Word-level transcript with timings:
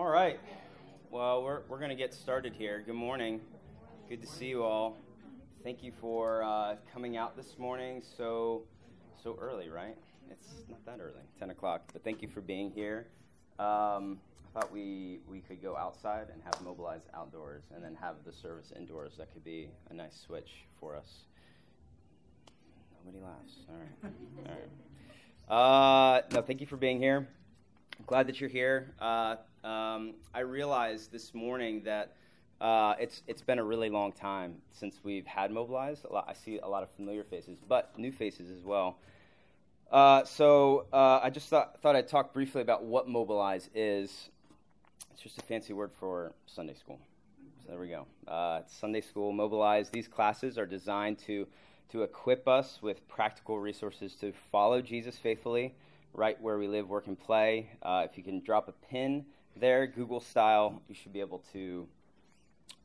All 0.00 0.08
right. 0.08 0.40
Well, 1.10 1.42
we're, 1.42 1.60
we're 1.68 1.76
going 1.76 1.90
to 1.90 1.94
get 1.94 2.14
started 2.14 2.54
here. 2.54 2.82
Good 2.86 2.94
morning. 2.94 3.38
Good 4.08 4.22
to 4.22 4.26
see 4.26 4.46
you 4.46 4.64
all. 4.64 4.96
Thank 5.62 5.82
you 5.82 5.92
for 6.00 6.42
uh, 6.42 6.76
coming 6.90 7.18
out 7.18 7.36
this 7.36 7.58
morning 7.58 8.02
so 8.16 8.62
so 9.22 9.36
early, 9.38 9.68
right? 9.68 9.98
It's 10.30 10.48
not 10.70 10.82
that 10.86 11.00
early, 11.02 11.20
10 11.38 11.50
o'clock. 11.50 11.82
But 11.92 12.02
thank 12.02 12.22
you 12.22 12.28
for 12.28 12.40
being 12.40 12.70
here. 12.70 13.08
Um, 13.58 14.20
I 14.48 14.60
thought 14.60 14.72
we, 14.72 15.20
we 15.28 15.40
could 15.40 15.60
go 15.60 15.76
outside 15.76 16.28
and 16.32 16.40
have 16.44 16.62
mobilized 16.62 17.04
outdoors 17.12 17.64
and 17.74 17.84
then 17.84 17.94
have 18.00 18.14
the 18.24 18.32
service 18.32 18.72
indoors. 18.74 19.12
That 19.18 19.30
could 19.34 19.44
be 19.44 19.68
a 19.90 19.92
nice 19.92 20.18
switch 20.26 20.64
for 20.80 20.96
us. 20.96 21.24
Nobody 23.04 23.22
laughs. 23.22 23.52
All 23.68 23.76
right. 23.76 24.12
All 24.48 25.60
right. 25.60 26.22
Uh, 26.22 26.22
no, 26.32 26.40
thank 26.40 26.62
you 26.62 26.66
for 26.66 26.78
being 26.78 26.98
here. 26.98 27.28
Glad 28.06 28.26
that 28.28 28.40
you're 28.40 28.50
here. 28.50 28.92
Uh, 29.00 29.36
um, 29.64 30.14
I 30.34 30.40
realized 30.40 31.12
this 31.12 31.34
morning 31.34 31.82
that 31.84 32.16
uh, 32.60 32.94
it's 32.98 33.22
it's 33.26 33.42
been 33.42 33.58
a 33.58 33.64
really 33.64 33.88
long 33.88 34.12
time 34.12 34.56
since 34.72 35.00
we've 35.02 35.26
had 35.26 35.50
mobilized. 35.50 36.04
Lot, 36.10 36.26
I 36.28 36.34
see 36.34 36.58
a 36.58 36.68
lot 36.68 36.82
of 36.82 36.90
familiar 36.90 37.24
faces, 37.24 37.58
but 37.68 37.96
new 37.98 38.12
faces 38.12 38.50
as 38.50 38.64
well. 38.64 38.98
Uh, 39.90 40.24
so 40.24 40.86
uh, 40.92 41.20
I 41.22 41.30
just 41.30 41.48
thought, 41.48 41.80
thought 41.82 41.96
I'd 41.96 42.08
talk 42.08 42.32
briefly 42.32 42.62
about 42.62 42.84
what 42.84 43.08
mobilize 43.08 43.68
is. 43.74 44.30
It's 45.12 45.22
just 45.22 45.38
a 45.38 45.42
fancy 45.42 45.72
word 45.72 45.90
for 45.92 46.32
Sunday 46.46 46.74
school. 46.74 47.00
So 47.62 47.70
there 47.70 47.80
we 47.80 47.88
go. 47.88 48.06
Uh, 48.26 48.60
Sunday 48.66 49.00
school 49.00 49.32
mobilize. 49.32 49.90
These 49.90 50.08
classes 50.08 50.58
are 50.58 50.66
designed 50.66 51.18
to 51.26 51.46
to 51.90 52.02
equip 52.02 52.46
us 52.46 52.78
with 52.82 53.06
practical 53.08 53.58
resources 53.58 54.14
to 54.16 54.32
follow 54.52 54.80
Jesus 54.80 55.16
faithfully 55.16 55.74
right 56.12 56.40
where 56.40 56.58
we 56.58 56.68
live, 56.68 56.88
work, 56.88 57.06
and 57.06 57.18
play. 57.18 57.70
Uh, 57.82 58.06
if 58.10 58.16
you 58.16 58.24
can 58.24 58.40
drop 58.40 58.68
a 58.68 58.72
pin 58.72 59.24
there, 59.56 59.86
Google 59.86 60.20
style, 60.20 60.82
you 60.88 60.94
should 60.94 61.12
be 61.12 61.20
able 61.20 61.42
to 61.52 61.86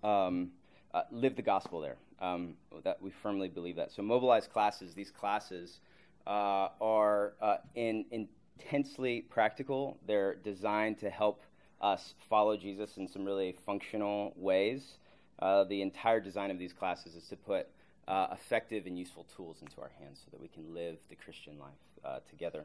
um, 0.03 0.51
uh, 0.93 1.03
live 1.11 1.35
the 1.35 1.41
gospel 1.41 1.81
there. 1.81 1.97
Um, 2.21 2.53
that 2.85 3.01
we 3.01 3.11
firmly 3.11 3.49
believe 3.49 3.75
that. 3.75 3.91
So, 3.91 4.01
mobilized 4.01 4.49
classes, 4.49 4.93
these 4.93 5.11
classes 5.11 5.81
uh, 6.25 6.69
are 6.79 7.33
uh, 7.41 7.57
in, 7.75 8.05
intensely 8.09 9.21
practical. 9.29 9.97
They're 10.07 10.35
designed 10.35 10.99
to 10.99 11.09
help 11.09 11.41
us 11.81 12.13
follow 12.29 12.55
Jesus 12.55 12.95
in 12.95 13.09
some 13.09 13.25
really 13.25 13.57
functional 13.65 14.33
ways. 14.37 14.97
Uh, 15.39 15.65
the 15.65 15.81
entire 15.81 16.21
design 16.21 16.51
of 16.51 16.57
these 16.57 16.71
classes 16.71 17.15
is 17.15 17.27
to 17.27 17.35
put 17.35 17.67
uh, 18.07 18.27
effective 18.31 18.85
and 18.85 18.97
useful 18.97 19.25
tools 19.35 19.57
into 19.61 19.81
our 19.81 19.91
hands 19.99 20.21
so 20.23 20.31
that 20.31 20.39
we 20.39 20.47
can 20.47 20.73
live 20.73 20.95
the 21.09 21.15
Christian 21.15 21.59
life 21.59 22.21
together. 22.29 22.63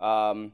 Um, 0.00 0.52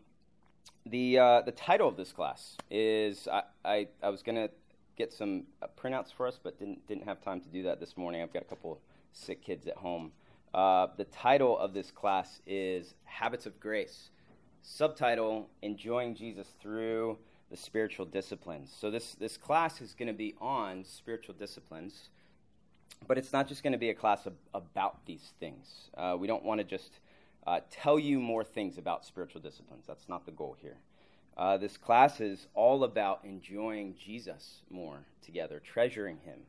the, 0.85 1.19
uh, 1.19 1.41
the 1.43 1.53
title 1.53 1.89
of 1.89 1.97
this 1.97 2.13
class 2.13 2.57
is 2.71 3.29
I, 3.29 3.43
I, 3.65 3.89
I 4.03 4.09
was 4.09 4.23
to 4.37 4.51
get 4.97 5.13
some 5.13 5.45
uh, 5.63 5.67
printouts 5.81 6.13
for 6.13 6.27
us, 6.27 6.39
but 6.43 6.59
didn't, 6.59 6.87
didn't 6.87 7.05
have 7.05 7.21
time 7.21 7.41
to 7.41 7.49
do 7.49 7.63
that 7.65 7.81
this 7.81 7.97
morning. 7.97 8.23
I've 8.23 8.33
got 8.33 8.43
a 8.43 8.47
couple 8.47 8.81
sick 9.13 9.43
kids 9.43 9.67
at 9.67 9.77
home. 9.77 10.13
Uh, 10.55 10.89
the 10.97 11.05
title 11.05 11.59
of 11.59 11.75
this 11.75 11.91
class 11.91 12.41
is 12.47 12.95
Habits 13.05 13.47
of 13.47 13.61
Grace. 13.61 14.11
Subtitle 14.63 15.49
Enjoying 15.63 16.15
Jesus 16.15 16.49
Through 16.61 17.19
the 17.51 17.57
Spiritual 17.57 18.07
Disciplines. 18.07 18.75
So, 18.77 18.91
this, 18.91 19.15
this 19.15 19.37
class 19.37 19.81
is 19.81 19.95
going 19.95 20.09
to 20.09 20.15
be 20.15 20.35
on 20.41 20.85
spiritual 20.85 21.35
disciplines, 21.35 22.09
but 23.07 23.19
it's 23.19 23.33
not 23.33 23.47
just 23.47 23.63
going 23.63 23.75
to 23.75 23.79
be 23.79 23.91
a 23.91 23.95
class 23.95 24.27
of, 24.27 24.33
about 24.55 25.05
these 25.07 25.33
things. 25.39 25.91
Uh, 25.97 26.17
we 26.19 26.27
don't 26.27 26.43
want 26.43 26.59
to 26.59 26.65
just 26.65 26.99
uh, 27.47 27.61
tell 27.71 27.99
you 27.99 28.21
more 28.21 28.45
things 28.45 28.79
about 28.79 29.05
spiritual 29.05 29.41
disciplines. 29.41 29.85
That's 29.87 30.09
not 30.09 30.27
the 30.27 30.33
goal 30.33 30.57
here. 30.61 30.77
Uh, 31.37 31.59
this 31.59 31.77
class 31.77 32.21
is 32.21 32.49
all 32.55 32.83
about 32.83 33.21
enjoying 33.23 33.95
Jesus 34.03 34.63
more 34.71 35.05
together, 35.23 35.61
treasuring 35.61 36.17
Him. 36.25 36.41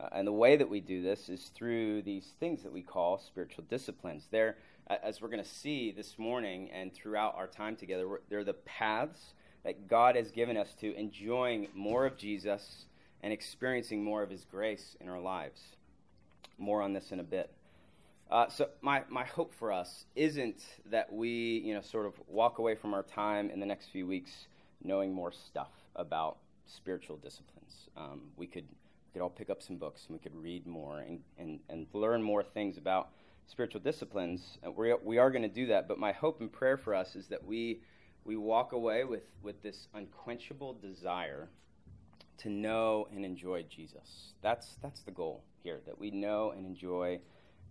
Uh, 0.00 0.08
and 0.12 0.26
the 0.26 0.32
way 0.32 0.56
that 0.56 0.68
we 0.68 0.80
do 0.80 1.00
this 1.00 1.28
is 1.28 1.52
through 1.54 2.02
these 2.02 2.32
things 2.40 2.62
that 2.64 2.72
we 2.72 2.82
call 2.82 3.18
spiritual 3.18 3.64
disciplines. 3.70 4.26
They're, 4.32 4.56
as 4.88 5.20
we're 5.20 5.28
going 5.28 5.42
to 5.42 5.48
see 5.48 5.92
this 5.92 6.18
morning 6.18 6.70
and 6.72 6.92
throughout 6.92 7.36
our 7.36 7.46
time 7.46 7.76
together, 7.76 8.20
they're 8.28 8.42
the 8.42 8.54
paths 8.54 9.34
that 9.64 9.86
God 9.86 10.16
has 10.16 10.32
given 10.32 10.56
us 10.56 10.74
to 10.80 10.92
enjoying 10.96 11.68
more 11.72 12.04
of 12.04 12.16
Jesus 12.16 12.86
and 13.22 13.32
experiencing 13.32 14.02
more 14.02 14.24
of 14.24 14.30
His 14.30 14.44
grace 14.44 14.96
in 15.00 15.08
our 15.08 15.20
lives. 15.20 15.60
More 16.58 16.82
on 16.82 16.94
this 16.94 17.12
in 17.12 17.20
a 17.20 17.24
bit. 17.24 17.54
Uh, 18.32 18.48
so 18.48 18.66
my, 18.80 19.02
my 19.10 19.24
hope 19.24 19.52
for 19.52 19.70
us 19.70 20.06
isn't 20.16 20.64
that 20.86 21.12
we 21.12 21.60
you 21.66 21.74
know 21.74 21.82
sort 21.82 22.06
of 22.06 22.14
walk 22.26 22.58
away 22.58 22.74
from 22.74 22.94
our 22.94 23.02
time 23.02 23.50
in 23.50 23.60
the 23.60 23.66
next 23.66 23.88
few 23.88 24.06
weeks 24.06 24.46
knowing 24.82 25.12
more 25.12 25.30
stuff 25.30 25.68
about 25.96 26.38
spiritual 26.64 27.16
disciplines. 27.18 27.90
Um, 27.94 28.22
we 28.38 28.46
could 28.46 28.64
we 28.64 29.12
could 29.12 29.22
all 29.22 29.28
pick 29.28 29.50
up 29.50 29.62
some 29.62 29.76
books 29.76 30.06
and 30.08 30.18
we 30.18 30.18
could 30.18 30.34
read 30.34 30.66
more 30.66 31.00
and, 31.00 31.20
and, 31.38 31.60
and 31.68 31.86
learn 31.92 32.22
more 32.22 32.42
things 32.42 32.78
about 32.78 33.10
spiritual 33.46 33.82
disciplines. 33.82 34.56
Uh, 34.66 34.70
we, 34.70 34.94
we 35.04 35.18
are 35.18 35.30
going 35.30 35.42
to 35.42 35.48
do 35.48 35.66
that, 35.66 35.86
but 35.86 35.98
my 35.98 36.12
hope 36.12 36.40
and 36.40 36.50
prayer 36.50 36.78
for 36.78 36.94
us 36.94 37.14
is 37.14 37.26
that 37.26 37.44
we 37.44 37.80
we 38.24 38.36
walk 38.36 38.72
away 38.72 39.04
with, 39.04 39.24
with 39.42 39.62
this 39.62 39.88
unquenchable 39.92 40.72
desire 40.80 41.50
to 42.38 42.48
know 42.48 43.08
and 43.14 43.26
enjoy 43.26 43.62
Jesus. 43.64 44.32
That's 44.40 44.76
that's 44.80 45.02
the 45.02 45.10
goal 45.10 45.44
here, 45.62 45.80
that 45.84 45.98
we 45.98 46.10
know 46.10 46.52
and 46.52 46.64
enjoy 46.64 47.20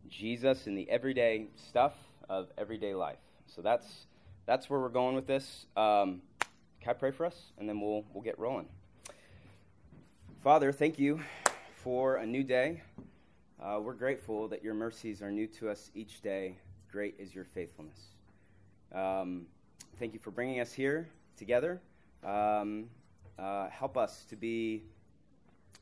Jesus 0.10 0.68
in 0.68 0.76
the 0.76 0.90
everyday 0.90 1.48
stuff 1.56 1.94
of 2.30 2.50
everyday 2.58 2.94
life. 2.94 3.20
So 3.48 3.62
that's 3.62 4.08
that's 4.46 4.70
where 4.70 4.80
we're 4.80 4.90
going 4.90 5.16
with 5.16 5.28
this. 5.28 5.66
Um, 5.76 6.22
can 6.82 6.90
I 6.90 6.94
pray 6.94 7.12
for 7.12 7.26
us, 7.26 7.52
and 7.58 7.68
then 7.68 7.80
we'll 7.80 8.04
we'll 8.14 8.24
get 8.24 8.40
rolling. 8.40 8.68
Father, 10.44 10.72
thank 10.72 10.98
you 10.98 11.20
for 11.76 12.16
a 12.16 12.26
new 12.26 12.44
day. 12.44 12.82
Uh, 13.62 13.80
we're 13.80 13.94
grateful 13.94 14.48
that 14.48 14.64
your 14.64 14.74
mercies 14.74 15.22
are 15.22 15.32
new 15.32 15.46
to 15.46 15.70
us 15.70 15.92
each 15.94 16.22
day. 16.22 16.58
Great 16.92 17.16
is 17.20 17.36
your 17.36 17.46
faithfulness. 17.46 18.00
Um, 18.94 19.46
thank 20.00 20.14
you 20.14 20.20
for 20.20 20.32
bringing 20.32 20.60
us 20.60 20.74
here 20.74 21.08
together. 21.38 21.80
Um, 22.24 22.90
uh, 23.38 23.70
help 23.70 23.98
us 23.98 24.26
to 24.30 24.36
be 24.36 24.84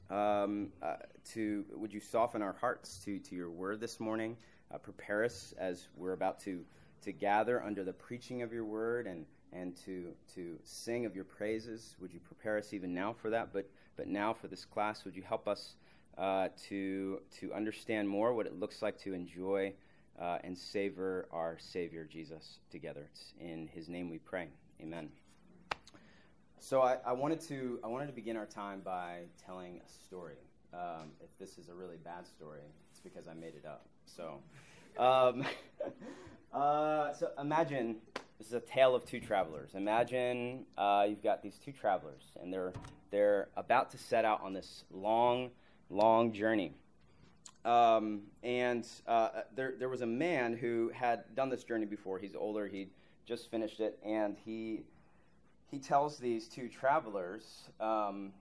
um, 0.09 0.69
uh, 0.81 0.95
to 1.33 1.65
would 1.73 1.93
you 1.93 1.99
soften 1.99 2.41
our 2.41 2.53
hearts 2.53 2.99
to, 3.05 3.19
to 3.19 3.35
your 3.35 3.49
word 3.49 3.79
this 3.79 3.99
morning? 3.99 4.37
Uh, 4.73 4.77
prepare 4.77 5.23
us 5.23 5.53
as 5.57 5.87
we're 5.95 6.13
about 6.13 6.39
to, 6.41 6.63
to 7.01 7.11
gather 7.11 7.63
under 7.63 7.83
the 7.83 7.93
preaching 7.93 8.41
of 8.41 8.53
your 8.53 8.65
word 8.65 9.07
and, 9.07 9.25
and 9.51 9.75
to, 9.85 10.11
to 10.35 10.57
sing 10.63 11.05
of 11.05 11.15
your 11.15 11.23
praises. 11.25 11.95
Would 12.01 12.13
you 12.13 12.19
prepare 12.19 12.57
us 12.57 12.73
even 12.73 12.93
now 12.93 13.13
for 13.13 13.31
that? 13.31 13.51
But, 13.51 13.69
but 13.97 14.07
now 14.07 14.33
for 14.33 14.47
this 14.47 14.65
class, 14.65 15.05
would 15.05 15.15
you 15.15 15.23
help 15.23 15.47
us 15.47 15.75
uh, 16.17 16.49
to, 16.67 17.21
to 17.39 17.53
understand 17.53 18.07
more 18.07 18.33
what 18.33 18.45
it 18.45 18.59
looks 18.59 18.81
like 18.81 18.99
to 18.99 19.13
enjoy 19.13 19.73
uh, 20.19 20.37
and 20.43 20.57
savor 20.57 21.27
our 21.31 21.57
Savior 21.59 22.05
Jesus 22.05 22.59
together? 22.71 23.07
It's 23.11 23.33
in 23.39 23.69
his 23.73 23.89
name 23.89 24.09
we 24.09 24.19
pray. 24.19 24.49
Amen. 24.81 25.09
So 26.61 26.81
I, 26.81 26.97
I, 27.05 27.13
wanted 27.13 27.39
to 27.41 27.79
I 27.83 27.87
wanted 27.87 28.07
to 28.07 28.13
begin 28.13 28.35
our 28.35 28.45
time 28.45 28.81
by 28.83 29.21
telling 29.45 29.79
a 29.85 29.89
story. 30.05 30.35
Um, 30.73 31.11
if 31.21 31.29
this 31.39 31.57
is 31.57 31.69
a 31.69 31.73
really 31.73 31.95
bad 31.97 32.27
story, 32.27 32.59
it's 32.91 32.99
because 32.99 33.27
I 33.27 33.33
made 33.33 33.55
it 33.55 33.65
up. 33.65 33.85
So, 34.05 34.39
um, 34.99 35.45
uh, 36.53 37.13
so 37.13 37.29
imagine 37.39 37.95
this 38.37 38.47
is 38.47 38.53
a 38.53 38.59
tale 38.59 38.93
of 38.93 39.05
two 39.05 39.19
travelers. 39.19 39.71
Imagine 39.73 40.65
uh, 40.77 41.05
you've 41.09 41.23
got 41.23 41.41
these 41.41 41.57
two 41.63 41.71
travelers, 41.71 42.23
and 42.41 42.53
they're 42.53 42.73
they're 43.09 43.47
about 43.55 43.89
to 43.91 43.97
set 43.97 44.25
out 44.25 44.41
on 44.43 44.53
this 44.53 44.83
long, 44.91 45.51
long 45.89 46.33
journey. 46.33 46.73
Um, 47.63 48.23
and 48.43 48.85
uh, 49.07 49.29
there 49.55 49.75
there 49.79 49.89
was 49.89 50.01
a 50.01 50.07
man 50.07 50.57
who 50.57 50.91
had 50.93 51.23
done 51.35 51.49
this 51.49 51.63
journey 51.63 51.85
before. 51.85 52.19
He's 52.19 52.35
older. 52.35 52.67
He 52.67 52.89
just 53.25 53.49
finished 53.49 53.79
it, 53.79 53.97
and 54.03 54.35
he 54.45 54.81
he 55.71 55.79
tells 55.79 56.17
these 56.17 56.47
two 56.47 56.67
travelers, 56.67 57.69
um, 57.79 58.33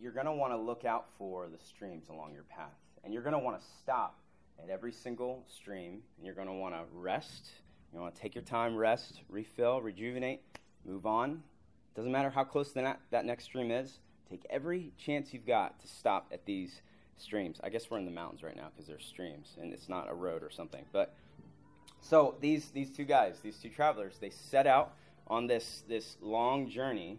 you're 0.00 0.12
going 0.12 0.26
to 0.26 0.32
want 0.32 0.52
to 0.52 0.56
look 0.56 0.84
out 0.84 1.06
for 1.18 1.48
the 1.48 1.62
streams 1.62 2.08
along 2.08 2.32
your 2.34 2.44
path. 2.44 2.70
And 3.04 3.12
you're 3.12 3.22
going 3.22 3.34
to 3.34 3.38
want 3.38 3.60
to 3.60 3.66
stop 3.82 4.18
at 4.62 4.70
every 4.70 4.92
single 4.92 5.44
stream. 5.48 6.02
And 6.16 6.24
you're 6.24 6.34
going 6.34 6.48
to 6.48 6.54
want 6.54 6.74
to 6.74 6.82
rest. 6.94 7.50
You 7.92 8.00
want 8.00 8.14
to 8.14 8.20
take 8.20 8.34
your 8.34 8.44
time, 8.44 8.76
rest, 8.76 9.20
refill, 9.28 9.82
rejuvenate, 9.82 10.40
move 10.86 11.04
on. 11.04 11.42
Doesn't 11.94 12.12
matter 12.12 12.30
how 12.30 12.44
close 12.44 12.72
that, 12.72 13.00
that 13.10 13.24
next 13.26 13.44
stream 13.44 13.70
is. 13.70 13.98
Take 14.30 14.46
every 14.48 14.92
chance 14.96 15.34
you've 15.34 15.46
got 15.46 15.78
to 15.80 15.86
stop 15.86 16.28
at 16.32 16.46
these 16.46 16.80
streams. 17.18 17.60
I 17.62 17.68
guess 17.68 17.90
we're 17.90 17.98
in 17.98 18.06
the 18.06 18.10
mountains 18.10 18.42
right 18.42 18.56
now 18.56 18.68
because 18.72 18.86
there's 18.86 19.04
streams 19.04 19.56
and 19.60 19.74
it's 19.74 19.90
not 19.90 20.10
a 20.10 20.14
road 20.14 20.42
or 20.42 20.50
something. 20.50 20.86
But 20.90 21.14
so 22.00 22.36
these 22.40 22.70
these 22.70 22.90
two 22.90 23.04
guys, 23.04 23.40
these 23.42 23.58
two 23.58 23.68
travelers, 23.68 24.16
they 24.20 24.30
set 24.30 24.66
out 24.66 24.94
on 25.26 25.46
this, 25.46 25.84
this 25.88 26.16
long 26.20 26.68
journey. 26.68 27.18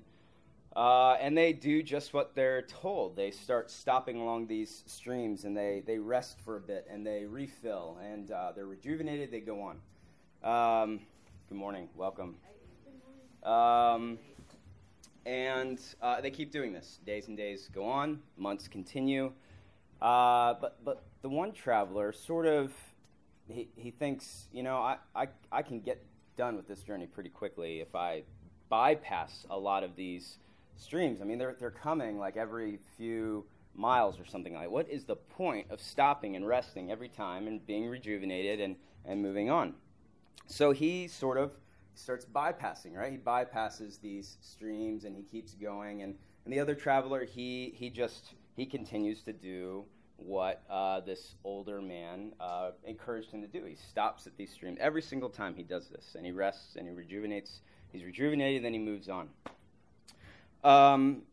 Uh, 0.76 1.14
and 1.22 1.38
they 1.38 1.54
do 1.54 1.84
just 1.84 2.14
what 2.14 2.34
they're 2.36 2.64
told. 2.64 3.16
They 3.16 3.30
start 3.30 3.70
stopping 3.70 4.20
along 4.20 4.48
these 4.48 4.84
streams 4.88 5.44
and 5.46 5.56
they, 5.56 5.84
they 5.86 6.00
rest 6.00 6.40
for 6.44 6.58
a 6.58 6.62
bit 6.62 6.88
and 6.90 7.06
they 7.06 7.26
refill 7.26 8.00
and 8.04 8.32
uh, 8.32 8.54
they're 8.56 8.66
rejuvenated. 8.66 9.30
They 9.30 9.40
go 9.40 9.62
on. 9.62 9.78
Um, 10.44 11.00
good 11.48 11.58
morning. 11.58 11.90
Welcome. 11.96 12.38
Um, 13.44 14.18
and 15.26 15.80
uh, 16.02 16.22
they 16.22 16.32
keep 16.32 16.52
doing 16.52 16.74
this. 16.74 17.00
Days 17.06 17.28
and 17.28 17.38
days 17.38 17.70
go 17.74 17.86
on, 17.86 18.20
months 18.36 18.68
continue. 18.68 19.32
Uh, 20.02 20.56
but, 20.60 20.84
but 20.84 21.04
the 21.22 21.30
one 21.30 21.52
traveler 21.52 22.12
sort 22.12 22.48
of, 22.48 22.74
he, 23.48 23.70
he 23.76 23.92
thinks, 23.92 24.48
you 24.52 24.64
know, 24.64 24.78
I, 24.78 24.98
I, 25.16 25.28
I 25.52 25.62
can 25.62 25.80
get 25.80 26.04
done 26.36 26.56
with 26.56 26.68
this 26.68 26.84
journey 26.84 27.08
pretty 27.08 27.30
quickly 27.30 27.80
if 27.80 27.96
I 27.96 28.24
bypass 28.70 29.46
a 29.50 29.58
lot 29.58 29.84
of 29.84 29.96
these 29.96 30.38
streams. 30.78 31.22
I 31.22 31.26
mean, 31.26 31.38
they're, 31.38 31.56
they're 31.60 31.72
coming 31.72 32.18
like 32.18 32.38
every 32.38 32.80
few 32.98 33.46
miles 33.76 34.20
or 34.20 34.26
something 34.26 34.54
like. 34.54 34.70
What 34.70 34.90
is 34.90 35.06
the 35.06 35.16
point 35.16 35.68
of 35.70 35.80
stopping 35.80 36.36
and 36.36 36.48
resting 36.48 36.92
every 36.92 37.10
time 37.10 37.48
and 37.48 37.66
being 37.66 37.88
rejuvenated 37.88 38.60
and, 38.60 38.76
and 39.06 39.22
moving 39.22 39.50
on? 39.50 39.74
So 40.48 40.72
he 40.72 41.08
sort 41.08 41.38
of 41.38 41.54
starts 41.96 42.26
bypassing, 42.26 42.96
right? 42.96 43.12
He 43.12 43.18
bypasses 43.18 44.00
these 44.02 44.38
streams 44.42 45.06
and 45.06 45.16
he 45.16 45.24
keeps 45.24 45.54
going. 45.54 46.02
And, 46.02 46.16
and 46.46 46.54
the 46.54 46.60
other 46.60 46.76
traveler, 46.76 47.26
he, 47.26 47.74
he 47.76 47.90
just, 47.90 48.34
he 48.56 48.66
continues 48.66 49.22
to 49.24 49.34
do 49.34 49.86
what 50.18 50.64
uh, 50.70 51.00
this 51.02 51.36
older 51.44 51.82
man 51.82 52.34
uh, 52.40 52.72
encouraged 52.86 53.32
him 53.32 53.42
to 53.42 53.48
do. 53.48 53.66
He 53.66 53.76
stops 53.76 54.28
at 54.28 54.38
these 54.38 54.52
streams 54.52 54.78
every 54.80 55.02
single 55.02 55.30
time 55.30 55.56
he 55.56 55.64
does 55.64 55.88
this, 55.90 56.16
and 56.16 56.26
he 56.26 56.32
rests 56.32 56.76
and 56.76 56.88
he 56.88 56.94
rejuvenates. 56.94 57.62
He's 57.92 58.04
rejuvenated, 58.04 58.64
then 58.64 58.74
he 58.74 58.80
moves 58.80 59.10
on. 59.10 59.30
Um, 60.64 61.24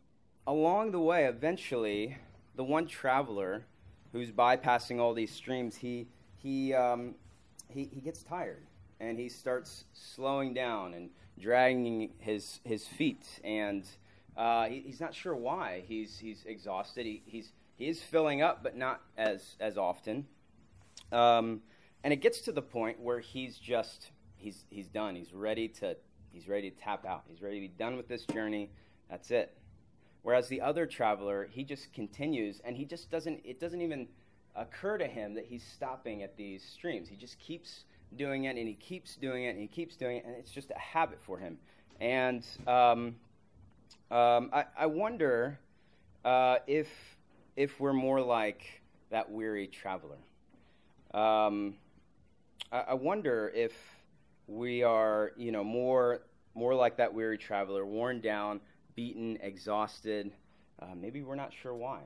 along 0.46 0.90
the 0.90 1.00
way, 1.00 1.24
eventually, 1.24 2.16
the 2.56 2.64
one 2.64 2.86
traveler 2.86 3.64
who's 4.12 4.30
bypassing 4.30 4.98
all 4.98 5.14
these 5.14 5.32
streams, 5.32 5.76
he, 5.76 6.08
he, 6.36 6.74
um, 6.74 7.14
he, 7.68 7.88
he 7.92 8.00
gets 8.00 8.22
tired 8.22 8.66
and 8.98 9.18
he 9.18 9.28
starts 9.28 9.84
slowing 9.94 10.52
down 10.52 10.94
and 10.94 11.10
dragging 11.38 12.10
his, 12.18 12.60
his 12.64 12.86
feet. 12.86 13.24
And 13.44 13.84
uh, 14.36 14.66
he, 14.66 14.80
he's 14.80 15.00
not 15.00 15.14
sure 15.14 15.34
why. 15.34 15.84
He's, 15.86 16.18
he's 16.18 16.44
exhausted. 16.44 17.06
He, 17.06 17.22
he's, 17.24 17.52
he 17.80 17.88
is 17.88 18.02
filling 18.02 18.42
up, 18.42 18.62
but 18.62 18.76
not 18.76 19.00
as, 19.16 19.56
as 19.58 19.78
often. 19.78 20.26
Um, 21.10 21.62
and 22.04 22.12
it 22.12 22.20
gets 22.20 22.42
to 22.42 22.52
the 22.52 22.60
point 22.60 23.00
where 23.00 23.20
he's 23.20 23.56
just, 23.56 24.10
he's, 24.36 24.66
he's 24.68 24.86
done. 24.86 25.16
He's 25.16 25.32
ready, 25.32 25.66
to, 25.68 25.96
he's 26.30 26.46
ready 26.46 26.70
to 26.70 26.76
tap 26.76 27.06
out. 27.06 27.22
He's 27.26 27.40
ready 27.40 27.56
to 27.56 27.60
be 27.62 27.74
done 27.78 27.96
with 27.96 28.06
this 28.06 28.26
journey. 28.26 28.68
That's 29.08 29.30
it. 29.30 29.56
Whereas 30.20 30.46
the 30.48 30.60
other 30.60 30.84
traveler, 30.84 31.48
he 31.50 31.64
just 31.64 31.90
continues 31.94 32.60
and 32.66 32.76
he 32.76 32.84
just 32.84 33.10
doesn't, 33.10 33.40
it 33.44 33.58
doesn't 33.58 33.80
even 33.80 34.08
occur 34.56 34.98
to 34.98 35.06
him 35.06 35.32
that 35.32 35.46
he's 35.46 35.64
stopping 35.64 36.22
at 36.22 36.36
these 36.36 36.62
streams. 36.62 37.08
He 37.08 37.16
just 37.16 37.38
keeps 37.38 37.84
doing 38.14 38.44
it 38.44 38.58
and 38.58 38.68
he 38.68 38.74
keeps 38.74 39.16
doing 39.16 39.44
it 39.44 39.50
and 39.50 39.58
he 39.58 39.68
keeps 39.68 39.96
doing 39.96 40.18
it, 40.18 40.26
and 40.26 40.34
it's 40.36 40.50
just 40.50 40.70
a 40.70 40.78
habit 40.78 41.18
for 41.22 41.38
him. 41.38 41.56
And 41.98 42.44
um, 42.66 43.16
um, 44.10 44.50
I, 44.52 44.64
I, 44.76 44.86
wonder 44.86 45.58
uh, 46.24 46.58
if, 46.66 46.88
if 47.60 47.78
we're 47.78 47.92
more 47.92 48.22
like 48.22 48.62
that 49.10 49.30
weary 49.30 49.66
traveler. 49.66 50.16
Um, 51.12 51.74
I, 52.72 52.78
I 52.88 52.94
wonder 52.94 53.52
if 53.54 53.74
we 54.46 54.82
are, 54.82 55.32
you 55.36 55.52
know, 55.52 55.62
more, 55.62 56.22
more 56.54 56.74
like 56.74 56.96
that 56.96 57.12
weary 57.12 57.36
traveler, 57.36 57.84
worn 57.84 58.22
down, 58.22 58.62
beaten, 58.94 59.36
exhausted. 59.42 60.32
Uh, 60.80 60.94
maybe 60.96 61.22
we're 61.22 61.34
not 61.34 61.52
sure 61.52 61.74
why. 61.74 62.00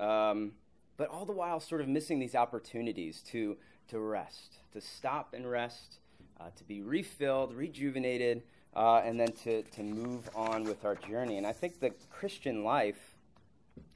Um, 0.00 0.54
but 0.96 1.08
all 1.10 1.24
the 1.24 1.32
while, 1.32 1.60
sort 1.60 1.80
of 1.80 1.86
missing 1.86 2.18
these 2.18 2.34
opportunities 2.34 3.22
to, 3.28 3.56
to 3.90 4.00
rest, 4.00 4.56
to 4.72 4.80
stop 4.80 5.32
and 5.32 5.48
rest, 5.48 6.00
uh, 6.40 6.46
to 6.56 6.64
be 6.64 6.80
refilled, 6.80 7.54
rejuvenated, 7.54 8.42
uh, 8.74 9.02
and 9.04 9.20
then 9.20 9.30
to, 9.44 9.62
to 9.62 9.84
move 9.84 10.28
on 10.34 10.64
with 10.64 10.84
our 10.84 10.96
journey. 10.96 11.38
And 11.38 11.46
I 11.46 11.52
think 11.52 11.78
the 11.78 11.92
Christian 12.10 12.64
life, 12.64 13.07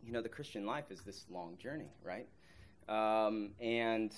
you 0.04 0.12
know, 0.12 0.22
the 0.22 0.28
Christian 0.28 0.66
life 0.66 0.90
is 0.90 1.00
this 1.02 1.25
long 1.31 1.56
journey, 1.58 1.90
right? 2.04 2.26
Um, 2.88 3.50
and 3.60 4.12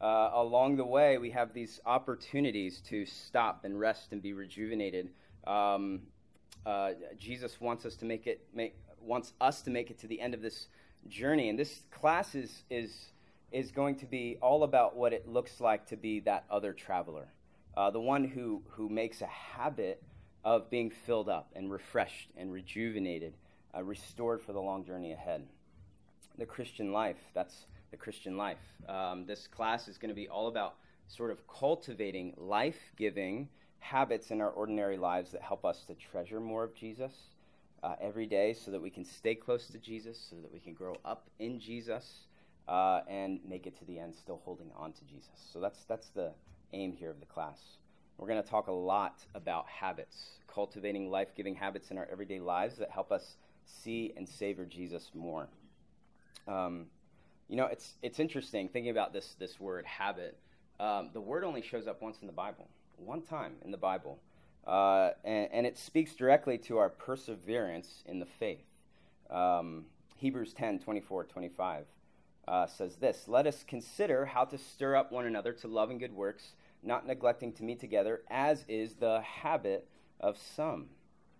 uh, 0.00 0.30
along 0.32 0.76
the 0.76 0.84
way, 0.84 1.18
we 1.18 1.30
have 1.30 1.52
these 1.52 1.80
opportunities 1.84 2.80
to 2.88 3.04
stop 3.06 3.64
and 3.64 3.78
rest 3.78 4.12
and 4.12 4.22
be 4.22 4.32
rejuvenated. 4.32 5.10
Um, 5.46 6.02
uh, 6.64 6.92
Jesus 7.18 7.60
wants 7.60 7.84
us 7.86 7.96
to 7.96 8.04
make 8.04 8.26
it 8.26 8.46
make 8.54 8.76
wants 9.00 9.32
us 9.40 9.62
to 9.62 9.70
make 9.70 9.90
it 9.90 9.98
to 10.00 10.06
the 10.06 10.20
end 10.20 10.34
of 10.34 10.42
this 10.42 10.68
journey, 11.08 11.48
and 11.48 11.58
this 11.58 11.82
class 11.90 12.34
is 12.34 12.64
is 12.70 13.12
is 13.50 13.70
going 13.70 13.96
to 13.96 14.06
be 14.06 14.36
all 14.42 14.62
about 14.62 14.96
what 14.96 15.12
it 15.12 15.28
looks 15.28 15.60
like 15.60 15.86
to 15.86 15.96
be 15.96 16.20
that 16.20 16.44
other 16.50 16.72
traveler, 16.72 17.28
uh, 17.76 17.90
the 17.90 18.00
one 18.00 18.24
who, 18.24 18.62
who 18.70 18.88
makes 18.88 19.22
a 19.22 19.26
habit 19.26 20.02
of 20.44 20.70
being 20.70 20.90
filled 20.90 21.28
up 21.28 21.50
and 21.56 21.70
refreshed 21.70 22.28
and 22.36 22.52
rejuvenated, 22.52 23.34
uh, 23.76 23.82
restored 23.82 24.42
for 24.42 24.52
the 24.52 24.60
long 24.60 24.84
journey 24.84 25.12
ahead. 25.12 25.46
The 26.36 26.46
Christian 26.46 26.92
life, 26.92 27.18
that's 27.34 27.66
the 27.90 27.96
Christian 27.96 28.36
life. 28.36 28.58
Um, 28.88 29.26
this 29.26 29.46
class 29.46 29.88
is 29.88 29.98
going 29.98 30.10
to 30.10 30.14
be 30.14 30.28
all 30.28 30.48
about 30.48 30.74
sort 31.08 31.30
of 31.30 31.46
cultivating 31.48 32.34
life 32.36 32.78
giving 32.96 33.48
habits 33.80 34.30
in 34.30 34.40
our 34.40 34.50
ordinary 34.50 34.96
lives 34.96 35.32
that 35.32 35.42
help 35.42 35.64
us 35.64 35.84
to 35.86 35.94
treasure 35.94 36.40
more 36.40 36.64
of 36.64 36.74
Jesus. 36.74 37.12
Uh, 37.80 37.94
every 38.00 38.26
day, 38.26 38.52
so 38.52 38.72
that 38.72 38.82
we 38.82 38.90
can 38.90 39.04
stay 39.04 39.36
close 39.36 39.68
to 39.68 39.78
Jesus, 39.78 40.18
so 40.30 40.34
that 40.42 40.52
we 40.52 40.58
can 40.58 40.74
grow 40.74 40.96
up 41.04 41.30
in 41.38 41.60
Jesus, 41.60 42.26
uh, 42.66 43.02
and 43.08 43.38
make 43.48 43.68
it 43.68 43.78
to 43.78 43.84
the 43.84 44.00
end 44.00 44.12
still 44.16 44.40
holding 44.44 44.68
on 44.76 44.92
to 44.92 45.04
Jesus. 45.04 45.30
So 45.52 45.60
that's, 45.60 45.84
that's 45.84 46.08
the 46.08 46.32
aim 46.72 46.92
here 46.92 47.08
of 47.08 47.20
the 47.20 47.26
class. 47.26 47.60
We're 48.16 48.26
going 48.26 48.42
to 48.42 48.48
talk 48.48 48.66
a 48.66 48.72
lot 48.72 49.24
about 49.36 49.68
habits, 49.68 50.40
cultivating 50.52 51.08
life 51.08 51.28
giving 51.36 51.54
habits 51.54 51.92
in 51.92 51.98
our 51.98 52.08
everyday 52.10 52.40
lives 52.40 52.78
that 52.78 52.90
help 52.90 53.12
us 53.12 53.36
see 53.68 54.12
and 54.16 54.28
savor 54.28 54.64
Jesus 54.64 55.10
more. 55.14 55.48
Um, 56.46 56.86
you 57.48 57.56
know, 57.56 57.66
it's, 57.66 57.94
it's 58.02 58.20
interesting 58.20 58.68
thinking 58.68 58.90
about 58.90 59.12
this, 59.12 59.34
this 59.38 59.58
word 59.58 59.86
habit. 59.86 60.38
Um, 60.80 61.10
the 61.12 61.20
word 61.20 61.44
only 61.44 61.62
shows 61.62 61.86
up 61.86 62.02
once 62.02 62.18
in 62.20 62.26
the 62.26 62.32
Bible, 62.32 62.68
one 62.96 63.22
time 63.22 63.54
in 63.64 63.70
the 63.70 63.78
Bible. 63.78 64.18
Uh, 64.66 65.10
and, 65.24 65.48
and, 65.50 65.66
it 65.66 65.78
speaks 65.78 66.14
directly 66.14 66.58
to 66.58 66.76
our 66.76 66.90
perseverance 66.90 68.02
in 68.04 68.18
the 68.18 68.26
faith. 68.26 68.66
Um, 69.30 69.86
Hebrews 70.16 70.52
10 70.52 70.80
24, 70.80 71.24
25 71.24 71.84
uh, 72.46 72.66
says 72.66 72.96
this 72.96 73.24
Let 73.28 73.46
us 73.46 73.64
consider 73.66 74.26
how 74.26 74.44
to 74.44 74.58
stir 74.58 74.94
up 74.94 75.10
one 75.10 75.24
another 75.24 75.52
to 75.54 75.68
love 75.68 75.90
and 75.90 75.98
good 75.98 76.12
works, 76.12 76.54
not 76.82 77.06
neglecting 77.06 77.52
to 77.54 77.62
meet 77.62 77.80
together, 77.80 78.20
as 78.28 78.66
is 78.68 78.94
the 78.94 79.22
habit 79.22 79.88
of 80.20 80.36
some, 80.36 80.88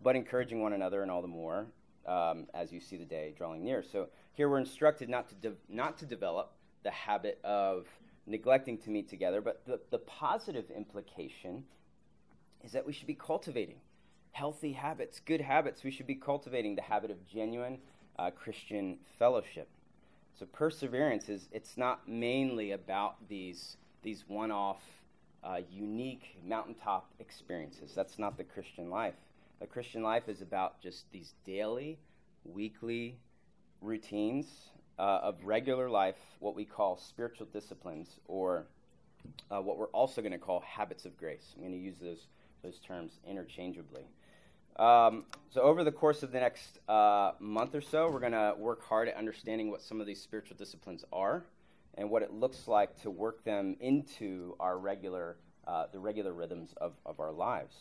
but 0.02 0.16
encouraging 0.16 0.62
one 0.62 0.72
another, 0.72 1.02
and 1.02 1.10
all 1.10 1.20
the 1.20 1.28
more 1.28 1.66
um, 2.06 2.46
as 2.54 2.72
you 2.72 2.80
see 2.80 2.96
the 2.96 3.04
day 3.04 3.34
drawing 3.36 3.64
near. 3.64 3.82
So 3.82 4.08
here 4.34 4.48
we're 4.48 4.58
instructed 4.58 5.08
not 5.08 5.28
to, 5.28 5.34
de- 5.34 5.56
not 5.68 5.98
to 5.98 6.06
develop 6.06 6.52
the 6.82 6.90
habit 6.90 7.40
of 7.44 7.86
neglecting 8.26 8.78
to 8.78 8.90
meet 8.90 9.08
together, 9.08 9.40
but 9.40 9.62
the, 9.66 9.80
the 9.90 9.98
positive 9.98 10.70
implication 10.70 11.64
is 12.64 12.72
that 12.72 12.86
we 12.86 12.92
should 12.92 13.06
be 13.06 13.14
cultivating 13.14 13.76
healthy 14.32 14.72
habits, 14.72 15.20
good 15.24 15.40
habits. 15.40 15.82
We 15.82 15.90
should 15.90 16.06
be 16.06 16.14
cultivating 16.14 16.76
the 16.76 16.82
habit 16.82 17.10
of 17.10 17.26
genuine 17.26 17.78
uh, 18.18 18.30
Christian 18.30 18.98
fellowship. 19.18 19.68
So 20.38 20.46
perseverance 20.46 21.28
is 21.28 21.48
it's 21.52 21.76
not 21.76 22.08
mainly 22.08 22.72
about 22.72 23.28
these 23.28 23.76
these 24.02 24.24
one-off, 24.28 24.80
uh, 25.42 25.60
unique 25.70 26.36
mountaintop 26.46 27.10
experiences. 27.18 27.92
That's 27.94 28.18
not 28.18 28.36
the 28.36 28.44
Christian 28.44 28.90
life. 28.90 29.14
The 29.60 29.66
Christian 29.66 30.02
life 30.02 30.28
is 30.28 30.40
about 30.40 30.80
just 30.80 31.10
these 31.10 31.34
daily, 31.44 31.98
weekly 32.44 33.18
routines 33.80 34.46
uh, 34.98 35.20
of 35.22 35.44
regular 35.44 35.90
life, 35.90 36.18
what 36.38 36.54
we 36.54 36.64
call 36.64 36.96
spiritual 36.96 37.46
disciplines, 37.52 38.20
or 38.26 38.66
uh, 39.50 39.60
what 39.60 39.76
we're 39.76 39.86
also 39.88 40.20
going 40.20 40.32
to 40.32 40.38
call 40.38 40.60
habits 40.60 41.04
of 41.04 41.16
grace. 41.16 41.54
I'm 41.56 41.62
going 41.62 41.72
to 41.72 41.78
use 41.78 41.98
those 42.00 42.26
those 42.62 42.80
terms 42.80 43.20
interchangeably. 43.26 44.04
Um, 44.76 45.24
so, 45.50 45.62
over 45.62 45.82
the 45.82 45.92
course 45.92 46.22
of 46.22 46.30
the 46.30 46.40
next 46.40 46.78
uh, 46.88 47.32
month 47.40 47.74
or 47.74 47.80
so, 47.80 48.10
we're 48.10 48.20
going 48.20 48.32
to 48.32 48.54
work 48.56 48.84
hard 48.84 49.08
at 49.08 49.16
understanding 49.16 49.70
what 49.70 49.82
some 49.82 50.00
of 50.00 50.06
these 50.06 50.20
spiritual 50.20 50.56
disciplines 50.56 51.04
are 51.12 51.44
and 51.94 52.10
what 52.10 52.22
it 52.22 52.32
looks 52.32 52.68
like 52.68 53.00
to 53.02 53.10
work 53.10 53.42
them 53.44 53.76
into 53.80 54.54
our 54.60 54.78
regular, 54.78 55.36
uh, 55.66 55.86
the 55.92 55.98
regular 55.98 56.32
rhythms 56.32 56.74
of, 56.80 56.92
of 57.04 57.18
our 57.18 57.32
lives. 57.32 57.74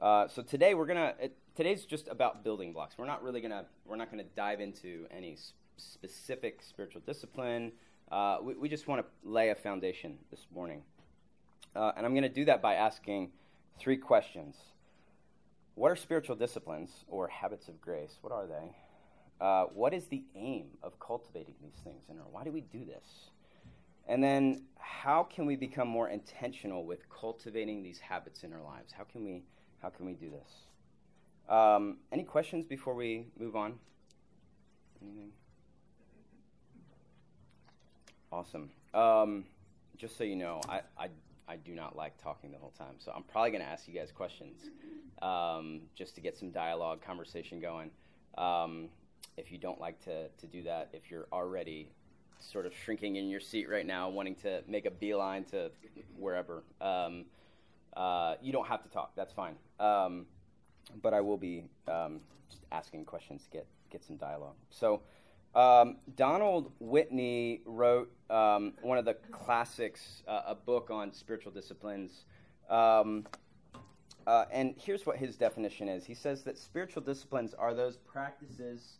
Uh, 0.00 0.28
so 0.28 0.42
today 0.42 0.74
we're 0.74 0.86
gonna. 0.86 1.14
It, 1.20 1.36
today's 1.54 1.86
just 1.86 2.08
about 2.08 2.44
building 2.44 2.72
blocks. 2.72 2.98
We're 2.98 3.06
not 3.06 3.22
really 3.22 3.40
gonna. 3.40 3.64
We're 3.86 3.96
not 3.96 4.10
gonna 4.10 4.24
dive 4.36 4.60
into 4.60 5.06
any 5.10 5.36
sp- 5.40 5.56
specific 5.78 6.62
spiritual 6.62 7.00
discipline. 7.06 7.72
Uh, 8.10 8.38
we, 8.42 8.54
we, 8.54 8.68
just 8.68 8.86
want 8.86 9.04
to 9.04 9.28
lay 9.28 9.48
a 9.48 9.54
foundation 9.54 10.18
this 10.30 10.46
morning, 10.54 10.82
uh, 11.74 11.92
and 11.96 12.04
I'm 12.04 12.12
to 12.22 12.28
do 12.28 12.44
that 12.44 12.60
by 12.60 12.74
asking 12.74 13.30
three 13.78 13.96
questions. 13.96 14.56
What 15.74 15.90
are 15.90 15.96
spiritual 15.96 16.36
disciplines 16.36 16.90
or 17.08 17.28
habits 17.28 17.68
of 17.68 17.80
grace? 17.80 18.18
What 18.20 18.32
are 18.32 18.46
they? 18.46 18.76
Uh, 19.40 19.64
what 19.64 19.92
is 19.92 20.06
the 20.06 20.22
aim 20.34 20.66
of 20.82 20.98
cultivating 21.00 21.54
these 21.62 21.80
things 21.84 22.04
in 22.10 22.18
our? 22.18 22.24
Why 22.30 22.44
do 22.44 22.52
we 22.52 22.60
do 22.60 22.84
this? 22.84 23.30
And 24.08 24.22
then, 24.22 24.62
how 24.78 25.24
can 25.24 25.46
we 25.46 25.56
become 25.56 25.88
more 25.88 26.08
intentional 26.08 26.84
with 26.84 27.08
cultivating 27.08 27.82
these 27.82 27.98
habits 27.98 28.44
in 28.44 28.52
our 28.52 28.62
lives? 28.62 28.92
How 28.92 29.04
can 29.04 29.24
we, 29.24 29.42
how 29.86 29.90
can 29.90 30.04
we 30.04 30.14
do 30.14 30.28
this? 30.28 31.48
Um, 31.48 31.98
any 32.10 32.24
questions 32.24 32.66
before 32.66 32.92
we 32.92 33.28
move 33.38 33.54
on? 33.54 33.74
Anything? 35.00 35.30
Awesome. 38.32 38.70
Um, 38.92 39.44
just 39.96 40.18
so 40.18 40.24
you 40.24 40.34
know, 40.34 40.60
I, 40.68 40.80
I, 40.98 41.08
I 41.46 41.54
do 41.54 41.76
not 41.76 41.94
like 41.94 42.20
talking 42.20 42.50
the 42.50 42.58
whole 42.58 42.72
time, 42.76 42.96
so 42.98 43.12
I'm 43.14 43.22
probably 43.22 43.52
going 43.52 43.62
to 43.62 43.68
ask 43.68 43.86
you 43.86 43.94
guys 43.94 44.10
questions 44.10 44.70
um, 45.22 45.82
just 45.94 46.16
to 46.16 46.20
get 46.20 46.36
some 46.36 46.50
dialogue, 46.50 47.00
conversation 47.00 47.60
going. 47.60 47.92
Um, 48.36 48.88
if 49.36 49.52
you 49.52 49.58
don't 49.58 49.80
like 49.80 50.02
to, 50.06 50.26
to 50.30 50.46
do 50.48 50.64
that, 50.64 50.88
if 50.92 51.12
you're 51.12 51.28
already 51.32 51.86
sort 52.40 52.66
of 52.66 52.74
shrinking 52.74 53.14
in 53.14 53.28
your 53.28 53.38
seat 53.38 53.70
right 53.70 53.86
now, 53.86 54.08
wanting 54.08 54.34
to 54.34 54.62
make 54.66 54.84
a 54.84 54.90
beeline 54.90 55.44
to 55.44 55.70
wherever, 56.18 56.64
um, 56.80 57.24
uh, 57.96 58.34
you 58.42 58.52
don't 58.52 58.66
have 58.68 58.82
to 58.82 58.88
talk. 58.90 59.12
That's 59.16 59.32
fine. 59.32 59.56
Um, 59.80 60.26
but 61.02 61.14
I 61.14 61.20
will 61.20 61.38
be 61.38 61.64
um, 61.88 62.20
just 62.48 62.62
asking 62.70 63.04
questions 63.04 63.44
to 63.44 63.50
get, 63.50 63.66
get 63.90 64.04
some 64.04 64.16
dialogue. 64.16 64.56
So, 64.70 65.02
um, 65.54 65.96
Donald 66.16 66.70
Whitney 66.80 67.62
wrote 67.64 68.12
um, 68.28 68.74
one 68.82 68.98
of 68.98 69.06
the 69.06 69.14
classics, 69.32 70.22
uh, 70.28 70.42
a 70.48 70.54
book 70.54 70.90
on 70.90 71.12
spiritual 71.14 71.50
disciplines. 71.50 72.26
Um, 72.68 73.26
uh, 74.26 74.44
and 74.52 74.74
here's 74.76 75.06
what 75.06 75.16
his 75.16 75.36
definition 75.36 75.88
is 75.88 76.04
he 76.04 76.14
says 76.14 76.42
that 76.42 76.58
spiritual 76.58 77.00
disciplines 77.00 77.54
are 77.54 77.72
those 77.72 77.96
practices 77.96 78.98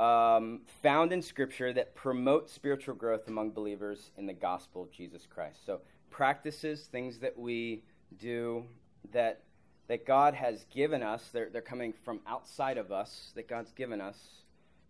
um, 0.00 0.62
found 0.82 1.12
in 1.12 1.22
Scripture 1.22 1.72
that 1.74 1.94
promote 1.94 2.48
spiritual 2.48 2.94
growth 2.94 3.28
among 3.28 3.50
believers 3.50 4.10
in 4.16 4.26
the 4.26 4.32
gospel 4.32 4.82
of 4.82 4.90
Jesus 4.90 5.26
Christ. 5.26 5.64
So, 5.64 5.82
practices, 6.10 6.88
things 6.90 7.18
that 7.18 7.38
we 7.38 7.84
do 8.18 8.64
that, 9.12 9.42
that 9.88 10.06
God 10.06 10.34
has 10.34 10.64
given 10.72 11.02
us, 11.02 11.28
they're, 11.32 11.48
they're 11.50 11.60
coming 11.60 11.92
from 11.92 12.20
outside 12.26 12.78
of 12.78 12.92
us, 12.92 13.32
that 13.34 13.48
God's 13.48 13.72
given 13.72 14.00
us. 14.00 14.18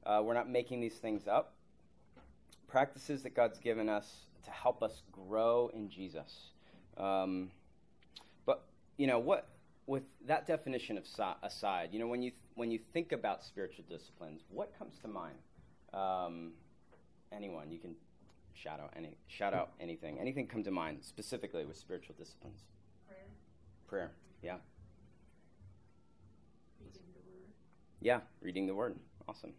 Uh, 0.04 0.22
we're 0.24 0.34
not 0.34 0.48
making 0.48 0.80
these 0.80 0.94
things 0.94 1.28
up. 1.28 1.54
Practices 2.68 3.22
that 3.22 3.34
God's 3.34 3.58
given 3.58 3.88
us 3.88 4.26
to 4.44 4.50
help 4.50 4.82
us 4.82 5.02
grow 5.12 5.70
in 5.74 5.90
Jesus. 5.90 6.50
Um, 6.96 7.50
but, 8.46 8.64
you 8.96 9.06
know, 9.06 9.18
what 9.18 9.48
with 9.86 10.04
that 10.26 10.46
definition 10.46 10.96
of 10.96 11.04
si- 11.04 11.22
aside, 11.42 11.88
you 11.92 11.98
know, 11.98 12.06
when 12.06 12.22
you 12.22 12.30
th- 12.30 12.42
when 12.54 12.70
you 12.70 12.78
think 12.92 13.10
about 13.10 13.42
spiritual 13.42 13.84
disciplines, 13.88 14.42
what 14.48 14.72
comes 14.78 14.96
to 15.02 15.08
mind? 15.08 15.34
Um, 15.92 16.52
anyone, 17.32 17.72
you 17.72 17.78
can 17.78 17.96
shout 18.54 18.78
out 18.78 18.92
any 18.96 19.16
shout 19.26 19.52
out 19.52 19.70
anything. 19.80 20.18
Anything 20.20 20.46
come 20.46 20.62
to 20.62 20.70
mind 20.70 20.98
specifically 21.02 21.64
with 21.64 21.76
spiritual 21.76 22.14
disciplines? 22.16 22.60
Prayer. 23.90 24.10
Prayer, 24.10 24.10
yeah, 24.40 24.56
Reading 26.80 27.02
the 27.12 27.20
word. 27.28 27.50
yeah, 28.00 28.20
reading 28.40 28.66
the 28.68 28.74
word, 28.74 28.94
awesome. 29.28 29.52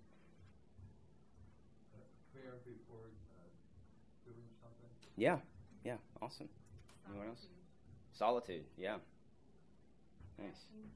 prayer 2.34 2.54
before 2.66 3.12
uh, 3.36 4.26
doing 4.26 4.38
something. 4.62 4.90
Yeah, 5.18 5.38
yeah, 5.84 5.98
awesome. 6.22 6.48
Anyone 7.10 7.28
else? 7.28 7.46
Solitude, 8.14 8.64
yeah, 8.78 8.96
nice. 10.40 10.48
Fasting. 10.48 10.90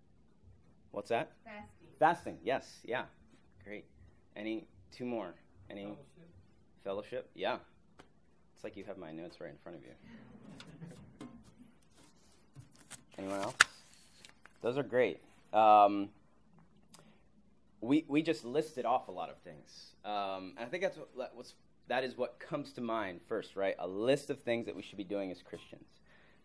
What's 0.92 1.10
that? 1.10 1.32
Fasting. 1.44 1.88
Fasting, 2.00 2.38
yes, 2.42 2.80
yeah, 2.86 3.04
great. 3.66 3.84
Any 4.38 4.66
two 4.92 5.06
more? 5.06 5.34
Any 5.70 5.84
Fellowship. 5.84 6.06
fellowship? 6.86 7.30
Yeah. 7.36 7.58
It's 8.56 8.64
like 8.64 8.78
you 8.78 8.86
have 8.86 8.98
my 8.98 9.12
notes 9.12 9.42
right 9.42 9.50
in 9.50 9.58
front 9.62 9.78
of 9.78 9.84
you. 9.84 9.90
Anyone 13.18 13.42
else? 13.42 13.56
Those 14.62 14.78
are 14.78 14.84
great. 14.84 15.22
Um, 15.54 16.10
we 17.82 18.06
we 18.08 18.22
just 18.22 18.44
listed 18.44 18.86
off 18.86 19.08
a 19.08 19.12
lot 19.12 19.30
of 19.30 19.38
things, 19.38 19.94
um, 20.04 20.54
and 20.58 20.66
I 20.66 20.66
think 20.66 20.84
that's 20.84 20.98
what 21.14 21.32
what's 21.36 21.54
that 21.88 22.04
is 22.04 22.18
what 22.18 22.40
comes 22.40 22.74
to 22.74 22.82
mind 22.82 23.22
first, 23.28 23.56
right? 23.56 23.76
A 23.80 23.88
list 23.88 24.30
of 24.30 24.42
things 24.42 24.66
that 24.66 24.76
we 24.76 24.82
should 24.82 24.98
be 24.98 25.04
doing 25.04 25.32
as 25.32 25.42
Christians. 25.42 25.88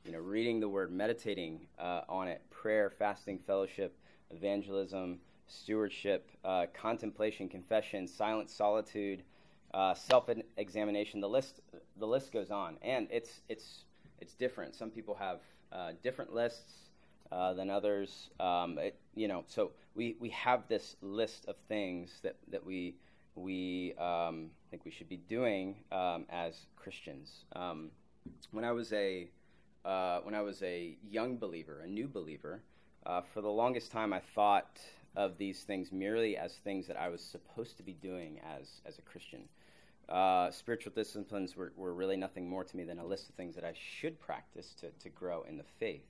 You 0.04 0.12
know, 0.12 0.18
reading 0.18 0.60
the 0.60 0.68
Word, 0.68 0.92
meditating 0.92 1.66
uh, 1.78 2.02
on 2.08 2.28
it, 2.28 2.42
prayer, 2.50 2.90
fasting, 2.90 3.38
fellowship, 3.46 3.96
evangelism, 4.30 5.18
stewardship, 5.46 6.30
uh, 6.44 6.66
contemplation, 6.72 7.48
confession, 7.48 8.06
silent 8.06 8.48
solitude, 8.48 9.22
uh, 9.74 9.94
self-examination. 9.94 11.20
The 11.20 11.28
list 11.28 11.60
the 11.96 12.06
list 12.06 12.32
goes 12.32 12.50
on, 12.50 12.76
and 12.82 13.08
it's 13.10 13.40
it's 13.48 13.84
it's 14.20 14.34
different. 14.34 14.74
Some 14.74 14.90
people 14.90 15.14
have 15.14 15.40
uh, 15.72 15.92
different 16.02 16.34
lists 16.34 16.72
uh, 17.32 17.54
than 17.54 17.70
others. 17.70 18.30
Um, 18.38 18.78
it, 18.78 18.98
you 19.14 19.28
know, 19.28 19.44
so 19.46 19.72
we, 19.94 20.16
we 20.20 20.30
have 20.30 20.68
this 20.68 20.96
list 21.00 21.46
of 21.46 21.56
things 21.68 22.20
that, 22.22 22.36
that 22.50 22.64
we 22.64 22.94
we 23.36 23.94
um, 23.94 24.50
think 24.70 24.84
we 24.84 24.90
should 24.90 25.08
be 25.08 25.16
doing 25.16 25.76
um, 25.92 26.26
as 26.30 26.66
Christians. 26.76 27.44
Um, 27.54 27.90
when 28.50 28.64
I 28.64 28.72
was 28.72 28.92
a 28.92 29.28
uh, 29.84 30.20
when 30.20 30.34
I 30.34 30.42
was 30.42 30.62
a 30.62 30.96
young 31.08 31.36
believer, 31.36 31.80
a 31.80 31.88
new 31.88 32.06
believer, 32.06 32.60
uh, 33.06 33.22
for 33.22 33.40
the 33.40 33.48
longest 33.48 33.92
time 33.92 34.12
I 34.12 34.20
thought 34.34 34.78
of 35.16 35.38
these 35.38 35.60
things 35.60 35.90
merely 35.90 36.36
as 36.36 36.54
things 36.54 36.86
that 36.86 36.96
I 36.96 37.08
was 37.08 37.22
supposed 37.22 37.76
to 37.78 37.82
be 37.82 37.94
doing 37.94 38.40
as 38.58 38.80
as 38.84 38.98
a 38.98 39.02
Christian. 39.02 39.48
Uh, 40.10 40.50
spiritual 40.50 40.92
disciplines 40.92 41.56
were, 41.56 41.72
were 41.76 41.94
really 41.94 42.16
nothing 42.16 42.48
more 42.48 42.64
to 42.64 42.76
me 42.76 42.82
than 42.82 42.98
a 42.98 43.04
list 43.04 43.28
of 43.28 43.34
things 43.36 43.54
that 43.54 43.64
I 43.64 43.72
should 43.74 44.18
practice 44.18 44.74
to, 44.80 44.90
to 45.02 45.08
grow 45.08 45.44
in 45.48 45.56
the 45.56 45.64
faith. 45.78 46.04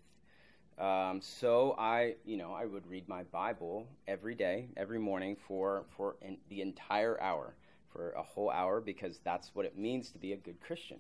Um, 0.79 1.21
so 1.21 1.75
I, 1.79 2.15
you 2.25 2.39
know, 2.39 2.53
I 2.53 2.65
would 2.65 2.87
read 2.87 3.07
my 3.07 3.25
Bible 3.25 3.87
every 4.09 4.35
day, 4.35 4.69
every 4.79 4.99
morning 4.99 5.37
for 5.47 5.85
for 5.97 6.17
the 6.49 6.63
entire 6.63 7.21
hour, 7.21 7.55
for 7.93 8.13
a 8.13 8.23
whole 8.23 8.51
hour, 8.51 8.81
because 8.81 9.21
that's 9.23 9.51
what 9.55 9.67
it 9.67 9.77
means 9.77 10.11
to 10.13 10.19
be 10.19 10.33
a 10.33 10.39
good 10.39 10.59
Christian. 10.61 10.99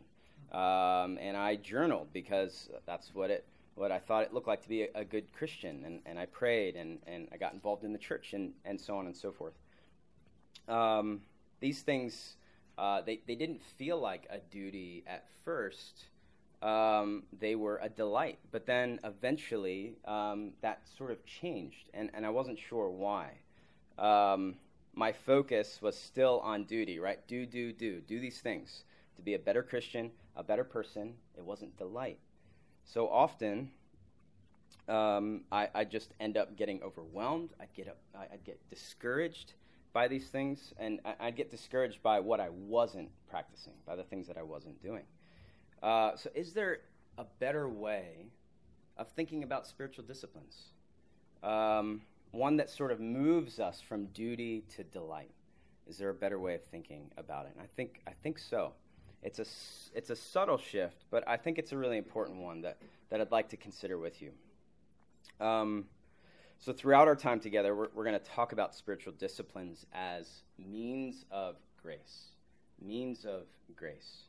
Um, 0.52 1.16
and 1.18 1.36
I 1.36 1.56
journaled 1.56 2.08
because 2.12 2.68
that's 2.84 3.14
what 3.14 3.30
it 3.30 3.46
what 3.74 3.90
I 3.90 3.98
thought 3.98 4.24
it 4.24 4.34
looked 4.34 4.48
like 4.48 4.62
to 4.62 4.68
be 4.68 4.82
a, 4.82 4.88
a 4.94 5.04
good 5.04 5.32
Christian, 5.32 5.84
and, 5.86 6.00
and 6.04 6.18
I 6.18 6.26
prayed 6.26 6.76
and, 6.76 6.98
and 7.06 7.28
I 7.32 7.38
got 7.38 7.54
involved 7.54 7.82
in 7.82 7.92
the 7.94 7.98
church 7.98 8.34
and, 8.34 8.52
and 8.66 8.78
so 8.78 8.98
on 8.98 9.06
and 9.06 9.16
so 9.16 9.32
forth. 9.32 9.54
Um, 10.68 11.22
these 11.60 11.80
things 11.80 12.36
uh, 12.78 13.00
they, 13.02 13.20
they 13.26 13.34
didn't 13.34 13.62
feel 13.62 14.00
like 14.00 14.26
a 14.30 14.38
duty 14.38 15.04
at 15.06 15.24
first. 15.44 16.04
Um, 16.62 17.24
they 17.38 17.54
were 17.54 17.78
a 17.82 17.88
delight. 17.88 18.38
But 18.50 18.66
then 18.66 19.00
eventually 19.04 19.96
um, 20.04 20.52
that 20.62 20.82
sort 20.96 21.10
of 21.10 21.24
changed, 21.24 21.90
and, 21.94 22.10
and 22.14 22.24
I 22.24 22.30
wasn't 22.30 22.58
sure 22.58 22.90
why. 22.90 23.32
Um, 23.98 24.56
my 24.94 25.12
focus 25.12 25.80
was 25.80 25.96
still 25.96 26.40
on 26.40 26.64
duty, 26.64 26.98
right? 26.98 27.26
Do, 27.26 27.46
do, 27.46 27.72
do. 27.72 28.00
Do 28.00 28.20
these 28.20 28.40
things 28.40 28.84
to 29.16 29.22
be 29.22 29.34
a 29.34 29.38
better 29.38 29.62
Christian, 29.62 30.10
a 30.36 30.42
better 30.42 30.64
person. 30.64 31.14
It 31.36 31.44
wasn't 31.44 31.76
delight. 31.76 32.18
So 32.84 33.08
often, 33.08 33.70
um, 34.88 35.42
I, 35.52 35.68
I 35.74 35.84
just 35.84 36.12
end 36.18 36.36
up 36.36 36.56
getting 36.56 36.82
overwhelmed. 36.82 37.50
I'd 37.60 37.72
get, 37.74 37.88
up, 37.88 37.98
I'd 38.18 38.44
get 38.44 38.58
discouraged 38.68 39.54
by 39.92 40.08
these 40.08 40.28
things, 40.28 40.72
and 40.78 41.00
I, 41.04 41.14
I'd 41.20 41.36
get 41.36 41.50
discouraged 41.50 42.02
by 42.02 42.20
what 42.20 42.40
I 42.40 42.48
wasn't 42.50 43.10
practicing, 43.28 43.74
by 43.86 43.96
the 43.96 44.04
things 44.04 44.26
that 44.28 44.36
I 44.36 44.42
wasn't 44.42 44.80
doing. 44.82 45.04
Uh, 45.82 46.16
so, 46.16 46.30
is 46.34 46.52
there 46.52 46.80
a 47.18 47.24
better 47.38 47.68
way 47.68 48.26
of 48.96 49.08
thinking 49.08 49.42
about 49.42 49.66
spiritual 49.66 50.04
disciplines? 50.04 50.56
Um, 51.42 52.02
one 52.32 52.56
that 52.58 52.70
sort 52.70 52.92
of 52.92 53.00
moves 53.00 53.58
us 53.58 53.80
from 53.80 54.06
duty 54.06 54.64
to 54.76 54.84
delight. 54.84 55.32
Is 55.88 55.98
there 55.98 56.10
a 56.10 56.14
better 56.14 56.38
way 56.38 56.54
of 56.54 56.62
thinking 56.64 57.10
about 57.16 57.46
it? 57.46 57.52
And 57.56 57.62
I 57.62 57.68
think 57.76 58.00
I 58.06 58.12
think 58.22 58.38
so. 58.38 58.72
It's 59.22 59.38
a 59.38 59.46
it's 59.96 60.10
a 60.10 60.16
subtle 60.16 60.58
shift, 60.58 61.04
but 61.10 61.26
I 61.26 61.36
think 61.36 61.58
it's 61.58 61.72
a 61.72 61.76
really 61.76 61.98
important 61.98 62.38
one 62.38 62.62
that 62.62 62.78
that 63.10 63.20
I'd 63.20 63.32
like 63.32 63.48
to 63.48 63.56
consider 63.56 63.98
with 63.98 64.22
you. 64.22 64.30
Um, 65.44 65.86
so, 66.62 66.74
throughout 66.74 67.08
our 67.08 67.16
time 67.16 67.40
together, 67.40 67.74
we're, 67.74 67.88
we're 67.94 68.04
going 68.04 68.18
to 68.18 68.24
talk 68.24 68.52
about 68.52 68.74
spiritual 68.74 69.14
disciplines 69.14 69.86
as 69.94 70.42
means 70.58 71.24
of 71.30 71.56
grace. 71.82 72.32
Means 72.82 73.24
of 73.24 73.44
grace. 73.74 74.24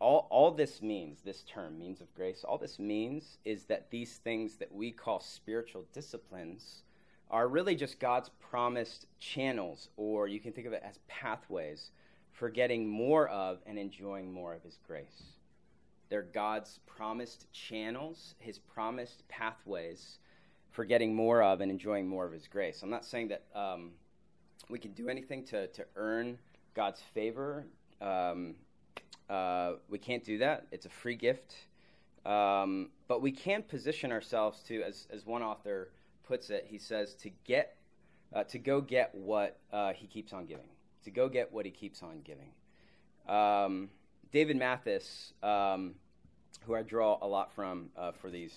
All, 0.00 0.26
all 0.30 0.50
this 0.50 0.82
means, 0.82 1.20
this 1.24 1.42
term, 1.42 1.78
means 1.78 2.00
of 2.00 2.12
grace, 2.12 2.42
all 2.42 2.58
this 2.58 2.80
means 2.80 3.38
is 3.44 3.64
that 3.66 3.88
these 3.90 4.14
things 4.16 4.56
that 4.56 4.72
we 4.72 4.90
call 4.90 5.20
spiritual 5.20 5.84
disciplines 5.92 6.82
are 7.30 7.46
really 7.46 7.76
just 7.76 8.00
God's 8.00 8.30
promised 8.50 9.06
channels, 9.20 9.90
or 9.96 10.26
you 10.26 10.40
can 10.40 10.52
think 10.52 10.66
of 10.66 10.72
it 10.72 10.82
as 10.84 10.98
pathways 11.06 11.90
for 12.32 12.50
getting 12.50 12.88
more 12.88 13.28
of 13.28 13.58
and 13.64 13.78
enjoying 13.78 14.32
more 14.32 14.54
of 14.54 14.64
His 14.64 14.78
grace. 14.84 15.22
They're 16.08 16.22
God's 16.22 16.80
promised 16.84 17.46
channels, 17.52 18.34
His 18.38 18.58
promised 18.58 19.26
pathways 19.28 20.18
for 20.74 20.84
getting 20.84 21.14
more 21.14 21.40
of 21.40 21.60
and 21.60 21.70
enjoying 21.70 22.06
more 22.06 22.26
of 22.26 22.32
His 22.32 22.48
grace. 22.48 22.82
I'm 22.82 22.90
not 22.90 23.04
saying 23.04 23.28
that 23.28 23.44
um, 23.54 23.92
we 24.68 24.78
can 24.78 24.90
do 24.92 25.08
anything 25.08 25.44
to, 25.46 25.68
to 25.68 25.86
earn 25.94 26.36
God's 26.74 27.00
favor. 27.14 27.64
Um, 28.00 28.56
uh, 29.30 29.74
we 29.88 29.98
can't 29.98 30.24
do 30.24 30.38
that. 30.38 30.66
It's 30.72 30.84
a 30.84 30.90
free 30.90 31.14
gift. 31.14 31.54
Um, 32.26 32.90
but 33.06 33.22
we 33.22 33.30
can 33.30 33.62
position 33.62 34.10
ourselves 34.10 34.62
to, 34.64 34.82
as, 34.82 35.06
as 35.12 35.24
one 35.24 35.42
author 35.42 35.90
puts 36.26 36.50
it, 36.50 36.66
he 36.68 36.78
says, 36.78 37.14
to 37.14 37.30
get, 37.44 37.76
uh, 38.34 38.42
to 38.44 38.58
go 38.58 38.80
get 38.80 39.14
what 39.14 39.60
uh, 39.72 39.92
he 39.92 40.08
keeps 40.08 40.32
on 40.32 40.44
giving. 40.44 40.68
To 41.04 41.10
go 41.10 41.28
get 41.28 41.52
what 41.52 41.66
he 41.66 41.70
keeps 41.70 42.02
on 42.02 42.22
giving. 42.24 42.50
Um, 43.28 43.90
David 44.32 44.56
Mathis, 44.56 45.34
um, 45.42 45.94
who 46.66 46.74
I 46.74 46.82
draw 46.82 47.18
a 47.22 47.28
lot 47.28 47.52
from 47.52 47.90
uh, 47.96 48.10
for 48.12 48.30
these 48.30 48.54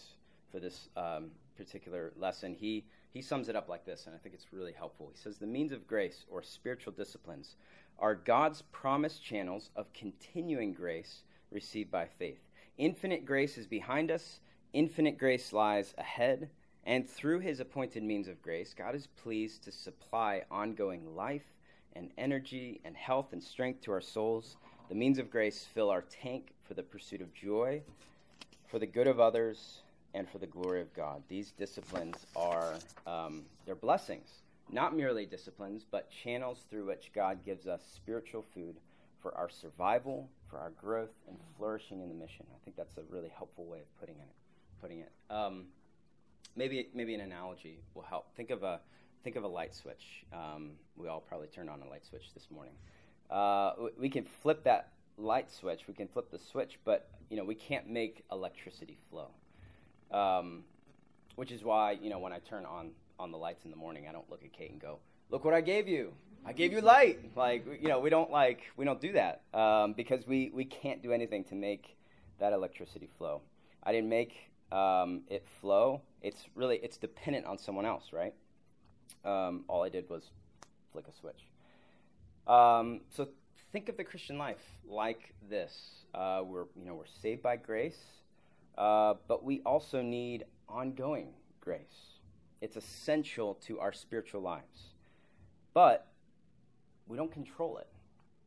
for 0.51 0.59
this 0.59 0.89
um, 0.95 1.29
particular 1.57 2.13
lesson, 2.17 2.53
he 2.53 2.85
he 3.13 3.21
sums 3.21 3.49
it 3.49 3.55
up 3.55 3.67
like 3.67 3.85
this, 3.85 4.05
and 4.05 4.13
I 4.13 4.19
think 4.19 4.35
it's 4.35 4.53
really 4.53 4.73
helpful. 4.73 5.09
He 5.11 5.19
says 5.19 5.37
the 5.37 5.47
means 5.47 5.71
of 5.71 5.87
grace 5.87 6.25
or 6.29 6.43
spiritual 6.43 6.93
disciplines 6.93 7.55
are 7.97 8.13
God's 8.13 8.61
promised 8.71 9.23
channels 9.23 9.71
of 9.75 9.91
continuing 9.93 10.73
grace 10.73 11.23
received 11.51 11.89
by 11.89 12.05
faith. 12.05 12.39
Infinite 12.77 13.25
grace 13.25 13.57
is 13.57 13.65
behind 13.65 14.11
us, 14.11 14.39
infinite 14.71 15.17
grace 15.17 15.51
lies 15.51 15.95
ahead, 15.97 16.49
and 16.83 17.09
through 17.09 17.39
his 17.39 17.59
appointed 17.59 18.03
means 18.03 18.27
of 18.27 18.41
grace, 18.41 18.73
God 18.73 18.93
is 18.93 19.07
pleased 19.07 19.63
to 19.63 19.71
supply 19.71 20.43
ongoing 20.51 21.15
life 21.15 21.53
and 21.93 22.11
energy 22.17 22.79
and 22.85 22.95
health 22.95 23.33
and 23.33 23.43
strength 23.43 23.81
to 23.81 23.91
our 23.91 24.01
souls. 24.01 24.57
The 24.89 24.95
means 24.95 25.17
of 25.17 25.31
grace 25.31 25.65
fill 25.73 25.89
our 25.89 26.03
tank 26.03 26.51
for 26.67 26.75
the 26.75 26.83
pursuit 26.83 27.21
of 27.21 27.33
joy, 27.33 27.81
for 28.67 28.77
the 28.79 28.85
good 28.85 29.07
of 29.07 29.19
others, 29.19 29.81
and 30.13 30.29
for 30.29 30.37
the 30.37 30.47
glory 30.47 30.81
of 30.81 30.93
God. 30.93 31.23
These 31.27 31.51
disciplines 31.51 32.15
are 32.35 32.75
um, 33.05 33.43
they're 33.65 33.75
blessings, 33.75 34.29
not 34.71 34.95
merely 34.95 35.25
disciplines, 35.25 35.85
but 35.89 36.09
channels 36.09 36.65
through 36.69 36.87
which 36.87 37.11
God 37.13 37.45
gives 37.45 37.67
us 37.67 37.81
spiritual 37.95 38.43
food 38.53 38.77
for 39.21 39.35
our 39.35 39.49
survival, 39.49 40.29
for 40.49 40.57
our 40.57 40.71
growth, 40.71 41.13
and 41.27 41.37
flourishing 41.57 42.01
in 42.01 42.09
the 42.09 42.15
mission. 42.15 42.45
I 42.53 42.57
think 42.63 42.77
that's 42.77 42.97
a 42.97 43.03
really 43.09 43.31
helpful 43.35 43.65
way 43.65 43.79
of 43.79 43.99
putting 43.99 44.15
it. 44.15 44.29
Putting 44.81 44.99
it. 44.99 45.11
Um, 45.29 45.65
maybe 46.55 46.89
maybe 46.93 47.13
an 47.15 47.21
analogy 47.21 47.79
will 47.93 48.03
help. 48.03 48.35
Think 48.35 48.49
of 48.49 48.63
a 48.63 48.79
think 49.23 49.35
of 49.35 49.43
a 49.43 49.47
light 49.47 49.73
switch. 49.73 50.25
Um, 50.31 50.71
we 50.95 51.07
all 51.07 51.19
probably 51.19 51.47
turned 51.47 51.69
on 51.69 51.81
a 51.81 51.89
light 51.89 52.05
switch 52.05 52.33
this 52.33 52.47
morning. 52.51 52.73
Uh, 53.29 53.73
we 53.99 54.09
can 54.09 54.23
flip 54.23 54.63
that 54.63 54.91
light 55.17 55.51
switch. 55.51 55.81
We 55.87 55.93
can 55.93 56.07
flip 56.07 56.31
the 56.31 56.39
switch, 56.39 56.79
but 56.85 57.09
you 57.29 57.37
know 57.37 57.43
we 57.43 57.55
can't 57.55 57.89
make 57.89 58.23
electricity 58.31 58.97
flow. 59.09 59.29
Um, 60.11 60.63
which 61.35 61.51
is 61.51 61.63
why 61.63 61.91
you 62.01 62.09
know 62.09 62.19
when 62.19 62.33
I 62.33 62.39
turn 62.39 62.65
on 62.65 62.91
on 63.19 63.31
the 63.31 63.37
lights 63.37 63.65
in 63.65 63.71
the 63.71 63.77
morning, 63.77 64.07
I 64.09 64.11
don't 64.11 64.29
look 64.29 64.43
at 64.43 64.53
Kate 64.53 64.71
and 64.71 64.81
go, 64.81 64.99
"Look 65.29 65.45
what 65.45 65.53
I 65.53 65.61
gave 65.61 65.87
you! 65.87 66.13
I 66.45 66.53
gave 66.53 66.71
you 66.71 66.81
light." 66.81 67.19
Like 67.35 67.65
you 67.81 67.87
know 67.87 67.99
we 67.99 68.09
don't 68.09 68.31
like 68.31 68.61
we 68.75 68.85
don't 68.85 69.01
do 69.01 69.13
that 69.13 69.41
um, 69.53 69.93
because 69.93 70.25
we 70.27 70.51
we 70.53 70.65
can't 70.65 71.01
do 71.01 71.11
anything 71.11 71.43
to 71.45 71.55
make 71.55 71.97
that 72.39 72.53
electricity 72.53 73.09
flow. 73.17 73.41
I 73.83 73.91
didn't 73.91 74.09
make 74.09 74.33
um, 74.71 75.21
it 75.27 75.45
flow. 75.61 76.01
It's 76.21 76.43
really 76.55 76.77
it's 76.77 76.97
dependent 76.97 77.45
on 77.45 77.57
someone 77.57 77.85
else, 77.85 78.11
right? 78.11 78.33
Um, 79.25 79.65
all 79.67 79.83
I 79.83 79.89
did 79.89 80.09
was 80.09 80.23
flick 80.91 81.05
a 81.07 81.13
switch. 81.19 81.47
Um, 82.47 83.01
so 83.15 83.27
think 83.71 83.89
of 83.89 83.97
the 83.97 84.03
Christian 84.03 84.37
life 84.37 84.63
like 84.89 85.33
this. 85.49 85.73
Uh, 86.13 86.41
we're 86.45 86.65
you 86.75 86.85
know 86.85 86.95
we're 86.95 87.05
saved 87.21 87.43
by 87.43 87.57
grace, 87.57 87.99
uh, 88.77 89.15
but 89.27 89.43
we 89.43 89.61
also 89.65 90.01
need 90.01 90.45
ongoing 90.69 91.29
grace. 91.59 92.19
It's 92.61 92.75
essential 92.75 93.55
to 93.65 93.79
our 93.79 93.91
spiritual 93.91 94.41
lives, 94.41 94.93
but 95.73 96.07
we 97.07 97.17
don't 97.17 97.31
control 97.31 97.77
it. 97.77 97.87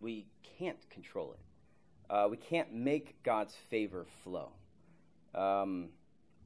We 0.01 0.27
can't 0.59 0.89
control 0.91 1.33
it. 1.33 2.13
Uh, 2.13 2.29
we 2.29 2.37
can't 2.37 2.73
make 2.73 3.23
God's 3.23 3.55
favor 3.71 4.07
flow. 4.25 4.51
Um, 5.35 5.91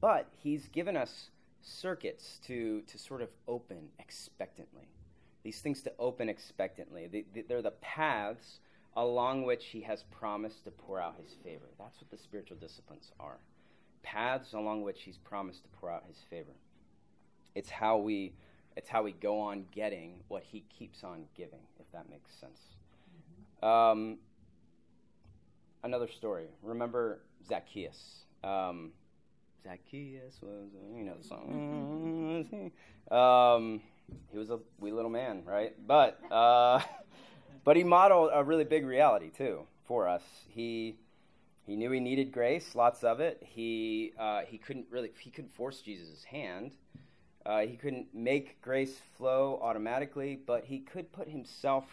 but 0.01 0.29
He's 0.43 0.67
given 0.67 0.95
us 0.95 1.29
circuits 1.61 2.39
to, 2.45 2.81
to 2.81 2.97
sort 2.97 3.21
of 3.21 3.29
open 3.47 3.89
expectantly. 3.99 4.87
These 5.43 5.59
things 5.61 5.81
to 5.83 5.93
open 5.97 6.29
expectantly. 6.29 7.07
They, 7.07 7.43
they're 7.47 7.61
the 7.61 7.71
paths 7.71 8.59
along 8.95 9.43
which 9.43 9.65
He 9.65 9.81
has 9.81 10.03
promised 10.11 10.63
to 10.65 10.71
pour 10.71 10.99
out 10.99 11.15
His 11.21 11.33
favor. 11.43 11.65
That's 11.79 11.99
what 11.99 12.11
the 12.11 12.17
spiritual 12.17 12.57
disciplines 12.57 13.11
are 13.19 13.39
paths 14.05 14.53
along 14.53 14.83
which 14.83 15.01
He's 15.01 15.17
promised 15.17 15.63
to 15.63 15.69
pour 15.79 15.89
out 15.89 16.03
His 16.07 16.17
favor. 16.29 16.53
It's 17.55 17.69
how 17.69 17.97
we, 17.97 18.33
it's 18.77 18.87
how 18.87 19.03
we 19.03 19.11
go 19.11 19.39
on 19.39 19.65
getting 19.73 20.19
what 20.27 20.43
He 20.43 20.63
keeps 20.77 21.03
on 21.03 21.25
giving, 21.35 21.59
if 21.79 21.91
that 21.91 22.09
makes 22.09 22.31
sense. 22.39 22.59
Mm-hmm. 23.63 23.67
Um, 23.67 24.17
another 25.83 26.07
story. 26.07 26.45
Remember 26.61 27.19
Zacchaeus. 27.47 28.25
Um, 28.43 28.91
Zacchaeus 29.63 30.39
was, 30.41 30.69
you 30.95 31.03
know 31.03 31.15
the 31.19 31.27
song. 31.27 32.71
Um, 33.11 33.81
he 34.31 34.37
was 34.37 34.49
a 34.49 34.59
wee 34.79 34.91
little 34.91 35.09
man, 35.09 35.43
right? 35.45 35.73
But 35.85 36.19
uh, 36.31 36.81
but 37.63 37.75
he 37.77 37.83
modeled 37.83 38.31
a 38.33 38.43
really 38.43 38.63
big 38.63 38.85
reality 38.85 39.29
too 39.29 39.61
for 39.87 40.07
us. 40.07 40.23
He 40.47 40.97
he 41.65 41.75
knew 41.75 41.89
he 41.91 41.99
needed 41.99 42.31
grace, 42.31 42.75
lots 42.75 43.03
of 43.03 43.19
it. 43.19 43.41
He 43.41 44.13
uh, 44.19 44.41
he 44.41 44.57
couldn't 44.57 44.85
really 44.91 45.11
he 45.19 45.31
couldn't 45.31 45.53
force 45.53 45.81
Jesus' 45.81 46.23
hand. 46.23 46.73
Uh, 47.45 47.61
he 47.61 47.75
couldn't 47.75 48.13
make 48.13 48.61
grace 48.61 48.99
flow 49.17 49.59
automatically, 49.61 50.39
but 50.45 50.65
he 50.65 50.79
could 50.79 51.11
put 51.11 51.27
himself 51.27 51.83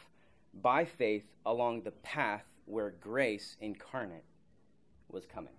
by 0.54 0.84
faith 0.84 1.26
along 1.44 1.82
the 1.82 1.90
path 1.90 2.44
where 2.66 2.90
grace 2.90 3.56
incarnate 3.60 4.24
was 5.08 5.26
coming. 5.26 5.52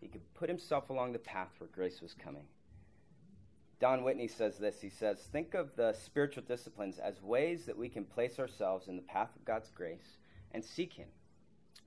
He 0.00 0.08
could 0.08 0.22
put 0.34 0.48
himself 0.48 0.90
along 0.90 1.12
the 1.12 1.18
path 1.18 1.50
where 1.58 1.70
grace 1.72 2.00
was 2.00 2.14
coming. 2.14 2.44
Don 3.80 4.04
Whitney 4.04 4.28
says 4.28 4.58
this. 4.58 4.80
He 4.80 4.90
says, 4.90 5.18
Think 5.32 5.54
of 5.54 5.74
the 5.74 5.92
spiritual 5.92 6.44
disciplines 6.46 6.98
as 6.98 7.20
ways 7.20 7.64
that 7.66 7.78
we 7.78 7.88
can 7.88 8.04
place 8.04 8.38
ourselves 8.38 8.86
in 8.86 8.96
the 8.96 9.02
path 9.02 9.30
of 9.34 9.44
God's 9.44 9.70
grace 9.70 10.18
and 10.52 10.64
seek 10.64 10.92
Him, 10.92 11.08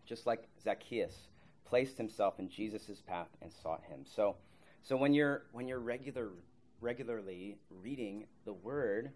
just 0.05 0.25
like 0.25 0.47
Zacchaeus 0.61 1.27
placed 1.65 1.97
himself 1.97 2.39
in 2.39 2.49
Jesus' 2.49 3.01
path 3.05 3.27
and 3.41 3.51
sought 3.51 3.83
Him. 3.89 4.05
So, 4.05 4.35
so 4.83 4.95
when 4.95 5.13
you're 5.13 5.43
when 5.51 5.67
you're 5.67 5.79
regular 5.79 6.29
regularly 6.81 7.57
reading 7.69 8.25
the 8.45 8.53
Word, 8.53 9.11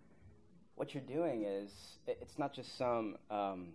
what 0.75 0.93
you're 0.93 1.03
doing 1.03 1.45
is 1.45 1.71
it's 2.07 2.39
not 2.39 2.53
just 2.53 2.77
some 2.77 3.17
um, 3.29 3.67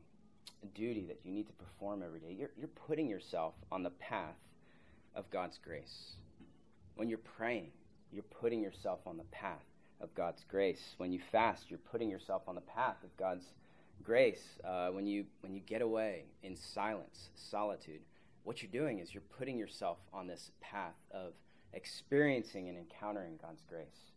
duty 0.75 1.05
that 1.07 1.21
you 1.25 1.33
need 1.33 1.47
to 1.47 1.53
perform 1.53 2.03
every 2.03 2.21
day. 2.21 2.35
You're, 2.39 2.51
you're 2.57 2.69
putting 2.69 3.09
yourself 3.09 3.55
on 3.71 3.83
the 3.83 3.91
path 3.91 4.37
of 5.15 5.31
God's 5.31 5.59
grace. 5.65 6.15
When 6.97 7.09
you're 7.09 7.19
praying, 7.19 7.71
you're 8.13 8.25
putting 8.41 8.63
yourself 8.63 9.01
on 9.07 9.17
the 9.17 9.25
path 9.25 9.65
of 10.01 10.15
God's 10.15 10.45
grace. 10.49 10.95
When 10.97 11.13
you 11.13 11.21
fast, 11.31 11.65
you're 11.69 11.79
putting 11.79 12.11
yourself 12.11 12.43
on 12.49 12.55
the 12.55 12.61
path 12.63 12.97
of 13.05 13.17
God's 13.17 13.45
grace. 14.03 14.59
Uh, 14.65 14.89
when 14.89 15.07
you 15.07 15.25
when 15.41 15.55
you 15.55 15.61
get 15.61 15.83
away 15.83 16.25
in 16.43 16.57
silence, 16.57 17.31
solitude, 17.35 18.01
what 18.44 18.62
you're 18.62 18.70
doing 18.70 19.00
is 19.00 19.12
you're 19.12 19.22
putting 19.38 19.59
yourself 19.59 19.98
on 20.12 20.26
this 20.26 20.50
path 20.61 20.94
of 21.11 21.33
experiencing 21.72 22.68
and 22.68 22.78
encountering 22.78 23.38
God's 23.40 23.62
grace. 23.68 24.12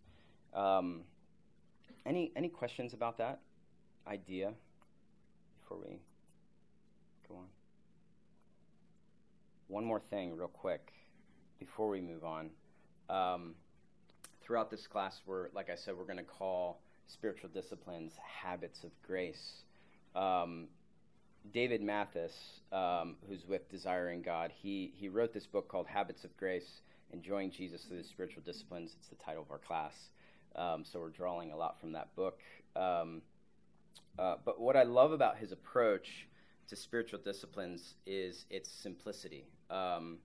Um, 0.53 1.01
any 2.05 2.31
any 2.35 2.49
questions 2.49 2.93
about 2.93 3.17
that 3.17 3.39
idea 4.07 4.53
before 5.59 5.77
we 5.79 5.99
go 7.27 7.35
on? 7.35 7.47
one 9.67 9.83
more 9.83 9.99
thing, 9.99 10.35
real 10.35 10.47
quick, 10.47 10.93
before 11.59 11.89
we 11.89 12.01
move 12.01 12.23
on. 12.23 12.49
Um, 13.09 13.55
throughout 14.41 14.69
this 14.69 14.87
class, 14.87 15.21
we're 15.25 15.49
like 15.53 15.69
I 15.69 15.75
said, 15.75 15.95
we're 15.97 16.05
going 16.05 16.17
to 16.17 16.23
call 16.23 16.81
spiritual 17.07 17.49
disciplines 17.49 18.13
habits 18.17 18.83
of 18.83 18.91
grace. 19.05 19.63
Um, 20.15 20.67
David 21.53 21.81
Mathis, 21.81 22.61
um, 22.71 23.15
who's 23.27 23.47
with 23.47 23.69
Desiring 23.69 24.21
God, 24.21 24.51
he 24.55 24.91
he 24.95 25.09
wrote 25.09 25.33
this 25.33 25.47
book 25.47 25.67
called 25.67 25.87
Habits 25.87 26.23
of 26.23 26.35
Grace: 26.37 26.81
Enjoying 27.11 27.51
Jesus 27.51 27.83
Through 27.83 27.97
the 27.97 28.03
Spiritual 28.03 28.43
Disciplines. 28.45 28.95
It's 28.99 29.09
the 29.09 29.15
title 29.15 29.43
of 29.43 29.51
our 29.51 29.57
class. 29.57 30.09
Um, 30.55 30.83
so 30.83 30.99
we're 30.99 31.09
drawing 31.09 31.51
a 31.51 31.57
lot 31.57 31.79
from 31.79 31.91
that 31.93 32.15
book. 32.15 32.39
Um, 32.75 33.21
uh, 34.17 34.35
but 34.43 34.59
what 34.59 34.75
I 34.75 34.83
love 34.83 35.11
about 35.11 35.37
his 35.37 35.51
approach 35.51 36.27
to 36.69 36.75
spiritual 36.75 37.19
disciplines 37.19 37.95
is 38.05 38.45
its 38.49 38.69
simplicity. 38.69 39.45
Um, 39.69 40.17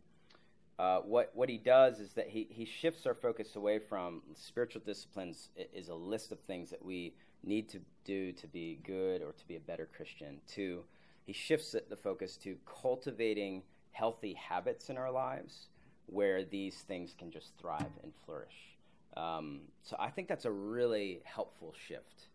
uh, 0.78 0.98
what 0.98 1.30
what 1.34 1.48
he 1.48 1.58
does 1.58 2.00
is 2.00 2.14
that 2.14 2.28
he, 2.28 2.46
he 2.50 2.64
shifts 2.64 3.06
our 3.06 3.14
focus 3.14 3.56
away 3.56 3.78
from 3.78 4.22
spiritual 4.34 4.82
disciplines 4.84 5.50
is 5.74 5.88
a 5.88 5.94
list 5.94 6.32
of 6.32 6.40
things 6.40 6.70
that 6.70 6.84
we 6.84 7.14
need 7.44 7.68
to 7.68 7.80
do 8.04 8.32
to 8.32 8.46
be 8.46 8.80
good 8.84 9.22
or 9.22 9.32
to 9.32 9.46
be 9.46 9.56
a 9.56 9.60
better 9.60 9.88
Christian. 9.94 10.40
To 10.54 10.82
he 11.24 11.32
shifts 11.32 11.74
the 11.88 11.96
focus 11.96 12.36
to 12.38 12.56
cultivating 12.66 13.62
healthy 13.92 14.34
habits 14.34 14.90
in 14.90 14.96
our 14.96 15.10
lives 15.10 15.68
where 16.06 16.44
these 16.44 16.76
things 16.76 17.14
can 17.16 17.30
just 17.30 17.52
thrive 17.58 17.92
and 18.02 18.12
flourish. 18.24 18.76
Um, 19.16 19.60
so 19.82 19.96
I 19.98 20.10
think 20.10 20.28
that's 20.28 20.46
a 20.46 20.50
really 20.50 21.20
helpful 21.24 21.74
shift. 21.86 22.28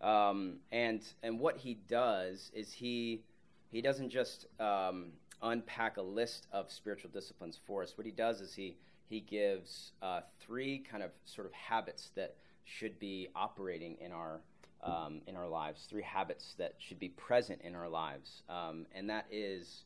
Um, 0.00 0.56
and 0.72 1.02
and 1.22 1.38
what 1.38 1.56
he 1.56 1.74
does 1.88 2.50
is 2.54 2.72
he 2.72 3.22
he 3.70 3.80
doesn't 3.80 4.10
just 4.10 4.46
um, 4.60 5.12
unpack 5.42 5.96
a 5.96 6.02
list 6.02 6.46
of 6.52 6.70
spiritual 6.70 7.10
disciplines 7.10 7.58
for 7.66 7.82
us. 7.82 7.96
What 7.96 8.04
he 8.04 8.12
does 8.12 8.40
is 8.40 8.54
he 8.54 8.76
he 9.08 9.20
gives 9.20 9.92
uh, 10.02 10.20
three 10.40 10.78
kind 10.78 11.02
of 11.02 11.10
sort 11.24 11.46
of 11.46 11.52
habits 11.52 12.10
that 12.16 12.36
should 12.64 12.98
be 12.98 13.28
operating 13.34 13.96
in 14.00 14.12
our 14.12 14.40
um, 14.84 15.20
in 15.26 15.36
our 15.36 15.48
lives, 15.48 15.86
three 15.88 16.02
habits 16.02 16.54
that 16.58 16.74
should 16.78 16.98
be 16.98 17.08
present 17.08 17.60
in 17.62 17.74
our 17.74 17.88
lives, 17.88 18.42
um, 18.48 18.86
and 18.94 19.08
that 19.10 19.26
is 19.30 19.84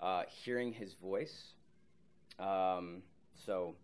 uh, 0.00 0.22
hearing 0.44 0.72
His 0.72 0.94
voice. 0.94 1.54
Um, 2.38 3.02
so, 3.46 3.74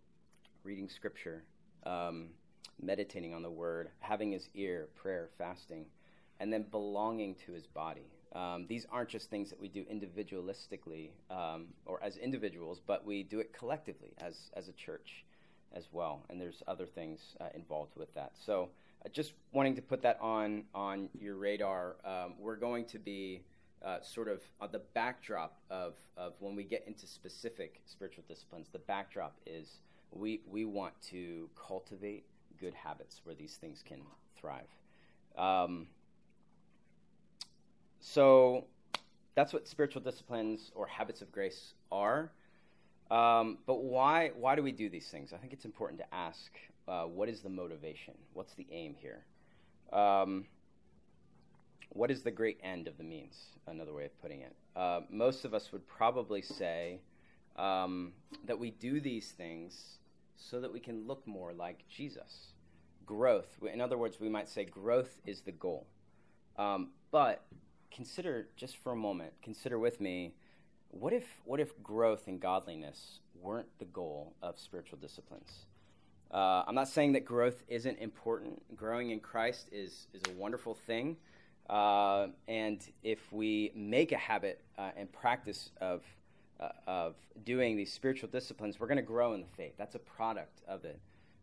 reading 0.62 0.88
Scripture, 0.88 1.44
um, 1.84 2.28
meditating 2.80 3.34
on 3.34 3.42
the 3.42 3.50
Word, 3.50 3.90
having 4.00 4.32
His 4.32 4.48
ear, 4.54 4.88
prayer, 4.94 5.30
fasting, 5.38 5.86
and 6.40 6.52
then 6.52 6.64
belonging 6.70 7.36
to 7.46 7.52
His 7.52 7.66
body. 7.66 8.06
Um, 8.34 8.66
these 8.68 8.84
aren't 8.90 9.08
just 9.08 9.30
things 9.30 9.48
that 9.50 9.60
we 9.60 9.68
do 9.68 9.84
individualistically 9.84 11.10
um, 11.30 11.66
or 11.86 12.02
as 12.02 12.16
individuals, 12.16 12.80
but 12.84 13.04
we 13.06 13.22
do 13.22 13.38
it 13.38 13.52
collectively 13.52 14.12
as, 14.18 14.50
as 14.54 14.68
a 14.68 14.72
church 14.72 15.24
as 15.72 15.84
well. 15.92 16.24
And 16.28 16.40
there's 16.40 16.62
other 16.66 16.86
things 16.86 17.20
uh, 17.40 17.46
involved 17.54 17.92
with 17.96 18.12
that. 18.14 18.32
So, 18.44 18.70
just 19.12 19.32
wanting 19.52 19.76
to 19.76 19.82
put 19.82 20.02
that 20.02 20.18
on 20.20 20.64
on 20.74 21.08
your 21.18 21.36
radar. 21.36 21.96
Um, 22.04 22.34
we're 22.38 22.56
going 22.56 22.84
to 22.86 22.98
be 22.98 23.42
uh, 23.84 24.00
sort 24.00 24.28
of 24.28 24.40
on 24.60 24.70
the 24.72 24.80
backdrop 24.94 25.58
of, 25.70 25.94
of 26.16 26.32
when 26.40 26.56
we 26.56 26.64
get 26.64 26.84
into 26.86 27.06
specific 27.06 27.82
spiritual 27.84 28.24
disciplines. 28.26 28.68
The 28.72 28.78
backdrop 28.78 29.36
is 29.46 29.80
we 30.10 30.40
we 30.50 30.64
want 30.64 30.94
to 31.10 31.50
cultivate 31.54 32.24
good 32.58 32.74
habits 32.74 33.20
where 33.24 33.34
these 33.34 33.56
things 33.56 33.82
can 33.86 34.00
thrive. 34.36 34.68
Um, 35.36 35.88
so 38.00 38.64
that's 39.34 39.52
what 39.52 39.66
spiritual 39.66 40.02
disciplines 40.02 40.70
or 40.74 40.86
habits 40.86 41.20
of 41.20 41.32
grace 41.32 41.74
are. 41.90 42.30
Um, 43.10 43.58
but 43.66 43.82
why 43.82 44.30
why 44.36 44.56
do 44.56 44.62
we 44.62 44.72
do 44.72 44.88
these 44.88 45.08
things? 45.08 45.32
I 45.32 45.36
think 45.36 45.52
it's 45.52 45.64
important 45.64 46.00
to 46.00 46.14
ask 46.14 46.52
uh, 46.86 47.04
what 47.04 47.28
is 47.28 47.40
the 47.40 47.48
motivation? 47.48 48.14
What's 48.32 48.54
the 48.54 48.66
aim 48.70 48.94
here? 48.98 49.24
Um, 49.92 50.46
what 51.90 52.10
is 52.10 52.22
the 52.22 52.30
great 52.30 52.58
end 52.62 52.88
of 52.88 52.98
the 52.98 53.04
means? 53.04 53.36
Another 53.66 53.92
way 53.92 54.04
of 54.04 54.20
putting 54.20 54.40
it. 54.42 54.54
Uh, 54.76 55.00
most 55.10 55.44
of 55.44 55.54
us 55.54 55.72
would 55.72 55.86
probably 55.86 56.42
say 56.42 57.00
um, 57.56 58.12
that 58.46 58.58
we 58.58 58.70
do 58.70 59.00
these 59.00 59.30
things 59.30 59.98
so 60.36 60.60
that 60.60 60.72
we 60.72 60.80
can 60.80 61.06
look 61.06 61.26
more 61.26 61.52
like 61.52 61.84
Jesus. 61.88 62.48
Growth, 63.06 63.58
in 63.72 63.80
other 63.80 63.98
words, 63.98 64.18
we 64.18 64.28
might 64.28 64.48
say 64.48 64.64
growth 64.64 65.18
is 65.26 65.42
the 65.42 65.52
goal. 65.52 65.86
Um, 66.56 66.90
but 67.10 67.44
consider 67.90 68.48
just 68.56 68.76
for 68.78 68.92
a 68.92 68.96
moment, 68.96 69.32
consider 69.42 69.78
with 69.78 70.00
me, 70.00 70.34
what 70.88 71.12
if 71.12 71.24
what 71.44 71.60
if 71.60 71.80
growth 71.82 72.26
and 72.28 72.40
godliness 72.40 73.18
weren't 73.40 73.78
the 73.78 73.84
goal 73.84 74.34
of 74.42 74.58
spiritual 74.58 74.98
disciplines? 74.98 75.66
Uh, 76.32 76.64
I'm 76.66 76.74
not 76.74 76.88
saying 76.88 77.12
that 77.12 77.24
growth 77.24 77.62
isn't 77.68 77.98
important. 77.98 78.62
Growing 78.76 79.10
in 79.10 79.20
Christ 79.20 79.68
is 79.72 80.08
is 80.12 80.22
a 80.28 80.32
wonderful 80.32 80.74
thing, 80.74 81.16
uh, 81.70 82.28
and 82.48 82.80
if 83.02 83.32
we 83.32 83.72
make 83.74 84.12
a 84.12 84.16
habit 84.16 84.60
uh, 84.76 84.90
and 84.96 85.12
practice 85.12 85.70
of 85.80 86.02
uh, 86.60 86.68
of 86.86 87.14
doing 87.44 87.76
these 87.76 87.92
spiritual 87.92 88.28
disciplines, 88.28 88.80
we're 88.80 88.86
going 88.86 88.96
to 88.96 89.02
grow 89.02 89.34
in 89.34 89.40
the 89.40 89.56
faith. 89.56 89.74
That's 89.76 89.94
a 89.94 90.00
product 90.00 90.62
of 90.66 90.84
it. 90.84 91.00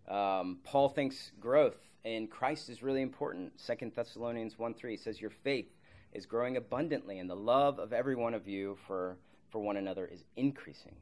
Um, 0.08 0.60
Paul 0.64 0.90
thinks 0.90 1.32
growth 1.40 1.78
in 2.04 2.28
Christ 2.28 2.70
is 2.70 2.84
really 2.84 3.02
important. 3.02 3.60
Second 3.60 3.94
Thessalonians 3.96 4.58
1 4.58 4.74
3 4.74 4.98
says, 4.98 5.22
Your 5.22 5.30
faith 5.30 5.70
is 6.14 6.26
growing 6.26 6.58
abundantly, 6.58 7.20
and 7.20 7.30
the 7.30 7.36
love 7.36 7.80
of 7.80 7.94
every 7.94 8.16
one 8.16 8.34
of 8.34 8.48
you 8.48 8.78
for, 8.88 9.18
for 9.50 9.60
one 9.60 9.78
another 9.78 10.06
is 10.06 10.24
increasing. 10.36 10.96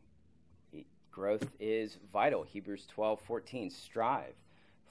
Growth 1.12 1.52
is 1.60 1.98
vital. 2.12 2.44
Hebrews 2.44 2.86
12 2.88 3.20
14. 3.22 3.70
Strive 3.70 4.34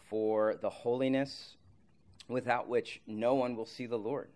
for 0.08 0.56
the 0.60 0.70
holiness 0.70 1.56
without 2.28 2.68
which 2.68 3.00
no 3.06 3.34
one 3.34 3.56
will 3.56 3.66
see 3.66 3.86
the 3.86 3.98
Lord. 3.98 4.28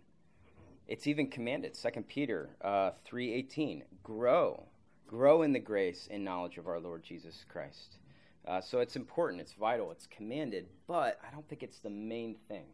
It's 0.87 1.07
even 1.07 1.29
commanded. 1.29 1.75
2 1.75 2.03
Peter 2.03 2.51
uh, 2.63 2.91
3.18, 3.11 3.83
grow. 4.03 4.65
Grow 5.07 5.43
in 5.43 5.53
the 5.53 5.59
grace 5.59 6.09
and 6.11 6.25
knowledge 6.25 6.59
of 6.59 6.67
our 6.67 6.81
Lord 6.81 7.03
Jesus 7.03 7.45
Christ. 7.49 7.99
Uh, 8.47 8.61
so 8.61 8.81
it's 8.81 8.97
important, 8.97 9.41
it's 9.41 9.53
vital, 9.53 9.93
it's 9.93 10.07
commanded, 10.07 10.67
but 10.89 11.21
I 11.27 11.31
don't 11.33 11.49
think 11.49 11.63
it's 11.63 11.79
the 11.79 11.91
main 11.91 12.37
thing 12.49 12.65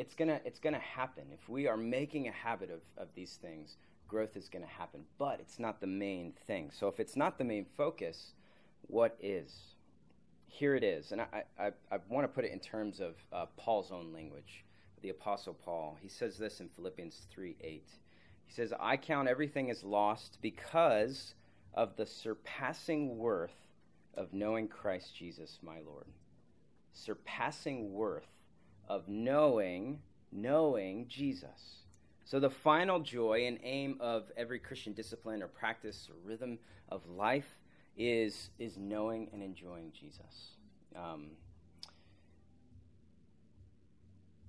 it's 0.00 0.14
gonna 0.14 0.40
it's 0.46 0.58
gonna 0.58 0.78
happen 0.78 1.24
if 1.30 1.46
we 1.48 1.66
are 1.66 1.76
making 1.76 2.26
a 2.26 2.32
habit 2.32 2.70
of, 2.70 2.80
of 2.96 3.08
these 3.14 3.38
things 3.42 3.76
growth 4.08 4.34
is 4.34 4.48
to 4.48 4.58
happen 4.66 5.04
but 5.18 5.38
it's 5.40 5.58
not 5.58 5.78
the 5.80 5.86
main 5.86 6.32
thing 6.46 6.70
so 6.72 6.88
if 6.88 6.98
it's 6.98 7.16
not 7.16 7.36
the 7.36 7.44
main 7.44 7.66
focus 7.76 8.32
what 8.82 9.16
is. 9.20 9.54
Here 10.46 10.74
it 10.74 10.84
is. 10.84 11.12
And 11.12 11.20
i, 11.20 11.44
I, 11.58 11.66
I 11.90 11.98
want 12.08 12.24
to 12.24 12.28
put 12.28 12.44
it 12.44 12.52
in 12.52 12.60
terms 12.60 13.00
of 13.00 13.14
uh, 13.32 13.46
paul's 13.56 13.90
own 13.90 14.12
language 14.12 14.64
the 15.02 15.10
apostle 15.10 15.54
paul. 15.54 15.96
He 16.00 16.08
says 16.08 16.36
this 16.36 16.60
in 16.60 16.68
philippians 16.68 17.26
3 17.30 17.56
8 17.60 17.84
he 18.44 18.52
says 18.52 18.72
i 18.78 18.96
count 18.96 19.28
everything 19.28 19.70
as 19.70 19.82
lost 19.82 20.38
because 20.42 21.34
of 21.72 21.96
the 21.96 22.04
surpassing 22.04 23.16
worth 23.16 23.68
of 24.14 24.32
knowing 24.34 24.68
christ 24.68 25.16
jesus 25.16 25.58
my 25.62 25.78
lord. 25.86 26.06
Surpassing 26.92 27.92
worth 27.92 28.26
of 28.88 29.08
knowing, 29.08 30.00
knowing 30.32 31.06
Jesus. 31.08 31.84
So, 32.24 32.40
the 32.40 32.50
final 32.50 33.00
joy 33.00 33.46
and 33.46 33.58
aim 33.62 33.96
of 34.00 34.30
every 34.36 34.58
Christian 34.58 34.92
discipline 34.92 35.42
or 35.42 35.48
practice 35.48 36.08
or 36.10 36.16
rhythm 36.28 36.58
of 36.88 37.06
life 37.08 37.59
is, 38.00 38.48
is 38.58 38.78
knowing 38.78 39.28
and 39.32 39.42
enjoying 39.42 39.92
Jesus. 39.92 40.56
Um, 40.96 41.32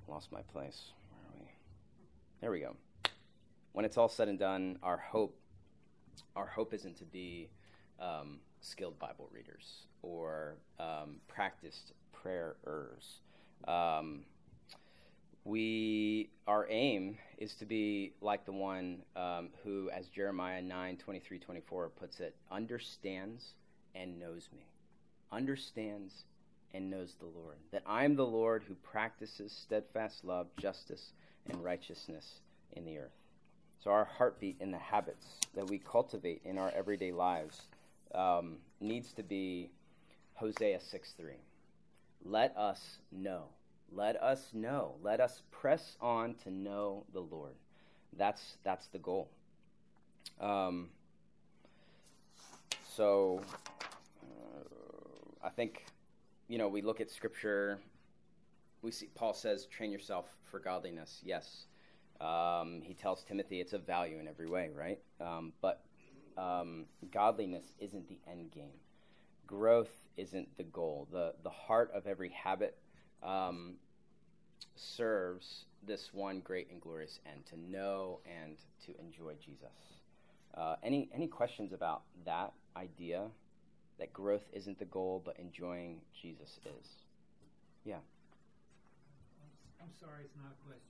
lost 0.08 0.32
my 0.32 0.42
place. 0.42 0.92
Where 1.10 1.22
are 1.22 1.40
we? 1.44 1.52
There 2.40 2.52
we 2.52 2.60
go. 2.62 2.76
When 3.74 3.84
it's 3.84 3.98
all 3.98 4.08
said 4.08 4.30
and 4.30 4.40
done, 4.40 4.80
our 4.82 4.98
hope, 4.98 5.38
our 6.36 6.46
hope 6.46 6.74
isn't 6.74 6.98
to 7.00 7.06
be 7.06 7.50
um, 8.00 8.40
skilled 8.62 8.98
Bible 9.00 9.30
readers 9.34 9.88
or 10.02 10.56
um, 10.80 11.18
practiced 11.28 11.92
prayerers. 12.14 13.20
We 15.44 16.30
our 16.48 16.68
aim 16.70 17.18
is 17.38 17.56
to 17.56 17.66
be 17.66 18.14
like 18.22 18.46
the 18.46 18.52
one 18.52 19.02
um, 19.16 19.50
who, 19.64 19.90
as 19.90 20.08
Jeremiah 20.08 20.62
9 20.62 20.98
23 20.98 21.40
24 21.40 21.90
puts 21.90 22.20
it, 22.20 22.36
understands 22.52 23.54
and 23.96 24.20
knows 24.20 24.50
me. 24.54 24.68
Understands 25.32 26.26
and 26.74 26.90
knows 26.90 27.16
the 27.20 27.26
Lord. 27.26 27.58
That 27.72 27.84
I 27.86 28.06
am 28.06 28.16
the 28.16 28.26
Lord 28.26 28.64
who 28.68 28.76
practices 28.76 29.52
steadfast 29.52 30.24
love, 30.24 30.48
justice, 30.58 31.12
and 31.50 31.64
righteousness 31.64 32.40
in 32.74 32.86
the 32.86 33.00
earth. 33.00 33.18
So, 33.84 33.90
our 33.90 34.06
heartbeat 34.06 34.58
in 34.60 34.72
the 34.72 34.78
habits 34.78 35.26
that 35.56 35.68
we 35.68 35.80
cultivate 35.80 36.42
in 36.46 36.60
our 36.60 36.72
everyday 36.76 37.12
lives 37.12 37.64
um, 38.14 38.58
needs 38.80 39.12
to 39.14 39.24
be 39.24 39.72
Hosea 40.36 40.80
6 40.80 41.14
3. 41.18 41.34
Let 42.24 42.56
us 42.56 42.98
know 43.12 43.46
let 43.94 44.22
us 44.22 44.52
know. 44.54 44.96
Let 45.02 45.20
us 45.20 45.44
press 45.52 45.98
on 46.02 46.36
to 46.44 46.52
know 46.52 47.06
the 47.14 47.20
Lord. 47.20 47.56
That's 48.18 48.58
that's 48.64 48.88
the 48.88 49.00
goal. 49.00 49.30
Um, 50.40 50.90
so 52.96 53.42
uh, 54.24 55.46
I 55.46 55.50
think 55.50 55.86
you 56.48 56.58
know 56.58 56.68
we 56.68 56.82
look 56.82 57.02
at 57.02 57.10
Scripture. 57.10 57.80
We 58.82 58.92
see 58.92 59.10
Paul 59.14 59.34
says, 59.34 59.66
"Train 59.66 59.92
yourself 59.92 60.26
for 60.44 60.60
godliness." 60.60 61.22
Yes, 61.24 61.66
um, 62.20 62.82
he 62.84 62.94
tells 62.94 63.24
Timothy 63.24 63.60
it's 63.60 63.74
a 63.74 63.80
value 63.80 64.20
in 64.20 64.28
every 64.28 64.48
way, 64.48 64.70
right? 64.76 65.00
Um, 65.20 65.54
but 65.62 65.84
um, 66.38 66.86
godliness 67.12 67.66
isn't 67.80 68.08
the 68.08 68.20
end 68.30 68.52
game. 68.52 68.80
Growth 69.48 70.08
isn't 70.18 70.58
the 70.58 70.64
goal. 70.64 71.08
the 71.12 71.34
The 71.44 71.50
heart 71.50 71.92
of 71.94 72.08
every 72.08 72.30
habit 72.30 72.78
um, 73.24 73.76
serves 74.76 75.66
this 75.86 76.10
one 76.14 76.40
great 76.40 76.70
and 76.72 76.82
glorious 76.82 77.20
end 77.26 77.46
to 77.48 77.60
know 77.72 78.20
and 78.26 78.58
to 78.86 79.00
enjoy 79.00 79.34
Jesus. 79.44 79.70
Uh, 80.54 80.76
any 80.84 81.10
any 81.14 81.28
questions 81.28 81.72
about 81.72 82.02
that 82.26 82.52
idea 82.76 83.24
that 84.00 84.12
growth 84.12 84.44
isn't 84.52 84.80
the 84.80 84.86
goal, 84.86 85.22
but 85.24 85.38
enjoying 85.40 86.02
Jesus 86.20 86.60
is? 86.66 86.88
Yeah. 87.86 87.98
I'm 89.82 89.90
sorry, 90.00 90.24
it's 90.26 90.36
not 90.36 90.52
a 90.52 90.66
question. 90.66 90.82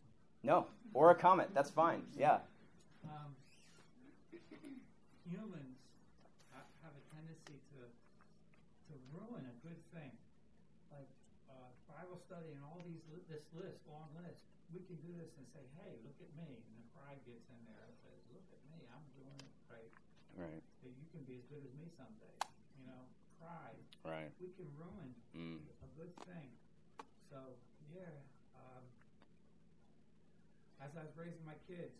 No, 0.43 0.67
or 0.93 1.11
a 1.11 1.15
comment. 1.15 1.53
That's 1.53 1.69
fine. 1.69 2.03
Yeah. 2.17 2.39
Um, 3.05 3.35
humans 5.29 5.77
have 6.51 6.91
a 6.91 7.03
tendency 7.15 7.59
to 7.71 7.85
to 8.91 8.93
ruin 9.13 9.45
a 9.45 9.67
good 9.67 9.79
thing. 9.93 10.11
Bible 12.01 12.17
study 12.25 12.49
and 12.57 12.65
all 12.65 12.81
these 12.81 13.05
this 13.29 13.45
list, 13.53 13.77
long 13.85 14.09
list, 14.17 14.41
we 14.73 14.81
can 14.89 14.97
do 15.05 15.13
this 15.21 15.29
and 15.37 15.45
say, 15.53 15.61
"Hey, 15.77 16.01
look 16.01 16.17
at 16.17 16.33
me," 16.33 16.49
and 16.49 16.73
the 16.73 16.85
pride 16.97 17.21
gets 17.29 17.45
in 17.45 17.61
there 17.69 17.85
and 17.85 17.93
says, 18.01 18.17
"Look 18.33 18.41
at 18.49 18.61
me, 18.73 18.81
I'm 18.89 19.05
doing 19.13 19.37
it 19.37 19.53
right." 19.69 19.93
Right. 20.33 20.65
That 20.81 20.97
you 20.97 21.05
can 21.13 21.21
be 21.29 21.37
as 21.37 21.45
good 21.45 21.61
as 21.61 21.69
me 21.77 21.93
someday. 21.93 22.33
You 22.81 22.89
know, 22.89 23.05
pride. 23.37 23.77
Right. 24.01 24.33
We 24.41 24.49
can 24.57 24.65
ruin 24.73 25.13
mm. 25.37 25.61
a 25.61 25.89
good 25.93 26.09
thing. 26.25 26.49
So 27.29 27.37
yeah, 27.93 28.17
um, 28.57 28.81
as 30.81 30.89
I 30.97 31.05
was 31.05 31.13
raising 31.13 31.45
my 31.45 31.59
kids, 31.69 31.93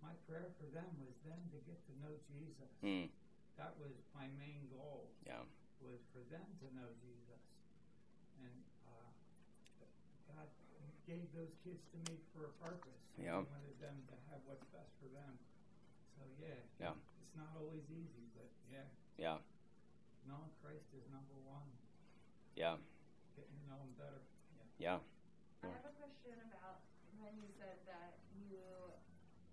my 0.00 0.16
prayer 0.24 0.48
for 0.56 0.64
them 0.72 0.88
was 1.04 1.12
them 1.28 1.44
to 1.52 1.60
get 1.68 1.76
to 1.76 1.92
know 2.00 2.16
Jesus. 2.32 2.72
Mm. 2.80 3.12
That 3.60 3.76
was 3.76 3.92
my 4.16 4.32
main 4.40 4.64
goal. 4.72 5.12
Yeah. 5.28 5.44
Was 5.84 6.00
for 6.16 6.24
them 6.32 6.48
to 6.64 6.66
know 6.72 6.88
Jesus, 7.04 7.44
and 8.40 8.56
uh, 8.88 9.04
God 10.32 10.48
gave 11.04 11.28
those 11.36 11.52
kids 11.64 11.80
to 11.92 11.96
me 12.08 12.16
for 12.32 12.48
a 12.48 12.52
purpose. 12.60 13.00
Yeah. 13.20 13.44
He 13.44 13.48
wanted 13.48 13.76
them 13.80 13.96
to 14.08 14.14
have 14.32 14.40
what's 14.48 14.64
best 14.72 14.90
for 15.00 15.08
them. 15.12 15.36
So 16.16 16.24
yeah. 16.40 16.56
Yeah. 16.80 16.96
It's 16.96 17.36
not 17.36 17.52
always 17.56 17.84
easy, 17.92 18.30
but 18.32 18.48
yeah, 18.70 18.88
Yeah. 19.20 19.38
knowing 20.24 20.52
Christ 20.62 20.86
is 20.96 21.04
number 21.10 21.36
one. 21.44 21.68
Yeah. 22.56 22.78
Getting 23.36 23.52
to 23.52 23.64
know 23.68 23.80
Him 23.82 23.92
better. 23.98 24.22
Yeah. 24.78 24.98
Yeah. 25.62 25.68
I 25.68 25.74
have 25.74 25.86
a 25.90 25.94
question 25.98 26.38
about 26.54 26.84
when 27.18 27.34
you 27.40 27.48
said 27.58 27.82
that 27.90 28.20
you 28.38 28.60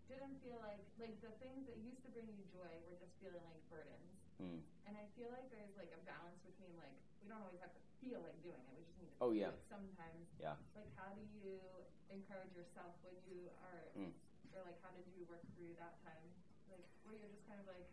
didn't 0.08 0.38
feel 0.44 0.60
like 0.62 0.84
like 1.00 1.16
the 1.24 1.32
things 1.40 1.66
that 1.68 1.78
used 1.82 2.04
to 2.06 2.10
bring 2.12 2.28
you 2.30 2.44
joy 2.52 2.70
were 2.86 2.96
just 3.00 3.16
feeling 3.24 3.42
like 3.50 3.64
burdens. 3.72 4.12
Mm. 4.44 4.60
And 4.86 4.94
I 5.00 5.08
feel 5.18 5.32
like 5.34 5.48
there's 5.50 5.74
like 5.80 5.90
a 5.96 6.02
balance 6.06 6.38
between 6.46 6.76
like 6.78 6.94
we 7.24 7.30
don't 7.32 7.42
always 7.42 7.62
have 7.64 7.74
to 7.74 7.82
feel 8.04 8.22
like 8.22 8.38
doing 8.46 8.60
it. 8.62 8.72
We 8.78 8.84
just 8.86 8.98
need 9.01 9.01
to 9.01 9.01
Oh, 9.22 9.32
yeah. 9.32 9.54
sometimes. 9.70 10.26
Yeah. 10.42 10.58
Like 10.74 10.90
how 10.98 11.14
do 11.14 11.22
you 11.38 11.62
encourage 12.10 12.52
yourself 12.58 12.98
when 13.06 13.14
you 13.30 13.54
are 13.62 13.86
Mm. 13.94 14.12
or 14.52 14.66
like 14.66 14.82
how 14.82 14.90
did 14.98 15.06
you 15.14 15.24
work 15.30 15.46
through 15.56 15.78
that 15.78 16.02
time? 16.04 16.26
Like 16.68 16.84
where 17.06 17.14
you're 17.16 17.30
just 17.30 17.46
kind 17.48 17.62
of 17.62 17.68
like 17.70 17.86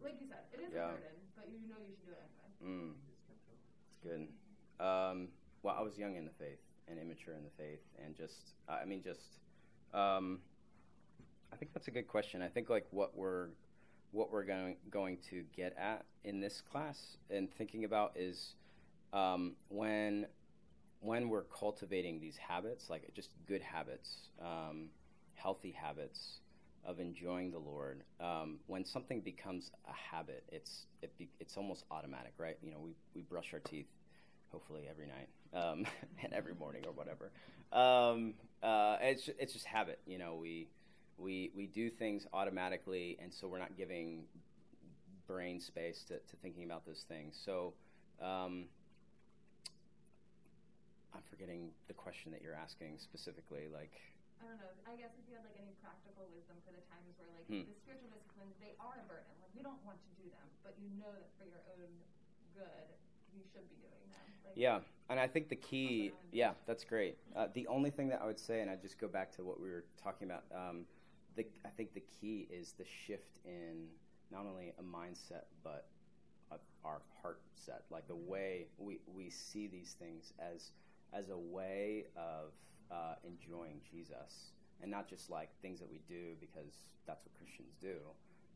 like 0.00 0.20
you 0.20 0.28
said, 0.28 0.44
it 0.52 0.60
is 0.60 0.72
Yeah. 0.72 0.90
a 0.90 0.92
burden, 0.92 1.18
but 1.34 1.48
you 1.50 1.58
know 1.66 1.76
you 1.82 1.96
should 1.96 2.06
do 2.06 2.12
it 2.12 2.22
anyway. 2.62 2.94
Mm. 2.94 2.94
It's 3.90 3.98
good. 4.02 4.28
Um, 4.78 5.32
well, 5.62 5.74
I 5.74 5.82
was 5.82 5.98
young 5.98 6.16
in 6.16 6.24
the 6.24 6.30
faith 6.38 6.60
and 6.86 6.98
immature 6.98 7.34
in 7.34 7.42
the 7.42 7.50
faith, 7.50 7.80
and 7.98 8.14
just, 8.14 8.54
I 8.68 8.84
mean, 8.84 9.02
just, 9.02 9.40
um, 9.92 10.42
I 11.50 11.56
think 11.56 11.72
that's 11.72 11.88
a 11.88 11.90
good 11.90 12.06
question. 12.06 12.42
I 12.42 12.48
think 12.48 12.68
like 12.68 12.86
what 12.92 13.16
we're, 13.16 13.48
what 14.12 14.30
we're 14.30 14.44
going 14.44 14.76
going 14.90 15.18
to 15.30 15.44
get 15.56 15.76
at 15.76 16.04
in 16.24 16.40
this 16.40 16.60
class 16.60 17.16
and 17.30 17.52
thinking 17.52 17.84
about 17.84 18.12
is 18.16 18.54
um, 19.16 19.52
when, 19.68 20.26
when 21.00 21.28
we're 21.28 21.44
cultivating 21.44 22.20
these 22.20 22.36
habits, 22.36 22.90
like 22.90 23.12
just 23.14 23.30
good 23.46 23.62
habits, 23.62 24.28
um, 24.40 24.88
healthy 25.34 25.70
habits 25.70 26.40
of 26.84 27.00
enjoying 27.00 27.50
the 27.50 27.58
Lord. 27.58 28.02
Um, 28.20 28.58
when 28.66 28.84
something 28.84 29.20
becomes 29.20 29.70
a 29.88 30.14
habit, 30.14 30.44
it's 30.52 30.86
it 31.02 31.16
be, 31.18 31.28
it's 31.40 31.56
almost 31.56 31.84
automatic, 31.90 32.34
right? 32.38 32.56
You 32.62 32.70
know, 32.70 32.78
we 32.78 32.94
we 33.14 33.22
brush 33.22 33.52
our 33.54 33.60
teeth, 33.60 33.88
hopefully 34.50 34.82
every 34.88 35.06
night 35.06 35.28
um, 35.54 35.86
and 36.22 36.32
every 36.32 36.54
morning 36.54 36.84
or 36.86 36.92
whatever. 36.92 37.30
Um, 37.72 38.34
uh, 38.62 38.98
it's 39.00 39.28
it's 39.38 39.52
just 39.54 39.64
habit. 39.64 39.98
You 40.06 40.18
know, 40.18 40.34
we 40.34 40.68
we 41.16 41.50
we 41.56 41.66
do 41.66 41.88
things 41.90 42.26
automatically, 42.32 43.18
and 43.20 43.32
so 43.32 43.48
we're 43.48 43.58
not 43.58 43.76
giving 43.76 44.24
brain 45.26 45.58
space 45.60 46.04
to, 46.04 46.14
to 46.14 46.36
thinking 46.42 46.64
about 46.64 46.84
those 46.84 47.04
things. 47.08 47.40
So. 47.44 47.72
Um, 48.22 48.66
I'm 51.16 51.24
forgetting 51.32 51.72
the 51.88 51.96
question 51.96 52.28
that 52.36 52.44
you're 52.44 52.56
asking 52.56 53.00
specifically. 53.00 53.72
Like, 53.72 53.96
I 54.36 54.44
don't 54.44 54.60
know. 54.60 54.68
I 54.84 55.00
guess 55.00 55.16
if 55.16 55.24
you 55.24 55.32
had 55.40 55.48
like 55.48 55.56
any 55.56 55.72
practical 55.80 56.28
wisdom 56.36 56.60
for 56.68 56.76
the 56.76 56.84
times 56.92 57.16
where 57.16 57.32
like 57.32 57.48
Hmm. 57.48 57.64
the 57.64 57.76
spiritual 57.80 58.12
disciplines 58.12 58.52
they 58.60 58.76
are 58.76 59.00
a 59.00 59.04
burden. 59.08 59.32
Like 59.40 59.48
we 59.56 59.64
don't 59.64 59.80
want 59.88 59.96
to 60.04 60.12
do 60.20 60.28
them, 60.28 60.44
but 60.60 60.76
you 60.76 60.92
know 61.00 61.08
that 61.16 61.32
for 61.40 61.48
your 61.48 61.64
own 61.72 61.88
good, 62.52 62.86
you 63.32 63.40
should 63.48 63.64
be 63.72 63.80
doing 63.80 64.04
them. 64.12 64.26
Like, 64.44 64.60
Yeah, 64.60 64.84
and 65.08 65.16
I 65.16 65.24
think 65.26 65.48
the 65.48 65.56
key, 65.56 66.12
Up 66.12 66.20
and 66.20 66.32
down. 66.32 66.36
yeah, 66.36 66.52
that's 66.68 66.84
great. 66.84 67.16
Uh, 67.32 67.48
the 67.56 67.64
only 67.66 67.88
thing 67.88 68.08
that 68.12 68.20
I 68.20 68.26
would 68.28 68.38
say, 68.40 68.60
and 68.60 68.68
I 68.68 68.76
just 68.76 69.00
go 69.00 69.08
back 69.08 69.32
to 69.40 69.44
what 69.44 69.56
we 69.60 69.72
were 69.72 69.84
talking 69.96 70.28
about, 70.28 70.44
um, 70.52 70.84
the, 71.36 71.46
I 71.64 71.72
think 71.72 71.94
the 71.94 72.04
key 72.20 72.46
is 72.52 72.72
the 72.76 72.84
shift 72.84 73.40
in 73.44 73.88
not 74.30 74.44
only 74.44 74.72
a 74.78 74.82
mindset 74.82 75.44
but 75.62 75.86
a, 76.50 76.56
our 76.84 77.00
heart 77.22 77.40
set, 77.54 77.84
like 77.90 78.06
the 78.08 78.16
way 78.16 78.66
we, 78.78 79.00
we 79.14 79.30
see 79.30 79.66
these 79.66 79.92
things 79.98 80.32
as 80.38 80.72
as 81.12 81.30
a 81.30 81.36
way 81.36 82.04
of 82.16 82.52
uh, 82.90 83.14
enjoying 83.24 83.80
Jesus, 83.90 84.52
and 84.82 84.90
not 84.90 85.08
just 85.08 85.30
like 85.30 85.50
things 85.62 85.80
that 85.80 85.90
we 85.90 86.00
do 86.08 86.34
because 86.40 86.74
that's 87.06 87.24
what 87.24 87.34
Christians 87.34 87.74
do. 87.80 87.96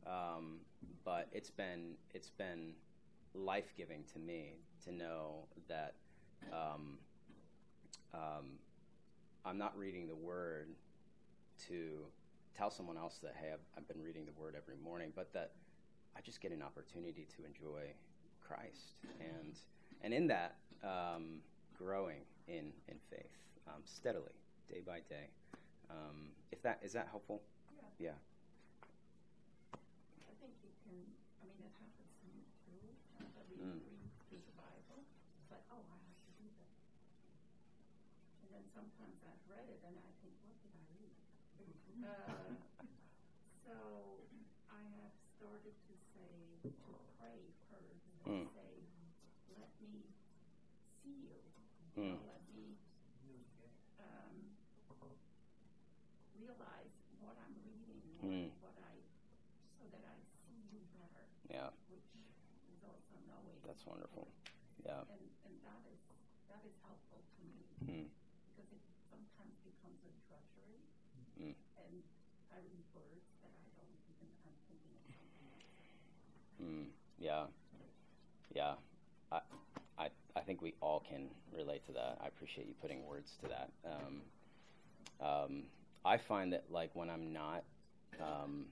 Um, 0.07 0.59
but 1.05 1.29
it's 1.33 1.51
been 1.51 1.95
it's 2.15 2.31
been 2.31 2.73
life 3.35 3.73
giving 3.77 4.05
to 4.13 4.19
me 4.19 4.55
to 4.85 4.93
know 4.93 5.47
that 5.69 5.95
um, 6.53 6.99
um, 8.15 8.59
I'm 9.45 9.59
not 9.59 9.77
reading 9.77 10.09
the 10.09 10.17
Word 10.17 10.69
to 11.69 12.07
tell 12.57 12.71
someone 12.71 12.97
else 12.97 13.19
that 13.23 13.35
hey 13.41 13.51
I've, 13.53 13.61
I've 13.77 13.89
been 13.89 14.03
reading 14.03 14.25
the 14.25 14.41
Word 14.41 14.55
every 14.57 14.77
morning, 14.83 15.13
but 15.15 15.33
that 15.35 15.53
I 16.17 16.21
just 16.21 16.41
get 16.41 16.53
an 16.53 16.63
opportunity 16.63 17.27
to 17.37 17.45
enjoy 17.45 17.93
Christ 18.41 18.99
and 19.21 19.59
and 20.03 20.15
in 20.15 20.27
that 20.29 20.57
um, 20.83 21.41
growing 21.77 22.23
in 22.51 22.75
in 22.91 22.99
faith 23.07 23.31
um, 23.71 23.83
steadily 23.87 24.35
day 24.67 24.83
by 24.83 24.99
day. 25.07 25.31
Um, 25.91 26.35
if 26.51 26.63
that 26.67 26.83
is 26.83 26.93
that 26.99 27.07
helpful? 27.11 27.43
Yeah. 27.99 28.11
Yeah. 28.11 28.19
I 30.27 30.35
think 30.43 30.55
you 30.63 30.71
can, 30.83 30.99
I 31.39 31.47
mean, 31.47 31.59
it 31.63 31.75
happens 31.79 32.11
to 32.23 32.27
me 32.35 32.43
too. 32.67 32.83
Not 33.23 33.31
that 33.39 33.47
we 33.51 33.57
Mm. 33.63 33.79
read 33.87 34.03
through 34.27 34.43
the 34.47 34.57
Bible. 34.59 35.07
It's 35.39 35.51
like, 35.51 35.63
oh, 35.71 35.83
I 35.91 35.99
have 35.99 36.19
to 36.27 36.33
do 36.43 36.47
that. 36.59 36.75
And 38.43 38.49
then 38.55 38.65
sometimes 38.75 39.19
I've 39.27 39.45
read 39.51 39.67
it 39.71 39.81
and 39.87 39.95
I 39.99 40.11
think, 40.23 40.35
what 40.47 40.57
did 40.63 40.75
I 40.75 40.85
read? 40.95 41.15
Uh, 42.01 42.57
so 43.67 43.75
I 44.73 44.81
have 45.03 45.13
started 45.37 45.77
to 45.89 45.95
say, 46.17 46.33
to 46.65 46.93
pray 47.21 47.41
first 47.69 48.07
and 48.25 48.47
Mm. 48.47 48.49
say, 48.57 48.73
let 49.53 49.71
me 49.83 50.09
see 51.03 51.29
you. 51.29 51.41
Mm. 51.99 52.17
Or 52.17 52.25
Let 52.25 52.43
me 52.55 52.79
um, 54.01 54.57
realize 56.39 56.95
what 57.21 57.37
I'm 57.37 57.57
reading, 57.67 58.01
what, 58.17 58.31
Mm. 58.31 58.51
what 58.65 58.77
I, 58.81 58.95
so 59.77 59.85
that 59.93 60.05
I 60.09 60.17
see 60.47 60.61
you 60.73 60.81
better, 60.97 61.27
Yeah, 61.51 61.71
which 61.91 62.09
is 62.73 62.81
also 62.85 63.17
knowing. 63.29 63.59
That's 63.81 63.89
wonderful. 63.89 64.29
Yeah. 64.85 65.01
And, 65.09 65.25
and 65.49 65.55
that 65.65 65.81
is, 65.89 66.01
that 66.53 66.61
is 66.69 66.77
helpful 66.85 67.25
to 67.25 67.41
me, 67.49 67.65
Mm. 67.81 68.09
because 68.53 68.69
it 68.77 68.83
sometimes 69.09 69.57
becomes 69.65 69.97
a 70.05 70.13
drudgery, 70.29 70.85
Mm. 71.41 71.55
and 71.89 72.03
I 72.53 72.57
read 72.61 72.85
words 72.93 73.25
that 73.41 73.49
I 73.57 73.69
don't 73.81 73.97
even, 74.13 74.29
I'm 74.45 74.53
thinking 74.69 74.93
of 75.01 75.09
something 75.17 75.45
else. 75.49 75.65
Mm, 76.61 76.87
yeah, 77.19 77.47
yeah. 78.53 78.75
I, 79.33 79.41
I, 79.97 80.11
I 80.37 80.41
think 80.41 80.61
we 80.61 80.75
all 80.83 81.01
can 81.09 81.31
relate 81.57 81.87
to 81.87 81.93
that. 81.93 82.19
I 82.21 82.27
appreciate 82.29 82.67
you 82.69 82.75
putting 82.83 83.07
words 83.07 83.33
to 83.41 83.49
that. 83.49 83.71
Um, 83.89 84.21
um, 85.25 85.63
I 86.05 86.19
find 86.19 86.53
that 86.53 86.65
like 86.71 86.91
when 86.95 87.09
I'm 87.09 87.33
not, 87.33 87.65
um, 88.21 88.67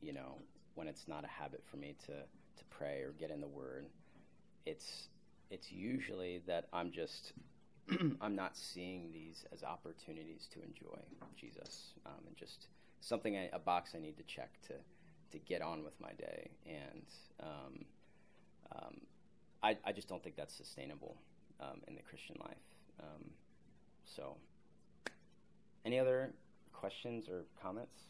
you 0.00 0.12
know, 0.12 0.38
when 0.76 0.86
it's 0.86 1.08
not 1.08 1.24
a 1.24 1.28
habit 1.28 1.62
for 1.70 1.76
me 1.76 1.96
to 2.06 2.12
to 2.56 2.64
pray 2.70 3.00
or 3.02 3.10
get 3.18 3.30
in 3.30 3.40
the 3.40 3.48
Word, 3.48 3.86
it's 4.66 5.08
it's 5.50 5.70
usually 5.70 6.42
that 6.46 6.66
I'm 6.72 6.90
just 6.90 7.32
I'm 8.20 8.34
not 8.34 8.56
seeing 8.56 9.12
these 9.12 9.44
as 9.52 9.62
opportunities 9.62 10.48
to 10.52 10.62
enjoy 10.62 11.00
Jesus 11.38 11.92
um, 12.06 12.24
and 12.26 12.36
just 12.36 12.68
something 13.00 13.36
I, 13.36 13.50
a 13.52 13.58
box 13.58 13.92
I 13.94 13.98
need 13.98 14.16
to 14.16 14.24
check 14.24 14.50
to 14.68 14.74
to 15.32 15.38
get 15.38 15.62
on 15.62 15.84
with 15.84 16.00
my 16.00 16.12
day 16.12 16.50
and 16.66 17.04
um, 17.40 17.84
um, 18.74 19.00
I, 19.64 19.76
I 19.84 19.92
just 19.92 20.08
don't 20.08 20.22
think 20.22 20.36
that's 20.36 20.54
sustainable 20.54 21.16
um, 21.58 21.80
in 21.88 21.94
the 21.94 22.02
Christian 22.02 22.36
life. 22.44 22.66
Um, 23.00 23.30
so, 24.04 24.36
any 25.86 25.98
other 25.98 26.34
questions 26.74 27.28
or 27.30 27.44
comments? 27.62 28.04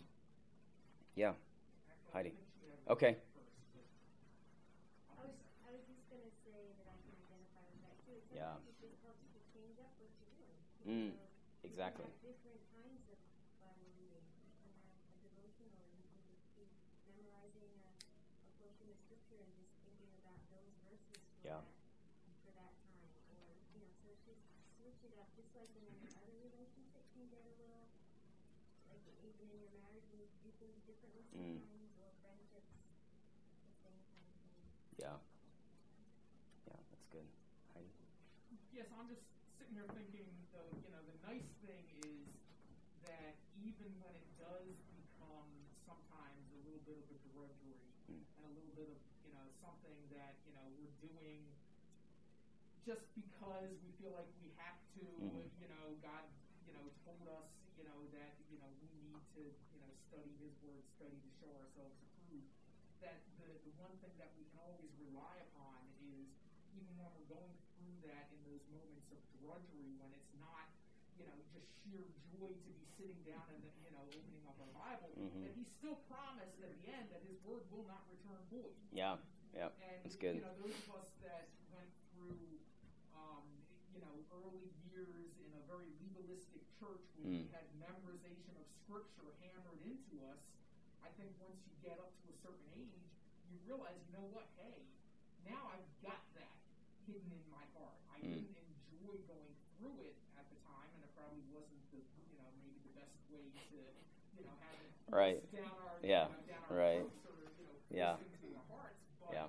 Yeah, 1.14 1.32
Heidi. 2.12 2.34
Okay. 2.90 3.14
I 5.14 5.22
was, 5.22 5.30
I 5.62 5.70
was 5.70 5.86
just 5.86 6.10
gonna 6.10 6.26
say 6.42 6.58
that 6.74 6.90
I 6.90 6.98
can 7.06 7.14
identify 7.22 7.62
with 7.70 7.86
that 7.86 7.94
too. 8.02 8.18
Yeah. 8.33 8.33
Sometimes 8.33 8.33
it 8.33 8.33
just 8.33 8.33
helps 8.33 8.33
to 8.33 8.33
change 8.33 8.33
up 8.33 8.33
what 8.33 8.33
you're 8.33 8.33
doing. 8.33 8.33
You 10.84 10.92
Mm, 10.92 11.16
know, 11.16 11.32
you 11.64 11.64
exactly. 11.64 12.04
can 12.04 12.12
have 12.12 12.20
different 12.20 12.60
kinds 12.76 13.08
of 13.08 13.16
Bible 13.56 13.88
reading. 13.96 14.20
You 14.20 14.52
can 14.60 14.68
have 14.76 14.84
a 14.84 15.16
devotional, 15.24 15.72
or 15.80 15.96
can 16.12 16.20
just 16.52 16.76
a, 17.80 17.88
a 18.44 18.50
portion 18.60 18.84
of 18.92 18.96
scripture 19.00 19.40
and 19.40 19.48
just 19.56 19.72
thinking 19.80 20.12
about 20.20 20.44
those 20.52 20.76
verses 20.84 21.24
Yeah. 21.40 21.64
that, 21.64 22.36
for 22.44 22.52
that 22.52 22.72
time. 22.84 23.08
Or, 23.32 23.56
you 23.72 23.80
know, 23.80 23.88
so 24.04 24.12
it's 24.12 24.28
just 24.28 24.44
switch 24.76 25.00
it 25.08 25.16
up, 25.16 25.32
just 25.32 25.48
like 25.56 25.72
in 25.72 25.88
any 25.88 26.12
other 26.12 26.36
relationship 26.44 27.00
can 27.16 27.24
get 27.32 27.48
a 27.48 27.52
little, 27.56 27.88
like 28.92 29.00
even 29.24 29.48
in 29.48 29.56
your 29.64 29.72
marriage, 29.80 30.04
when 30.12 30.20
you 30.20 30.28
do 30.44 30.52
things 30.60 30.76
differently 30.84 31.24
Mm. 31.32 31.64
sometimes, 31.64 31.96
or 31.96 32.12
friendships, 32.20 32.76
the 33.64 33.72
same 33.80 34.04
kind 34.04 34.20
of 34.20 34.36
thing. 34.36 34.68
Yeah. 35.00 35.16
Yeah, 36.68 36.76
that's 36.92 37.08
good. 37.08 37.24
Heidi. 37.72 37.88
Yes, 38.70 38.86
I'm 39.04 39.12
just 39.12 39.28
sitting 39.60 39.76
there 39.76 39.92
thinking, 39.92 40.24
though, 40.56 40.72
you 40.80 40.88
know, 40.88 41.04
the 41.04 41.12
nice 41.28 41.44
thing 41.60 41.84
is 42.08 42.24
that 43.04 43.36
even 43.60 43.92
when 44.00 44.16
it 44.16 44.24
does 44.40 44.64
become 44.96 45.44
sometimes 45.84 46.40
a 46.56 46.60
little 46.64 46.80
bit 46.88 47.04
of 47.04 47.12
a 47.12 47.18
drudgery 47.28 47.84
Mm. 48.08 48.24
and 48.40 48.48
a 48.48 48.52
little 48.56 48.72
bit 48.72 48.88
of, 48.88 48.96
you 49.28 49.36
know, 49.36 49.44
something 49.60 50.08
that, 50.16 50.40
you 50.48 50.56
know, 50.56 50.64
we're 50.80 50.96
doing 51.04 51.44
just 52.88 53.04
because 53.12 53.76
we 53.84 53.92
feel 54.00 54.16
like 54.16 54.32
we 54.40 54.48
have 54.56 54.80
to, 54.96 55.04
Mhm. 55.04 55.52
you 55.60 55.68
know, 55.68 56.00
God, 56.00 56.24
you 56.64 56.72
know, 56.72 56.88
told 57.04 57.28
us, 57.28 57.52
you 57.76 57.84
know, 57.84 58.08
that, 58.16 58.40
you 58.48 58.56
know, 58.56 58.72
we 58.80 58.88
need 59.04 59.20
to, 59.36 59.52
you 59.52 59.80
know, 59.84 59.92
study 60.08 60.32
His 60.40 60.56
Word, 60.64 60.80
study 60.96 61.20
to 61.20 61.30
show 61.44 61.52
ourselves 61.60 62.00
approved. 62.08 62.48
That 63.04 63.20
the, 63.36 63.52
the 63.68 63.72
one 63.76 64.00
thing 64.00 64.16
that 64.16 64.32
we 64.32 64.48
can 64.48 64.64
always 64.64 64.88
rely 64.96 65.44
upon 65.52 65.92
is 66.00 66.24
even 66.72 66.96
when 66.96 67.12
we're 67.20 67.28
going 67.28 67.52
through 67.84 68.00
that 68.08 68.32
in 68.32 68.40
those 68.48 68.64
moments 68.72 69.06
of 69.12 69.20
drudgery, 69.40 69.92
when 70.00 70.08
it's 70.16 70.32
not, 70.40 70.72
you 71.20 71.28
know, 71.28 71.36
just 71.52 71.68
sheer 71.84 72.00
joy 72.32 72.48
to 72.48 72.70
be 72.72 72.84
sitting 72.96 73.20
down 73.28 73.44
and, 73.52 73.60
you 73.84 73.92
know, 73.92 74.04
opening 74.08 74.44
up 74.48 74.56
our 74.56 74.72
Bible, 74.72 75.12
Mhm. 75.12 75.44
that 75.44 75.54
He 75.54 75.64
still 75.68 75.96
promised 76.08 76.56
at 76.64 76.72
the 76.80 76.88
end 76.88 77.12
that 77.12 77.20
His 77.28 77.36
Word 77.44 77.68
will 77.70 77.84
not 77.84 78.08
return 78.08 78.40
void. 78.48 78.72
Yeah, 78.90 79.20
yeah, 79.52 79.68
And 79.84 80.00
that's 80.02 80.16
good. 80.16 80.36
you 80.36 80.40
know, 80.42 80.54
those 80.56 80.74
of 80.88 80.96
us 80.96 81.10
that 81.20 81.48
went 81.70 81.92
through, 82.16 82.58
um, 83.14 83.44
you 83.92 84.00
know, 84.00 84.24
early 84.32 84.72
years 84.88 85.36
in 85.44 85.52
a 85.54 85.62
very 85.68 85.92
legalistic 86.00 86.64
church 86.80 87.04
where 87.20 87.28
we 87.28 87.44
Mm. 87.44 87.52
had 87.52 87.68
memorization 87.78 88.56
of 88.56 88.66
scripture 88.82 89.28
hammered 89.44 89.80
into 89.84 90.24
us, 90.24 90.40
I 91.04 91.10
think 91.20 91.36
once 91.38 91.60
you 91.68 91.74
get 91.82 91.98
up 92.00 92.10
to 92.24 92.32
a 92.32 92.36
certain 92.42 92.66
age, 92.74 93.04
you 93.50 93.58
realize, 93.68 94.00
you 94.08 94.12
know 94.16 94.26
what? 94.32 94.48
Hey, 94.56 94.82
now 95.44 95.68
I've 95.68 96.02
got 96.02 96.24
hidden 97.06 97.30
in 97.32 97.44
my 97.50 97.64
heart. 97.76 97.98
I 98.10 98.18
Mm. 98.20 98.32
didn't 98.32 98.56
enjoy 98.56 99.16
going 99.28 99.54
through 99.76 100.00
it 100.00 100.16
at 100.36 100.48
the 100.48 100.56
time, 100.64 100.88
and 100.94 101.02
it 101.02 101.10
probably 101.14 101.42
wasn't 101.50 101.82
the, 101.90 102.00
you 102.28 102.36
know, 102.36 102.48
maybe 102.58 102.78
the 102.82 102.88
best 102.90 103.14
way 103.28 103.50
to, 103.70 103.80
you 104.36 104.42
know, 104.42 104.54
have 104.60 104.78
it 104.80 104.90
Right. 105.10 105.38
down 105.50 105.76
our, 105.78 105.98
Yeah, 106.02 106.26
you 106.26 106.32
know, 106.34 106.40
down 106.46 106.62
our 106.64 106.76
right. 106.76 107.02
or, 107.24 107.52
you 107.58 107.64
know, 107.64 107.76
Yeah. 107.90 108.16
our 108.56 108.64
hearts. 108.68 109.00
But 109.18 109.32
Yeah. 109.32 109.48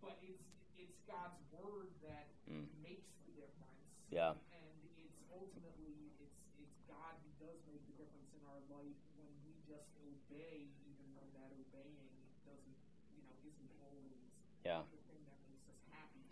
but 0.00 0.16
it's 0.22 0.42
it's 0.76 0.94
God's 1.06 1.40
word 1.50 1.90
that 2.00 2.28
Mm. 2.46 2.68
makes 2.80 3.08
the 3.24 3.30
difference. 3.32 3.82
Yeah. 4.10 4.34
And 4.50 4.88
it's 4.96 5.18
ultimately 5.28 6.12
it's 6.18 6.38
it's 6.56 6.76
God 6.86 7.14
who 7.22 7.28
does 7.44 7.58
make 7.66 7.84
the 7.86 7.92
difference 7.92 8.32
in 8.32 8.42
our 8.42 8.60
life 8.70 8.96
when 9.16 9.30
we 9.42 9.58
just 9.66 9.90
obey, 9.98 10.70
even 10.86 11.12
though 11.14 11.28
that 11.34 11.50
obeying 11.52 12.14
doesn't 12.44 12.78
you 13.12 13.20
know 13.22 13.34
isn't 13.42 13.70
always 13.82 14.22
Yeah. 14.64 14.82
the 14.90 14.98
thing 15.08 15.24
that 15.26 15.38
makes 15.48 15.66
us 15.68 15.80
happy 15.90 16.24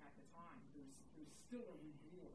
at 0.00 0.14
the 0.16 0.22
time. 0.32 0.60
There's 0.72 0.96
there's 1.14 1.32
still 1.54 1.70
a 1.70 1.78
reward 1.78 2.34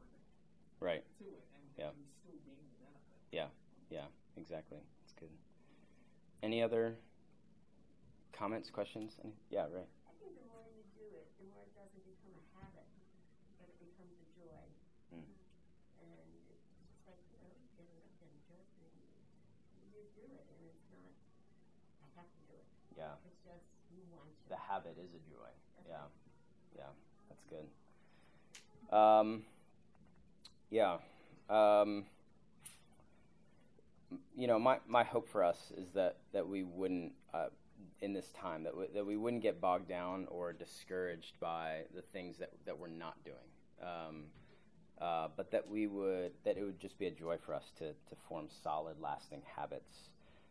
Right. 0.80 1.04
to 1.18 1.24
it, 1.28 1.44
and 1.52 1.64
Yeah. 1.76 1.92
we 1.92 2.04
still 2.08 2.38
gain 2.40 2.56
the 2.56 2.76
benefit. 2.80 3.20
Yeah, 3.30 3.50
yeah, 3.90 4.08
exactly. 4.36 4.80
That's 5.00 5.12
good. 5.12 5.30
Any 6.42 6.62
other 6.62 6.96
comments, 8.32 8.70
questions? 8.70 9.18
Any? 9.22 9.36
Yeah, 9.50 9.68
right. 9.68 9.88
I 10.08 10.12
think 10.16 10.40
the 10.40 10.46
more 10.48 10.64
you 10.72 10.84
do 10.96 11.04
it, 11.20 11.28
the 11.36 11.44
more 11.52 11.60
it 11.64 11.74
doesn't 11.76 12.00
become 12.00 12.32
a 12.32 12.44
habit, 12.56 12.88
but 13.60 13.68
it 13.68 13.76
becomes 13.78 14.16
a 14.16 14.26
joy. 14.40 14.64
Mm. 15.12 15.28
And 16.00 16.32
it's 16.48 16.64
just 16.80 17.04
like, 17.04 17.20
you 17.28 17.36
know, 17.44 17.52
getting 17.76 18.00
up 18.00 18.16
and 18.24 18.32
dressing. 18.48 18.88
You 19.92 20.00
do 20.16 20.24
it, 20.32 20.48
and 20.48 20.64
it's 20.64 20.88
not, 20.96 21.12
I 22.00 22.08
have 22.16 22.24
to 22.32 22.40
do 22.48 22.56
it. 22.56 22.64
Yeah. 22.96 23.20
It's 23.28 23.44
just, 23.44 23.68
you 23.92 24.00
want 24.08 24.32
to. 24.32 24.48
The 24.48 24.56
habit 24.56 24.96
is 24.96 25.12
a 25.12 25.20
joy. 25.28 25.52
That's 25.76 25.88
Yeah, 25.92 26.08
right. 26.08 26.19
Um, 28.90 29.42
yeah. 30.70 30.98
Um, 31.48 32.04
you 34.36 34.46
know, 34.46 34.58
my, 34.58 34.78
my 34.88 35.04
hope 35.04 35.28
for 35.28 35.44
us 35.44 35.72
is 35.76 35.90
that, 35.94 36.16
that 36.32 36.48
we 36.48 36.64
wouldn't, 36.64 37.12
uh, 37.32 37.46
in 38.00 38.12
this 38.12 38.28
time, 38.32 38.64
that, 38.64 38.76
we, 38.76 38.86
that 38.94 39.06
we 39.06 39.16
wouldn't 39.16 39.42
get 39.42 39.60
bogged 39.60 39.88
down 39.88 40.26
or 40.30 40.52
discouraged 40.52 41.38
by 41.40 41.82
the 41.94 42.02
things 42.02 42.38
that, 42.38 42.50
that 42.66 42.78
we're 42.78 42.88
not 42.88 43.16
doing. 43.24 43.36
Um, 43.82 44.24
uh, 45.00 45.28
but 45.36 45.50
that 45.50 45.68
we 45.68 45.86
would, 45.86 46.32
that 46.44 46.58
it 46.58 46.64
would 46.64 46.78
just 46.78 46.98
be 46.98 47.06
a 47.06 47.10
joy 47.10 47.36
for 47.44 47.54
us 47.54 47.72
to, 47.78 47.86
to 47.88 48.16
form 48.28 48.46
solid, 48.62 48.96
lasting 49.00 49.40
habits 49.56 50.10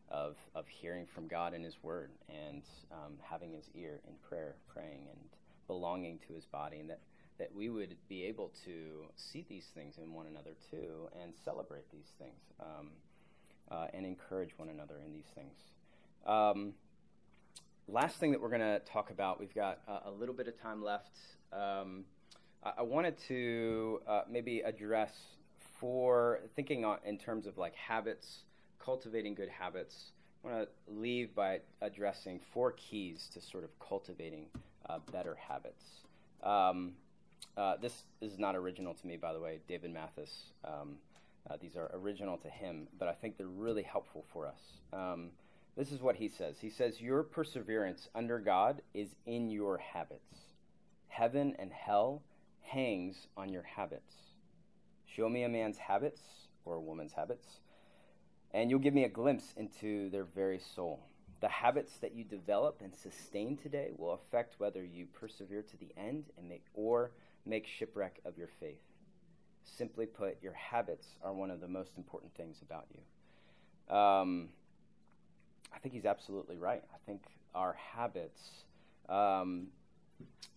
of, 0.09 0.37
of 0.55 0.67
hearing 0.67 1.05
from 1.05 1.27
God 1.27 1.53
in 1.53 1.63
His 1.63 1.77
Word 1.83 2.09
and 2.27 2.63
um, 2.91 3.13
having 3.21 3.53
His 3.53 3.69
ear 3.75 3.99
in 4.07 4.13
prayer, 4.27 4.55
praying 4.73 5.07
and 5.11 5.19
belonging 5.67 6.19
to 6.27 6.33
His 6.33 6.45
body, 6.45 6.79
and 6.79 6.89
that, 6.89 6.99
that 7.39 7.55
we 7.55 7.69
would 7.69 7.95
be 8.07 8.25
able 8.25 8.51
to 8.65 9.05
see 9.15 9.45
these 9.49 9.65
things 9.73 9.95
in 9.97 10.13
one 10.13 10.27
another 10.27 10.51
too 10.69 11.07
and 11.21 11.33
celebrate 11.43 11.89
these 11.91 12.11
things 12.19 12.39
um, 12.59 12.89
uh, 13.71 13.87
and 13.93 14.05
encourage 14.05 14.51
one 14.57 14.69
another 14.69 14.95
in 15.05 15.13
these 15.13 15.31
things. 15.33 15.55
Um, 16.27 16.73
last 17.87 18.19
thing 18.19 18.31
that 18.31 18.41
we're 18.41 18.49
going 18.49 18.61
to 18.61 18.79
talk 18.79 19.09
about, 19.09 19.39
we've 19.39 19.55
got 19.55 19.79
uh, 19.87 19.99
a 20.05 20.11
little 20.11 20.35
bit 20.35 20.47
of 20.47 20.61
time 20.61 20.83
left. 20.83 21.17
Um, 21.51 22.05
I, 22.63 22.73
I 22.79 22.81
wanted 22.83 23.15
to 23.29 24.01
uh, 24.07 24.21
maybe 24.29 24.59
address 24.59 25.11
for 25.79 26.41
thinking 26.55 26.83
on, 26.83 26.97
in 27.05 27.17
terms 27.17 27.47
of 27.47 27.57
like 27.57 27.73
habits, 27.75 28.39
cultivating 28.83 29.33
good 29.33 29.49
habits. 29.49 30.11
I 30.43 30.47
want 30.47 30.67
to 30.67 30.93
leave 30.93 31.33
by 31.33 31.59
addressing 31.81 32.41
four 32.53 32.73
keys 32.73 33.29
to 33.33 33.41
sort 33.41 33.63
of 33.63 33.69
cultivating 33.79 34.47
uh, 34.89 34.99
better 35.11 35.37
habits. 35.47 35.83
Um, 36.43 36.93
uh, 37.57 37.75
this 37.81 38.03
is 38.21 38.39
not 38.39 38.55
original 38.55 38.93
to 38.93 39.07
me, 39.07 39.17
by 39.17 39.33
the 39.33 39.39
way, 39.39 39.59
David 39.67 39.93
Mathis. 39.93 40.51
Um, 40.63 40.95
uh, 41.49 41.57
these 41.59 41.75
are 41.75 41.89
original 41.93 42.37
to 42.37 42.49
him, 42.49 42.87
but 42.97 43.07
I 43.07 43.13
think 43.13 43.37
they're 43.37 43.47
really 43.47 43.83
helpful 43.83 44.25
for 44.31 44.47
us. 44.47 44.59
Um, 44.93 45.31
this 45.75 45.91
is 45.91 46.01
what 46.01 46.17
he 46.17 46.27
says 46.27 46.57
He 46.59 46.69
says, 46.69 47.01
Your 47.01 47.23
perseverance 47.23 48.09
under 48.13 48.39
God 48.39 48.81
is 48.93 49.09
in 49.25 49.49
your 49.49 49.77
habits. 49.77 50.37
Heaven 51.07 51.55
and 51.57 51.71
hell 51.71 52.21
hangs 52.61 53.27
on 53.35 53.49
your 53.49 53.63
habits. 53.63 54.13
Show 55.05 55.27
me 55.27 55.43
a 55.43 55.49
man's 55.49 55.77
habits 55.77 56.21
or 56.65 56.75
a 56.75 56.81
woman's 56.81 57.13
habits, 57.13 57.47
and 58.53 58.69
you'll 58.69 58.79
give 58.79 58.93
me 58.93 59.05
a 59.05 59.09
glimpse 59.09 59.53
into 59.57 60.09
their 60.09 60.23
very 60.23 60.59
soul. 60.59 60.99
The 61.41 61.47
habits 61.47 61.97
that 61.99 62.13
you 62.13 62.23
develop 62.23 62.81
and 62.83 62.93
sustain 62.95 63.57
today 63.57 63.91
will 63.97 64.11
affect 64.13 64.59
whether 64.59 64.83
you 64.83 65.07
persevere 65.07 65.63
to 65.63 65.77
the 65.77 65.93
end 65.97 66.25
and 66.37 66.47
make 66.47 66.65
or 66.73 67.11
make 67.45 67.67
shipwreck 67.67 68.19
of 68.25 68.37
your 68.37 68.49
faith. 68.59 68.81
Simply 69.63 70.05
put, 70.05 70.41
your 70.41 70.53
habits 70.53 71.07
are 71.23 71.33
one 71.33 71.51
of 71.51 71.61
the 71.61 71.67
most 71.67 71.97
important 71.97 72.33
things 72.35 72.57
about 72.61 72.85
you. 72.93 73.95
Um, 73.95 74.49
I 75.73 75.79
think 75.79 75.93
he's 75.93 76.05
absolutely 76.05 76.57
right. 76.57 76.83
I 76.93 76.97
think 77.05 77.21
our 77.53 77.73
habits, 77.93 78.41
um, 79.07 79.67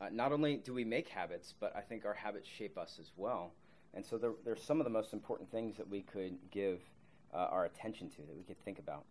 uh, 0.00 0.08
not 0.10 0.32
only 0.32 0.56
do 0.56 0.72
we 0.74 0.84
make 0.84 1.08
habits, 1.08 1.54
but 1.58 1.74
I 1.76 1.80
think 1.80 2.04
our 2.04 2.14
habits 2.14 2.48
shape 2.48 2.76
us 2.78 2.98
as 3.00 3.10
well. 3.16 3.52
And 3.94 4.04
so 4.04 4.18
there, 4.18 4.32
there's 4.44 4.62
some 4.62 4.80
of 4.80 4.84
the 4.84 4.90
most 4.90 5.12
important 5.12 5.50
things 5.50 5.76
that 5.76 5.88
we 5.88 6.02
could 6.02 6.38
give 6.50 6.80
uh, 7.32 7.36
our 7.36 7.64
attention 7.64 8.08
to, 8.10 8.22
that 8.22 8.36
we 8.36 8.42
could 8.42 8.62
think 8.64 8.78
about. 8.78 9.04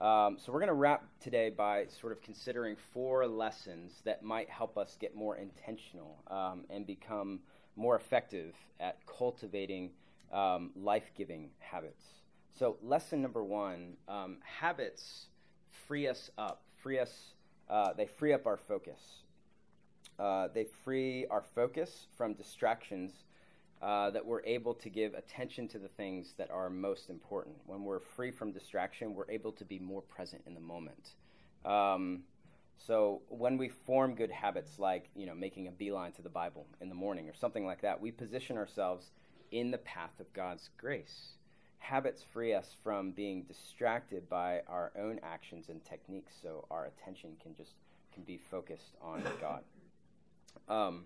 Um, 0.00 0.38
so 0.38 0.52
we're 0.52 0.58
going 0.58 0.68
to 0.68 0.74
wrap 0.74 1.04
today 1.20 1.50
by 1.50 1.86
sort 2.00 2.12
of 2.12 2.20
considering 2.20 2.76
four 2.92 3.28
lessons 3.28 3.92
that 4.04 4.24
might 4.24 4.50
help 4.50 4.76
us 4.76 4.96
get 5.00 5.14
more 5.14 5.36
intentional 5.36 6.18
um, 6.28 6.64
and 6.68 6.84
become 6.84 7.38
more 7.76 7.94
effective 7.94 8.54
at 8.80 8.98
cultivating 9.06 9.90
um, 10.32 10.72
life-giving 10.74 11.50
habits. 11.60 12.02
So 12.58 12.76
lesson 12.82 13.22
number 13.22 13.44
one: 13.44 13.96
um, 14.08 14.38
habits 14.42 15.26
free 15.86 16.08
us 16.08 16.30
up, 16.36 16.62
free 16.82 16.98
us. 16.98 17.34
Uh, 17.70 17.92
they 17.92 18.06
free 18.06 18.32
up 18.32 18.46
our 18.46 18.56
focus. 18.56 19.00
Uh, 20.18 20.48
they 20.52 20.66
free 20.84 21.26
our 21.30 21.44
focus 21.54 22.06
from 22.16 22.34
distractions 22.34 23.12
uh, 23.84 24.08
that 24.08 24.24
we're 24.24 24.42
able 24.44 24.72
to 24.72 24.88
give 24.88 25.12
attention 25.12 25.68
to 25.68 25.78
the 25.78 25.88
things 25.88 26.32
that 26.38 26.50
are 26.50 26.70
most 26.70 27.10
important. 27.10 27.54
When 27.66 27.84
we're 27.84 28.00
free 28.00 28.30
from 28.30 28.50
distraction, 28.50 29.14
we're 29.14 29.30
able 29.30 29.52
to 29.52 29.64
be 29.64 29.78
more 29.78 30.00
present 30.00 30.40
in 30.46 30.54
the 30.54 30.60
moment. 30.60 31.10
Um, 31.66 32.22
so 32.78 33.20
when 33.28 33.58
we 33.58 33.68
form 33.68 34.14
good 34.14 34.30
habits 34.30 34.78
like 34.78 35.10
you 35.14 35.26
know 35.26 35.34
making 35.34 35.68
a 35.68 35.70
beeline 35.70 36.12
to 36.12 36.22
the 36.22 36.30
Bible 36.30 36.66
in 36.80 36.88
the 36.88 36.94
morning 36.94 37.28
or 37.28 37.34
something 37.34 37.66
like 37.66 37.82
that, 37.82 38.00
we 38.00 38.10
position 38.10 38.56
ourselves 38.56 39.10
in 39.50 39.70
the 39.70 39.78
path 39.78 40.18
of 40.18 40.32
God's 40.32 40.70
grace. 40.78 41.34
Habits 41.78 42.24
free 42.32 42.54
us 42.54 42.74
from 42.82 43.10
being 43.10 43.42
distracted 43.42 44.30
by 44.30 44.62
our 44.66 44.92
own 44.98 45.20
actions 45.22 45.66
and 45.68 45.84
techniques, 45.84 46.32
so 46.40 46.64
our 46.70 46.86
attention 46.86 47.32
can 47.42 47.54
just 47.54 47.74
can 48.14 48.22
be 48.22 48.40
focused 48.50 48.96
on 49.02 49.22
God. 49.42 49.62
Um, 50.70 51.04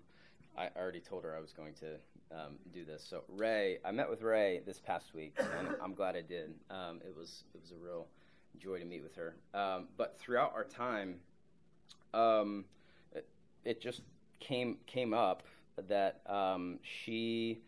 I 0.57 0.69
already 0.77 1.01
told 1.01 1.25
her 1.25 1.37
I 1.37 1.41
was 1.41 1.53
going 1.53 1.75
to 1.81 1.97
um, 2.33 2.57
do 2.73 2.85
this. 2.85 3.05
So 3.09 3.23
Ray, 3.29 3.79
I 3.85 3.91
met 3.91 4.09
with 4.09 4.23
Ray 4.23 4.61
this 4.67 4.81
past 4.81 5.15
week, 5.15 5.39
and 5.39 5.69
I'm 5.83 5.95
glad 5.95 6.17
I 6.17 6.23
did. 6.23 6.55
Um, 6.71 7.01
it 7.05 7.15
was 7.17 7.45
it 7.55 7.61
was 7.61 7.73
a 7.73 7.77
real 7.77 8.07
joy 8.59 8.79
to 8.79 8.85
meet 8.85 9.03
with 9.03 9.15
her. 9.17 9.37
Um, 9.55 9.89
but 9.97 10.19
throughout 10.19 10.53
our 10.55 10.65
time, 10.65 11.21
um, 12.15 12.65
it, 13.13 13.27
it 13.65 13.81
just 13.81 14.03
came 14.41 14.79
came 14.87 15.15
up 15.15 15.43
that 15.89 16.21
um, 16.27 16.79
she 16.83 17.61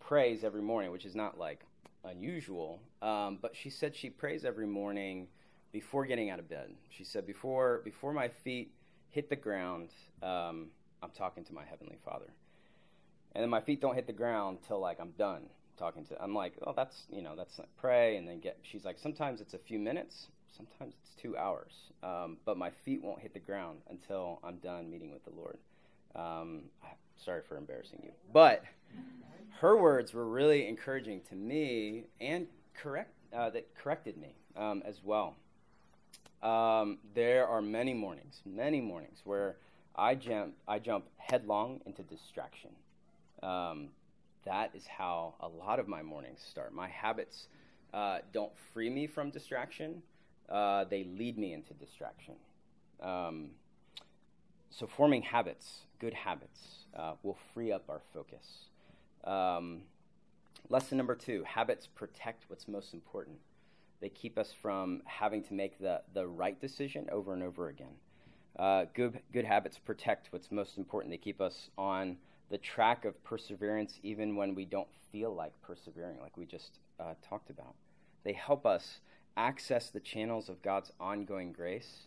prays 0.00 0.44
every 0.44 0.62
morning, 0.62 0.92
which 0.92 1.04
is 1.04 1.14
not 1.14 1.38
like 1.38 1.64
unusual, 2.04 2.80
um, 3.02 3.38
but 3.42 3.56
she 3.56 3.70
said 3.70 3.94
she 3.94 4.08
prays 4.08 4.44
every 4.44 4.66
morning 4.66 5.26
before 5.72 6.06
getting 6.06 6.30
out 6.30 6.38
of 6.38 6.48
bed. 6.48 6.70
She 6.90 7.04
said, 7.04 7.26
before, 7.26 7.82
before 7.84 8.12
my 8.12 8.28
feet 8.28 8.72
hit 9.10 9.28
the 9.28 9.36
ground, 9.36 9.90
I'm 10.22 11.10
talking 11.14 11.44
to 11.44 11.52
my 11.52 11.64
Heavenly 11.64 11.98
Father. 12.04 12.32
And 13.36 13.42
then 13.42 13.50
my 13.50 13.60
feet 13.60 13.82
don't 13.82 13.94
hit 13.94 14.06
the 14.06 14.14
ground 14.14 14.60
till 14.66 14.80
like 14.80 14.98
I'm 14.98 15.10
done 15.18 15.42
talking 15.78 16.06
to. 16.06 16.22
I'm 16.22 16.34
like, 16.34 16.54
oh, 16.66 16.72
that's 16.74 17.02
you 17.10 17.20
know, 17.20 17.36
that's 17.36 17.58
like 17.58 17.68
pray, 17.78 18.16
and 18.16 18.26
then 18.26 18.40
get. 18.40 18.56
She's 18.62 18.82
like, 18.86 18.98
sometimes 18.98 19.42
it's 19.42 19.52
a 19.52 19.58
few 19.58 19.78
minutes, 19.78 20.28
sometimes 20.56 20.94
it's 21.02 21.10
two 21.20 21.36
hours, 21.36 21.72
um, 22.02 22.38
but 22.46 22.56
my 22.56 22.70
feet 22.86 23.02
won't 23.02 23.20
hit 23.20 23.34
the 23.34 23.40
ground 23.40 23.80
until 23.90 24.40
I'm 24.42 24.56
done 24.56 24.90
meeting 24.90 25.12
with 25.12 25.22
the 25.26 25.32
Lord. 25.32 25.58
Um, 26.14 26.62
sorry 27.22 27.42
for 27.46 27.58
embarrassing 27.58 28.00
you, 28.02 28.12
but 28.32 28.64
her 29.60 29.76
words 29.76 30.14
were 30.14 30.26
really 30.26 30.66
encouraging 30.66 31.20
to 31.28 31.34
me 31.34 32.04
and 32.22 32.46
correct 32.80 33.12
uh, 33.36 33.50
that 33.50 33.68
corrected 33.74 34.16
me 34.16 34.34
um, 34.56 34.82
as 34.86 35.00
well. 35.04 35.34
Um, 36.42 36.96
there 37.14 37.46
are 37.46 37.60
many 37.60 37.92
mornings, 37.92 38.40
many 38.46 38.80
mornings 38.80 39.18
where 39.24 39.56
I 39.94 40.14
jump, 40.14 40.54
I 40.66 40.78
jump 40.78 41.04
headlong 41.18 41.82
into 41.84 42.02
distraction. 42.02 42.70
Um, 43.42 43.88
that 44.44 44.70
is 44.74 44.86
how 44.86 45.34
a 45.40 45.48
lot 45.48 45.78
of 45.78 45.88
my 45.88 46.02
mornings 46.02 46.40
start. 46.48 46.72
My 46.72 46.88
habits 46.88 47.48
uh, 47.92 48.18
don't 48.32 48.52
free 48.72 48.90
me 48.90 49.06
from 49.06 49.30
distraction, 49.30 50.02
uh, 50.48 50.84
they 50.84 51.04
lead 51.04 51.38
me 51.38 51.52
into 51.52 51.74
distraction. 51.74 52.34
Um, 53.02 53.50
so, 54.70 54.86
forming 54.86 55.22
habits, 55.22 55.80
good 55.98 56.14
habits, 56.14 56.60
uh, 56.96 57.12
will 57.22 57.38
free 57.54 57.72
up 57.72 57.84
our 57.88 58.00
focus. 58.12 58.68
Um, 59.24 59.82
lesson 60.68 60.98
number 60.98 61.14
two 61.14 61.44
habits 61.44 61.86
protect 61.86 62.44
what's 62.48 62.68
most 62.68 62.94
important. 62.94 63.38
They 64.00 64.08
keep 64.08 64.38
us 64.38 64.52
from 64.52 65.02
having 65.06 65.42
to 65.44 65.54
make 65.54 65.78
the, 65.78 66.02
the 66.12 66.26
right 66.26 66.60
decision 66.60 67.08
over 67.10 67.32
and 67.32 67.42
over 67.42 67.68
again. 67.68 67.94
Uh, 68.58 68.84
good, 68.94 69.20
good 69.32 69.44
habits 69.44 69.78
protect 69.78 70.28
what's 70.32 70.50
most 70.50 70.78
important. 70.78 71.12
They 71.12 71.18
keep 71.18 71.40
us 71.40 71.70
on 71.76 72.18
the 72.50 72.58
track 72.58 73.04
of 73.04 73.22
perseverance 73.24 73.98
even 74.02 74.36
when 74.36 74.54
we 74.54 74.64
don't 74.64 74.88
feel 75.10 75.34
like 75.34 75.52
persevering, 75.62 76.18
like 76.20 76.36
we 76.36 76.46
just 76.46 76.78
uh, 77.00 77.14
talked 77.28 77.50
about. 77.50 77.74
They 78.24 78.32
help 78.32 78.66
us 78.66 79.00
access 79.36 79.90
the 79.90 80.00
channels 80.00 80.48
of 80.48 80.62
God's 80.62 80.92
ongoing 80.98 81.52
grace 81.52 82.06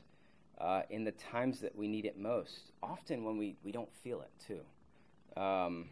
uh, 0.60 0.82
in 0.90 1.04
the 1.04 1.12
times 1.12 1.60
that 1.60 1.76
we 1.76 1.88
need 1.88 2.06
it 2.06 2.18
most, 2.18 2.72
often 2.84 3.24
when 3.24 3.38
we, 3.38 3.56
we 3.64 3.72
don't 3.72 3.94
feel 4.04 4.22
it 4.22 4.32
too. 4.46 5.42
Um, 5.42 5.90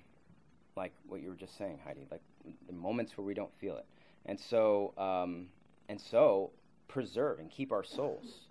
like 0.76 0.93
what 1.08 1.22
you 1.22 1.30
were 1.30 1.36
just 1.36 1.58
saying, 1.58 1.80
Heidi, 1.86 2.08
like 2.12 2.22
the 2.68 2.74
moments 2.74 3.18
where 3.18 3.26
we 3.26 3.34
don't 3.34 3.54
feel 3.60 3.78
it. 3.78 3.86
And 4.26 4.39
so, 4.39 4.93
um, 4.98 5.48
and 5.89 6.00
so 6.00 6.52
preserve 6.88 7.39
and 7.39 7.50
keep 7.50 7.72
our 7.72 7.84
souls. 7.84 8.48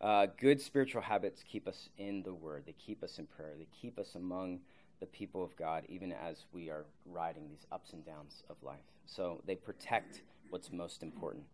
Uh, 0.00 0.26
good 0.38 0.60
spiritual 0.60 1.02
habits 1.02 1.42
keep 1.50 1.66
us 1.66 1.88
in 1.98 2.22
the 2.22 2.34
Word. 2.34 2.64
They 2.66 2.74
keep 2.74 3.02
us 3.02 3.18
in 3.18 3.26
prayer. 3.26 3.54
They 3.58 3.66
keep 3.80 3.98
us 3.98 4.14
among 4.14 4.60
the 5.00 5.06
people 5.06 5.44
of 5.44 5.54
God, 5.56 5.84
even 5.88 6.12
as 6.12 6.44
we 6.52 6.70
are 6.70 6.86
riding 7.04 7.48
these 7.48 7.66
ups 7.70 7.92
and 7.92 8.04
downs 8.04 8.42
of 8.48 8.56
life. 8.62 8.80
So 9.06 9.42
they 9.46 9.54
protect 9.54 10.22
what's 10.50 10.72
most 10.72 11.02
important. 11.02 11.44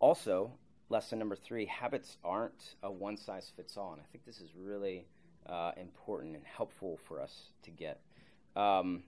Also, 0.00 0.52
lesson 0.88 1.18
number 1.18 1.36
three 1.36 1.66
habits 1.66 2.18
aren't 2.24 2.74
a 2.82 2.90
one 2.90 3.16
size 3.16 3.52
fits 3.56 3.76
all. 3.76 3.92
And 3.92 4.00
I 4.02 4.04
think 4.10 4.24
this 4.24 4.40
is 4.40 4.50
really 4.56 5.06
uh, 5.48 5.72
important 5.80 6.34
and 6.34 6.44
helpful 6.44 6.98
for 7.06 7.20
us 7.20 7.50
to 7.62 7.70
get. 7.70 8.00
Um, 8.54 9.04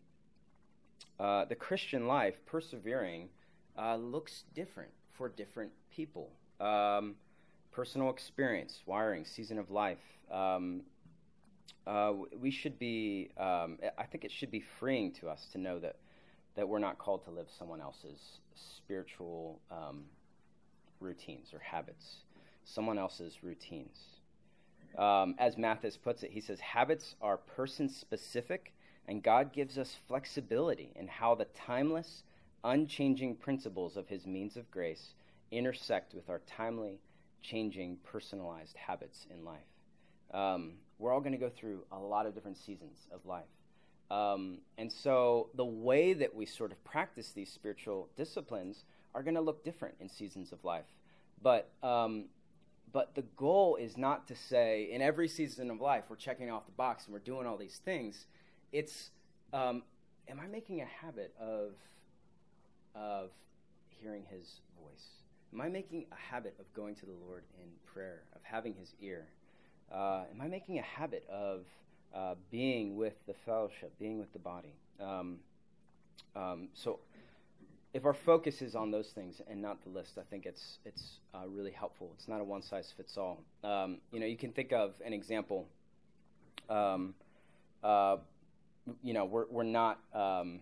uh, 1.18 1.44
the 1.46 1.54
Christian 1.54 2.06
life, 2.06 2.40
persevering, 2.46 3.28
uh, 3.76 3.96
looks 3.96 4.44
different 4.54 4.90
for 5.12 5.28
different 5.28 5.72
people. 5.90 6.30
Um, 6.60 7.16
personal 7.72 8.10
experience, 8.10 8.82
wiring, 8.86 9.24
season 9.24 9.58
of 9.58 9.70
life, 9.70 9.98
um, 10.32 10.82
uh, 11.86 12.12
we 12.38 12.50
should 12.50 12.78
be, 12.78 13.30
um, 13.38 13.78
I 13.96 14.04
think 14.04 14.24
it 14.24 14.30
should 14.30 14.50
be 14.50 14.62
freeing 14.78 15.12
to 15.12 15.28
us 15.28 15.46
to 15.52 15.58
know 15.58 15.78
that, 15.78 15.96
that 16.54 16.68
we're 16.68 16.78
not 16.78 16.98
called 16.98 17.24
to 17.24 17.30
live 17.30 17.46
someone 17.58 17.80
else's 17.80 18.18
spiritual 18.54 19.60
um, 19.70 20.04
routines 21.00 21.54
or 21.54 21.60
habits, 21.60 22.16
someone 22.64 22.98
else's 22.98 23.42
routines. 23.42 23.96
Um, 24.98 25.34
as 25.38 25.56
Mathis 25.56 25.96
puts 25.96 26.22
it, 26.22 26.30
he 26.30 26.40
says, 26.40 26.60
habits 26.60 27.14
are 27.20 27.36
person 27.36 27.88
specific, 27.88 28.72
and 29.06 29.22
God 29.22 29.52
gives 29.52 29.78
us 29.78 29.96
flexibility 30.06 30.92
in 30.96 31.08
how 31.08 31.34
the 31.34 31.46
timeless, 31.46 32.22
unchanging 32.64 33.36
principles 33.36 33.96
of 33.96 34.08
his 34.08 34.26
means 34.26 34.56
of 34.56 34.70
grace 34.70 35.14
intersect 35.50 36.12
with 36.12 36.28
our 36.28 36.40
timely, 36.46 37.00
changing, 37.40 37.96
personalized 38.04 38.76
habits 38.76 39.26
in 39.30 39.44
life. 39.44 39.60
Um, 40.34 40.72
we're 40.98 41.12
all 41.12 41.20
going 41.20 41.32
to 41.32 41.38
go 41.38 41.50
through 41.50 41.84
a 41.92 41.98
lot 41.98 42.26
of 42.26 42.34
different 42.34 42.58
seasons 42.58 43.06
of 43.12 43.24
life. 43.24 43.44
Um, 44.10 44.58
and 44.78 44.90
so 44.90 45.50
the 45.54 45.64
way 45.64 46.14
that 46.14 46.34
we 46.34 46.46
sort 46.46 46.72
of 46.72 46.82
practice 46.84 47.32
these 47.32 47.50
spiritual 47.52 48.08
disciplines 48.16 48.84
are 49.14 49.22
going 49.22 49.34
to 49.34 49.40
look 49.40 49.64
different 49.64 49.96
in 50.00 50.08
seasons 50.08 50.52
of 50.52 50.64
life. 50.64 50.86
But, 51.42 51.70
um, 51.82 52.26
but 52.92 53.14
the 53.14 53.22
goal 53.36 53.76
is 53.76 53.96
not 53.96 54.26
to 54.28 54.34
say 54.34 54.88
in 54.90 55.02
every 55.02 55.28
season 55.28 55.70
of 55.70 55.80
life 55.80 56.04
we're 56.08 56.16
checking 56.16 56.50
off 56.50 56.66
the 56.66 56.72
box 56.72 57.04
and 57.04 57.12
we're 57.12 57.20
doing 57.20 57.46
all 57.46 57.56
these 57.56 57.80
things. 57.84 58.26
It's, 58.72 59.10
um, 59.52 59.82
am 60.26 60.40
I 60.40 60.46
making 60.46 60.80
a 60.80 60.86
habit 60.86 61.34
of, 61.38 61.72
of 62.94 63.30
hearing 63.88 64.24
his 64.30 64.60
voice? 64.82 65.06
Am 65.52 65.60
I 65.60 65.68
making 65.68 66.06
a 66.12 66.32
habit 66.32 66.54
of 66.58 66.72
going 66.74 66.94
to 66.96 67.06
the 67.06 67.14
Lord 67.26 67.44
in 67.62 67.68
prayer, 67.86 68.22
of 68.34 68.40
having 68.42 68.74
his 68.74 68.94
ear? 69.00 69.28
Uh, 69.92 70.24
am 70.32 70.40
I 70.40 70.48
making 70.48 70.78
a 70.78 70.82
habit 70.82 71.24
of 71.30 71.62
uh, 72.14 72.34
being 72.50 72.96
with 72.96 73.14
the 73.26 73.34
fellowship, 73.46 73.92
being 73.98 74.18
with 74.18 74.32
the 74.32 74.38
body? 74.38 74.74
Um, 75.00 75.38
um, 76.36 76.68
so, 76.74 76.98
if 77.94 78.04
our 78.04 78.12
focus 78.12 78.60
is 78.60 78.74
on 78.74 78.90
those 78.90 79.08
things 79.08 79.40
and 79.48 79.62
not 79.62 79.82
the 79.82 79.88
list, 79.88 80.18
I 80.18 80.22
think 80.28 80.44
it's 80.44 80.78
it's 80.84 81.20
uh, 81.34 81.46
really 81.48 81.70
helpful. 81.70 82.10
It's 82.14 82.28
not 82.28 82.40
a 82.40 82.44
one 82.44 82.62
size 82.62 82.92
fits 82.96 83.16
all. 83.16 83.42
Um, 83.64 83.98
you 84.12 84.20
know, 84.20 84.26
you 84.26 84.36
can 84.36 84.52
think 84.52 84.72
of 84.72 84.94
an 85.04 85.12
example. 85.12 85.66
Um, 86.68 87.14
uh, 87.82 88.18
you 89.02 89.14
know, 89.14 89.24
we're 89.24 89.46
we're 89.48 89.62
not 89.62 90.00
um, 90.12 90.60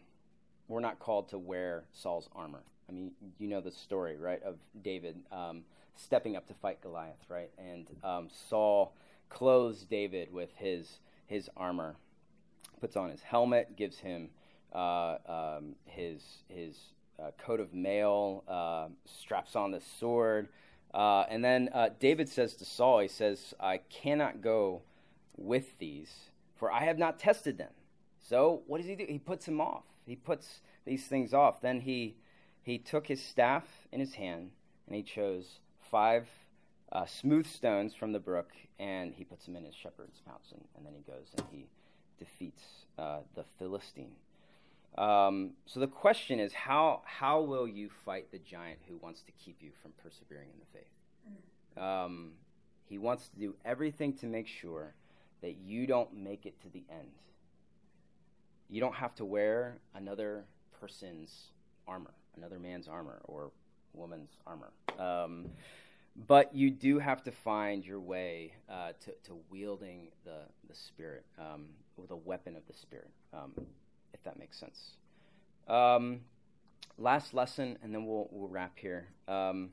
we're 0.69 0.81
not 0.81 1.01
called 1.01 1.29
to 1.31 1.39
wear 1.39 1.85
Saul's 1.93 2.29
armor. 2.35 2.63
I 2.89 2.93
mean, 2.93 3.11
you 3.39 3.49
know 3.49 3.61
the 3.61 3.73
story, 3.73 4.17
right, 4.17 4.41
of 4.45 4.57
David 4.85 5.17
um, 5.33 5.65
stepping 5.97 6.37
up 6.37 6.47
to 6.47 6.55
fight 6.55 6.81
Goliath, 6.81 7.25
right, 7.29 7.51
and 7.59 7.89
Saul 8.49 8.95
clothes 9.29 9.85
David 9.85 10.33
with 10.33 10.51
his 10.57 11.01
his 11.27 11.51
armor, 11.57 11.97
puts 12.81 12.97
on 12.97 13.11
his 13.11 13.23
helmet, 13.23 13.77
gives 13.77 13.99
him 13.99 14.31
uh, 14.73 15.17
um, 15.27 15.75
his 15.85 16.23
his 16.49 16.77
uh, 17.19 17.31
coat 17.39 17.61
of 17.61 17.75
mail, 17.75 18.45
uh, 18.49 18.89
straps 19.05 19.57
on 19.57 19.71
the 19.71 19.81
sword, 19.99 20.49
uh, 20.95 21.25
and 21.29 21.45
then 21.45 21.69
uh, 21.73 21.89
David 21.99 22.29
says 22.29 22.55
to 22.57 22.65
Saul, 22.65 23.01
he 23.01 23.09
says, 23.09 23.55
"I 23.61 23.79
cannot 23.79 24.41
go 24.41 24.83
with 25.37 25.79
these, 25.79 26.13
for 26.55 26.71
I 26.71 26.85
have 26.85 26.99
not 26.99 27.19
tested 27.19 27.59
them." 27.59 27.73
So 28.29 28.63
what 28.67 28.79
does 28.79 28.87
he 28.87 28.97
do? 28.97 29.07
He 29.09 29.19
puts 29.19 29.47
him 29.47 29.61
off. 29.61 29.85
He 30.07 30.17
puts 30.17 30.61
these 30.85 31.07
things 31.07 31.35
off. 31.35 31.61
Then 31.61 31.81
he 31.81 32.17
he 32.63 32.79
took 32.79 33.07
his 33.07 33.23
staff 33.23 33.65
in 33.93 34.01
his 34.01 34.15
hand 34.15 34.51
and 34.87 34.97
he 34.97 35.03
chose 35.03 35.61
five 35.91 36.29
uh, 36.93 37.07
smooth 37.07 37.47
stones 37.47 37.95
from 37.95 38.13
the 38.13 38.21
brook, 38.21 38.51
and 38.79 39.15
he 39.15 39.25
puts 39.25 39.47
them 39.47 39.57
in 39.57 39.65
his 39.65 39.75
shepherd's 39.75 40.21
pouch, 40.27 40.53
and, 40.53 40.63
and 40.77 40.87
then 40.87 40.93
he 40.95 41.03
goes 41.11 41.29
and 41.37 41.47
he 41.51 41.67
defeats 42.19 42.63
uh, 42.99 43.19
the 43.35 43.45
Philistine. 43.59 44.13
Um, 44.97 45.51
so 45.67 45.81
the 45.81 45.87
question 45.89 46.41
is, 46.41 46.55
how 46.55 47.03
how 47.05 47.43
will 47.43 47.69
you 47.69 47.91
fight 48.05 48.31
the 48.31 48.39
giant 48.39 48.79
who 48.89 48.97
wants 48.97 49.23
to 49.23 49.33
keep 49.33 49.57
you 49.61 49.71
from 49.83 49.93
persevering 50.03 50.49
in 50.53 50.59
the 50.59 50.79
faith? 50.79 51.83
Um, 51.83 52.33
he 52.89 52.97
wants 52.99 53.29
to 53.29 53.39
do 53.39 53.55
everything 53.65 54.15
to 54.15 54.27
make 54.27 54.47
sure 54.47 54.95
that 55.43 55.57
you 55.57 55.87
don't 55.87 56.15
make 56.17 56.47
it 56.47 56.61
to 56.63 56.69
the 56.71 56.85
end. 56.91 57.11
You 58.71 58.81
don't 58.81 58.95
have 58.95 59.15
to 59.17 59.25
wear 59.25 59.79
another 59.95 60.45
person's 60.81 61.51
armor, 61.87 62.15
another 62.37 62.59
man's 62.59 62.89
armor, 62.89 63.21
or 63.25 63.51
woman's 63.93 64.31
armor. 64.47 64.71
Um, 64.99 65.47
but 66.27 66.55
you 66.55 66.71
do 66.71 66.99
have 66.99 67.23
to 67.25 67.33
find 67.33 67.85
your 67.85 68.01
way 68.01 68.53
uh, 68.71 68.93
to, 69.05 69.13
to, 69.25 69.37
wielding 69.51 70.09
the, 70.25 70.39
the 70.69 70.75
Spirit 70.75 71.25
um, 71.39 71.67
with 71.97 72.11
a 72.11 72.17
weapon 72.17 72.57
of 72.57 72.67
the 72.67 72.73
Spirit, 72.73 73.11
um, 73.35 73.53
if 74.15 74.23
that 74.25 74.39
makes 74.39 74.59
sense. 74.59 74.93
Um, 75.69 76.21
last 76.97 77.35
lesson, 77.35 77.79
and 77.83 77.93
then 77.93 78.07
we'll, 78.07 78.29
we'll 78.31 78.49
wrap 78.49 78.79
here. 78.79 79.09
Um, 79.29 79.71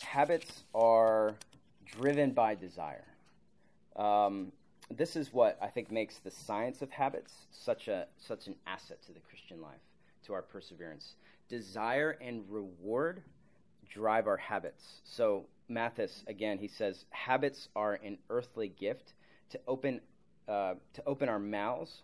habits 0.00 0.64
are 0.74 1.34
driven 1.84 2.32
by 2.32 2.54
desire. 2.54 3.04
Um, 3.96 4.52
this 4.90 5.14
is 5.14 5.32
what 5.32 5.58
I 5.60 5.68
think 5.68 5.90
makes 5.90 6.18
the 6.18 6.30
science 6.30 6.80
of 6.80 6.90
habits 6.90 7.32
such, 7.50 7.88
a, 7.88 8.06
such 8.18 8.46
an 8.46 8.56
asset 8.66 9.02
to 9.06 9.12
the 9.12 9.20
Christian 9.20 9.60
life. 9.60 9.80
to 10.26 10.32
our 10.32 10.42
perseverance. 10.42 11.16
Desire 11.48 12.16
and 12.22 12.44
reward 12.48 13.22
drive 13.92 14.26
our 14.26 14.36
habits. 14.36 15.00
So, 15.04 15.44
Mathis, 15.72 16.24
again, 16.26 16.58
he 16.58 16.68
says, 16.68 17.04
habits 17.10 17.68
are 17.74 17.94
an 18.04 18.18
earthly 18.30 18.68
gift 18.68 19.14
to 19.50 19.60
open, 19.66 20.00
uh, 20.48 20.74
to 20.94 21.02
open 21.06 21.28
our 21.28 21.38
mouths 21.38 22.02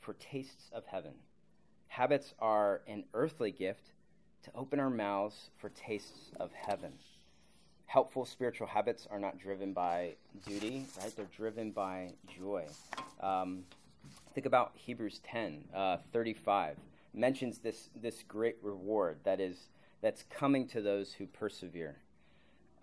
for 0.00 0.14
tastes 0.14 0.70
of 0.72 0.84
heaven. 0.86 1.12
Habits 1.88 2.34
are 2.38 2.82
an 2.86 3.04
earthly 3.14 3.50
gift 3.50 3.92
to 4.42 4.50
open 4.54 4.78
our 4.78 4.90
mouths 4.90 5.50
for 5.56 5.70
tastes 5.70 6.30
of 6.38 6.52
heaven. 6.52 6.92
Helpful 7.86 8.24
spiritual 8.24 8.66
habits 8.66 9.06
are 9.10 9.18
not 9.18 9.38
driven 9.38 9.72
by 9.72 10.14
duty, 10.46 10.84
right? 11.00 11.14
They're 11.16 11.26
driven 11.36 11.70
by 11.70 12.10
joy. 12.38 12.66
Um, 13.20 13.64
think 14.34 14.46
about 14.46 14.72
Hebrews 14.74 15.20
10, 15.24 15.64
uh, 15.74 15.96
35. 16.12 16.76
mentions 17.14 17.58
this, 17.58 17.88
this 18.00 18.22
great 18.28 18.56
reward 18.62 19.18
that 19.24 19.40
is, 19.40 19.56
that's 20.02 20.24
coming 20.24 20.66
to 20.68 20.80
those 20.80 21.14
who 21.14 21.26
persevere. 21.26 21.96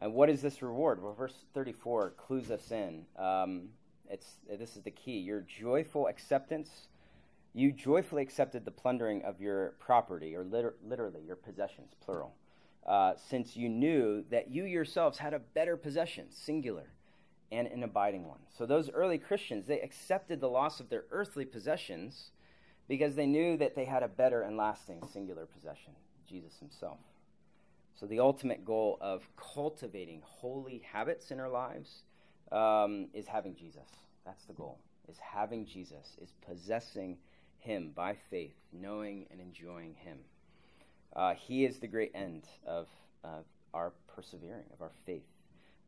And 0.03 0.13
what 0.13 0.29
is 0.29 0.41
this 0.43 0.61
reward? 0.61 1.01
Well, 1.01 1.13
verse 1.13 1.45
34 1.55 2.11
clues 2.17 2.51
us 2.51 2.71
in. 2.71 3.05
Um, 3.17 3.69
it's, 4.09 4.35
this 4.47 4.75
is 4.75 4.83
the 4.83 4.91
key. 4.91 5.17
Your 5.17 5.41
joyful 5.41 6.07
acceptance 6.07 6.69
you 7.53 7.71
joyfully 7.71 8.23
accepted 8.23 8.65
the 8.65 8.71
plundering 8.71 9.23
of 9.23 9.39
your 9.39 9.75
property, 9.79 10.35
or 10.35 10.43
liter- 10.43 10.75
literally 10.83 11.21
your 11.21 11.35
possessions, 11.35 11.91
plural, 12.03 12.33
uh, 12.85 13.13
since 13.15 13.55
you 13.55 13.69
knew 13.69 14.23
that 14.31 14.49
you 14.49 14.65
yourselves 14.65 15.19
had 15.19 15.33
a 15.33 15.39
better 15.39 15.77
possession, 15.77 16.25
singular, 16.31 16.89
and 17.51 17.67
an 17.67 17.83
abiding 17.83 18.27
one. 18.27 18.39
So 18.49 18.65
those 18.65 18.89
early 18.89 19.19
Christians, 19.19 19.67
they 19.67 19.79
accepted 19.81 20.41
the 20.41 20.49
loss 20.49 20.79
of 20.79 20.89
their 20.89 21.05
earthly 21.11 21.45
possessions 21.45 22.31
because 22.87 23.13
they 23.15 23.27
knew 23.27 23.55
that 23.57 23.75
they 23.75 23.85
had 23.85 24.01
a 24.01 24.07
better 24.07 24.41
and 24.41 24.57
lasting 24.57 25.03
singular 25.13 25.45
possession, 25.45 25.93
Jesus 26.27 26.57
himself. 26.57 26.97
So 27.99 28.05
the 28.05 28.19
ultimate 28.19 28.65
goal 28.65 28.97
of 29.01 29.27
cultivating 29.37 30.21
holy 30.23 30.83
habits 30.91 31.31
in 31.31 31.39
our 31.39 31.49
lives 31.49 32.03
um, 32.51 33.07
is 33.13 33.27
having 33.27 33.55
Jesus. 33.55 33.87
That's 34.25 34.45
the 34.45 34.53
goal. 34.53 34.79
Is 35.09 35.17
having 35.19 35.65
Jesus, 35.65 36.17
is 36.21 36.33
possessing 36.47 37.17
him 37.63 37.91
by 37.95 38.15
faith, 38.29 38.55
knowing 38.73 39.25
and 39.31 39.39
enjoying 39.39 39.95
Him. 39.95 40.17
Uh, 41.15 41.33
he 41.33 41.63
is 41.63 41.79
the 41.79 41.87
great 41.87 42.11
end 42.13 42.43
of 42.67 42.87
uh, 43.23 43.41
our 43.73 43.93
persevering, 44.13 44.65
of 44.73 44.81
our 44.81 44.91
faith. 45.05 45.23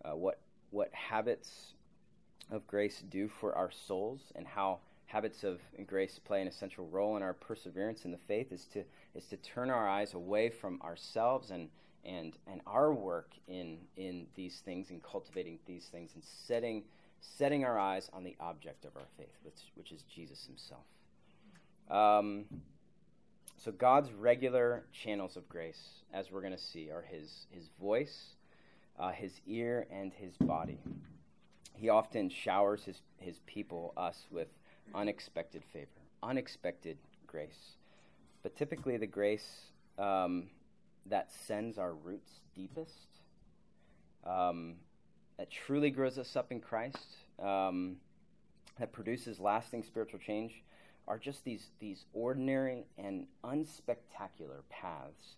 Uh, 0.04 0.16
what, 0.16 0.40
what 0.72 0.90
habits 0.94 1.74
of 2.50 2.66
grace 2.66 3.04
do 3.10 3.28
for 3.28 3.54
our 3.56 3.72
souls 3.72 4.22
and 4.36 4.48
how 4.48 4.80
habits 5.08 5.44
of 5.44 5.60
grace 5.86 6.18
play 6.18 6.42
an 6.42 6.48
essential 6.48 6.88
role 6.88 7.18
in 7.18 7.24
our 7.24 7.34
perseverance 7.34 8.06
in 8.06 8.12
the 8.12 8.18
faith 8.18 8.52
is 8.52 8.66
to, 8.66 8.84
is 9.14 9.26
to 9.26 9.38
turn 9.38 9.70
our 9.70 9.88
eyes 9.88 10.14
away 10.14 10.50
from 10.50 10.82
ourselves 10.82 11.52
and, 11.52 11.68
and, 12.06 12.34
and 12.48 12.62
our 12.68 12.94
work 12.94 13.32
in, 13.48 13.78
in 13.98 14.28
these 14.36 14.62
things 14.64 14.90
and 14.90 15.02
cultivating 15.04 15.60
these 15.66 15.86
things 15.86 16.12
and 16.16 16.24
setting, 16.24 16.84
setting 17.20 17.64
our 17.66 17.78
eyes 17.80 18.10
on 18.14 18.24
the 18.24 18.36
object 18.40 18.86
of 18.86 18.96
our 18.96 19.08
faith, 19.18 19.36
which, 19.44 19.60
which 19.76 19.92
is 19.92 20.04
Jesus 20.04 20.46
himself. 20.46 20.84
Um, 21.90 22.46
so 23.64 23.72
God's 23.72 24.12
regular 24.12 24.84
channels 24.92 25.38
of 25.38 25.48
grace, 25.50 25.82
as 26.14 26.32
we're 26.32 26.42
going 26.42 26.54
to 26.54 26.60
see, 26.60 26.92
are 26.92 27.02
His 27.02 27.48
His 27.50 27.70
voice, 27.80 28.36
uh, 29.00 29.12
His 29.12 29.32
ear, 29.48 29.88
and 29.92 30.14
His 30.14 30.38
body. 30.38 30.80
He 31.74 31.90
often 31.90 32.30
showers 32.30 32.84
His 32.84 33.02
His 33.18 33.40
people, 33.48 33.94
us, 33.98 34.28
with 34.30 34.50
unexpected 34.94 35.64
favor, 35.74 35.88
unexpected 36.22 36.98
grace. 37.26 37.78
But 38.44 38.56
typically, 38.56 38.98
the 38.98 39.08
grace 39.08 39.72
um, 39.98 40.50
that 41.08 41.32
sends 41.32 41.78
our 41.78 41.94
roots 41.94 42.32
deepest, 42.56 43.08
um, 44.26 44.76
that 45.38 45.52
truly 45.52 45.90
grows 45.90 46.18
us 46.18 46.36
up 46.36 46.52
in 46.52 46.60
Christ, 46.60 47.18
um, 47.42 47.98
that 48.80 48.92
produces 48.92 49.40
lasting 49.40 49.84
spiritual 49.84 50.20
change 50.20 50.64
are 51.08 51.18
just 51.18 51.44
these, 51.44 51.68
these 51.80 52.06
ordinary 52.14 52.86
and 52.98 53.28
unspectacular 53.44 54.64
paths 54.70 55.36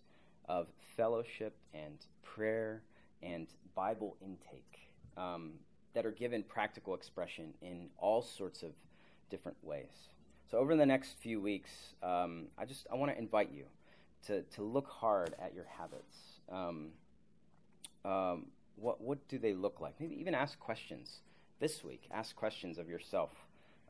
of 0.48 0.66
fellowship 0.96 1.54
and 1.74 1.98
prayer 2.22 2.82
and 3.22 3.48
Bible 3.74 4.16
intake 4.22 4.90
um, 5.16 5.52
that 5.94 6.06
are 6.06 6.10
given 6.10 6.42
practical 6.42 6.94
expression 6.94 7.52
in 7.60 7.88
all 7.98 8.22
sorts 8.22 8.62
of 8.62 8.70
different 9.30 9.58
ways. 9.62 10.08
So 10.50 10.58
over 10.58 10.74
the 10.74 10.86
next 10.86 11.16
few 11.18 11.40
weeks, 11.40 11.70
um, 12.02 12.46
I 12.56 12.64
just 12.64 12.86
I 12.90 12.96
want 12.96 13.12
to 13.12 13.18
invite 13.18 13.50
you 13.52 13.64
to, 14.26 14.42
to 14.42 14.62
look 14.62 14.88
hard 14.88 15.34
at 15.40 15.54
your 15.54 15.66
habits. 15.78 16.16
Um, 16.50 16.88
um, 18.04 18.46
what 18.76 19.00
what 19.00 19.26
do 19.28 19.38
they 19.38 19.54
look 19.54 19.80
like? 19.80 19.94
Maybe 19.98 20.18
even 20.20 20.34
ask 20.34 20.58
questions 20.58 21.20
this 21.60 21.82
week. 21.82 22.08
Ask 22.10 22.36
questions 22.36 22.78
of 22.78 22.88
yourself. 22.88 23.30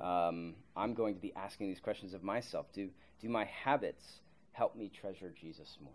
Um, 0.01 0.55
I'm 0.76 0.95
going 0.95 1.14
to 1.14 1.20
be 1.20 1.33
asking 1.35 1.68
these 1.68 1.81
questions 1.81 2.14
of 2.14 2.22
myself. 2.22 2.66
Do, 2.72 2.89
do 3.20 3.29
my 3.29 3.45
habits 3.45 4.20
help 4.53 4.76
me 4.76 4.89
treasure 4.89 5.35
Jesus 5.39 5.76
more? 5.83 5.93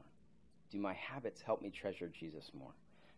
Do 0.72 0.78
my 0.78 0.94
habits 0.94 1.42
help 1.42 1.62
me 1.62 1.70
treasure 1.70 2.12
Jesus 2.20 2.52
more? 2.58 2.74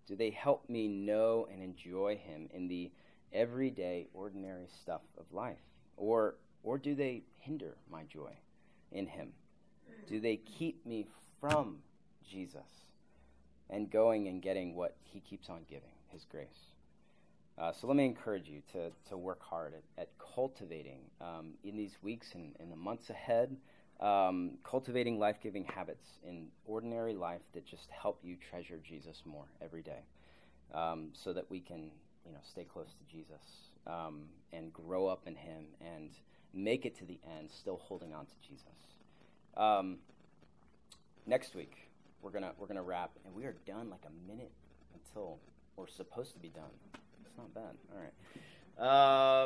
Do 0.07 0.15
they 0.15 0.29
help 0.29 0.69
me 0.69 0.87
know 0.87 1.47
and 1.51 1.63
enjoy 1.63 2.17
him 2.17 2.49
in 2.53 2.67
the 2.67 2.91
everyday, 3.33 4.07
ordinary 4.13 4.67
stuff 4.81 5.01
of 5.17 5.25
life? 5.31 5.57
Or, 5.97 6.35
or 6.63 6.77
do 6.77 6.93
they 6.93 7.23
hinder 7.39 7.77
my 7.89 8.03
joy 8.03 8.31
in 8.91 9.07
him? 9.07 9.33
Do 10.07 10.19
they 10.19 10.37
keep 10.37 10.85
me 10.85 11.07
from 11.39 11.77
Jesus 12.29 12.85
and 13.69 13.89
going 13.89 14.27
and 14.27 14.41
getting 14.41 14.75
what 14.75 14.95
he 15.03 15.19
keeps 15.19 15.49
on 15.49 15.61
giving, 15.69 15.89
his 16.09 16.25
grace? 16.29 16.71
Uh, 17.57 17.71
so 17.71 17.87
let 17.87 17.95
me 17.95 18.05
encourage 18.05 18.49
you 18.49 18.61
to, 18.73 18.91
to 19.09 19.17
work 19.17 19.41
hard 19.41 19.73
at, 19.73 20.01
at 20.01 20.09
cultivating 20.35 20.99
um, 21.21 21.53
in 21.63 21.77
these 21.77 21.95
weeks 22.01 22.33
and 22.35 22.53
in 22.59 22.69
the 22.69 22.75
months 22.75 23.09
ahead, 23.09 23.55
um, 24.01 24.51
cultivating 24.63 25.17
life 25.17 25.37
giving 25.41 25.63
habits 25.63 26.05
in 26.27 26.47
ordinary 26.65 27.13
life 27.13 27.41
that 27.53 27.65
just 27.65 27.89
help 27.89 28.19
you 28.23 28.35
treasure 28.49 28.79
Jesus 28.83 29.23
more 29.25 29.45
every 29.61 29.81
day 29.81 30.03
um, 30.73 31.09
so 31.13 31.31
that 31.31 31.49
we 31.49 31.61
can 31.61 31.91
you 32.25 32.33
know, 32.33 32.39
stay 32.43 32.65
close 32.65 32.93
to 32.93 33.15
Jesus 33.15 33.71
um, 33.87 34.23
and 34.51 34.73
grow 34.73 35.07
up 35.07 35.21
in 35.25 35.35
Him 35.35 35.65
and 35.79 36.09
make 36.53 36.85
it 36.85 36.97
to 36.97 37.05
the 37.05 37.19
end 37.37 37.49
still 37.51 37.79
holding 37.83 38.13
on 38.13 38.25
to 38.25 38.33
Jesus. 38.45 38.94
Um, 39.57 39.97
next 41.25 41.55
week, 41.55 41.89
we're 42.21 42.31
to 42.43 42.51
we're 42.57 42.67
gonna 42.67 42.83
wrap, 42.83 43.11
and 43.25 43.33
we 43.33 43.45
are 43.45 43.55
done 43.65 43.89
like 43.89 44.03
a 44.05 44.31
minute 44.31 44.51
until 44.93 45.39
we're 45.75 45.87
supposed 45.87 46.33
to 46.33 46.39
be 46.39 46.49
done 46.49 46.63
It's 47.25 47.37
not 47.37 47.53
bad. 47.53 47.75
All 47.93 48.01
right. 48.01 48.13
Uh, 48.77 49.45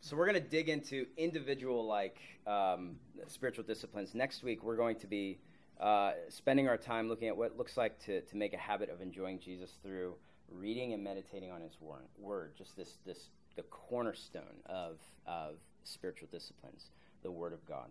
so 0.00 0.16
we're 0.16 0.26
to 0.42 0.48
dig 0.48 0.68
into 0.68 1.06
individual 1.16 1.86
like 1.86 2.18
um, 2.46 2.96
spiritual 3.26 3.64
disciplines. 3.64 4.14
Next 4.14 4.42
week, 4.42 4.62
we're 4.62 4.76
going 4.76 4.96
to 4.96 5.06
be 5.06 5.38
uh, 5.80 6.12
spending 6.28 6.68
our 6.68 6.76
time 6.76 7.08
looking 7.08 7.28
at 7.28 7.36
what 7.36 7.52
it 7.52 7.58
looks 7.58 7.76
like 7.76 7.98
to, 8.06 8.20
to 8.22 8.36
make 8.36 8.54
a 8.54 8.58
habit 8.58 8.90
of 8.90 9.00
enjoying 9.00 9.38
Jesus 9.38 9.70
through 9.82 10.14
reading 10.50 10.92
and 10.92 11.02
meditating 11.02 11.50
on 11.50 11.60
His 11.60 11.76
word. 11.80 12.08
word 12.18 12.52
just 12.56 12.76
this 12.76 12.98
this 13.04 13.30
the 13.56 13.62
cornerstone 13.62 14.62
of 14.66 14.98
of 15.26 15.56
spiritual 15.84 16.28
disciplines, 16.30 16.90
the 17.22 17.30
Word 17.30 17.52
of 17.52 17.66
God. 17.66 17.88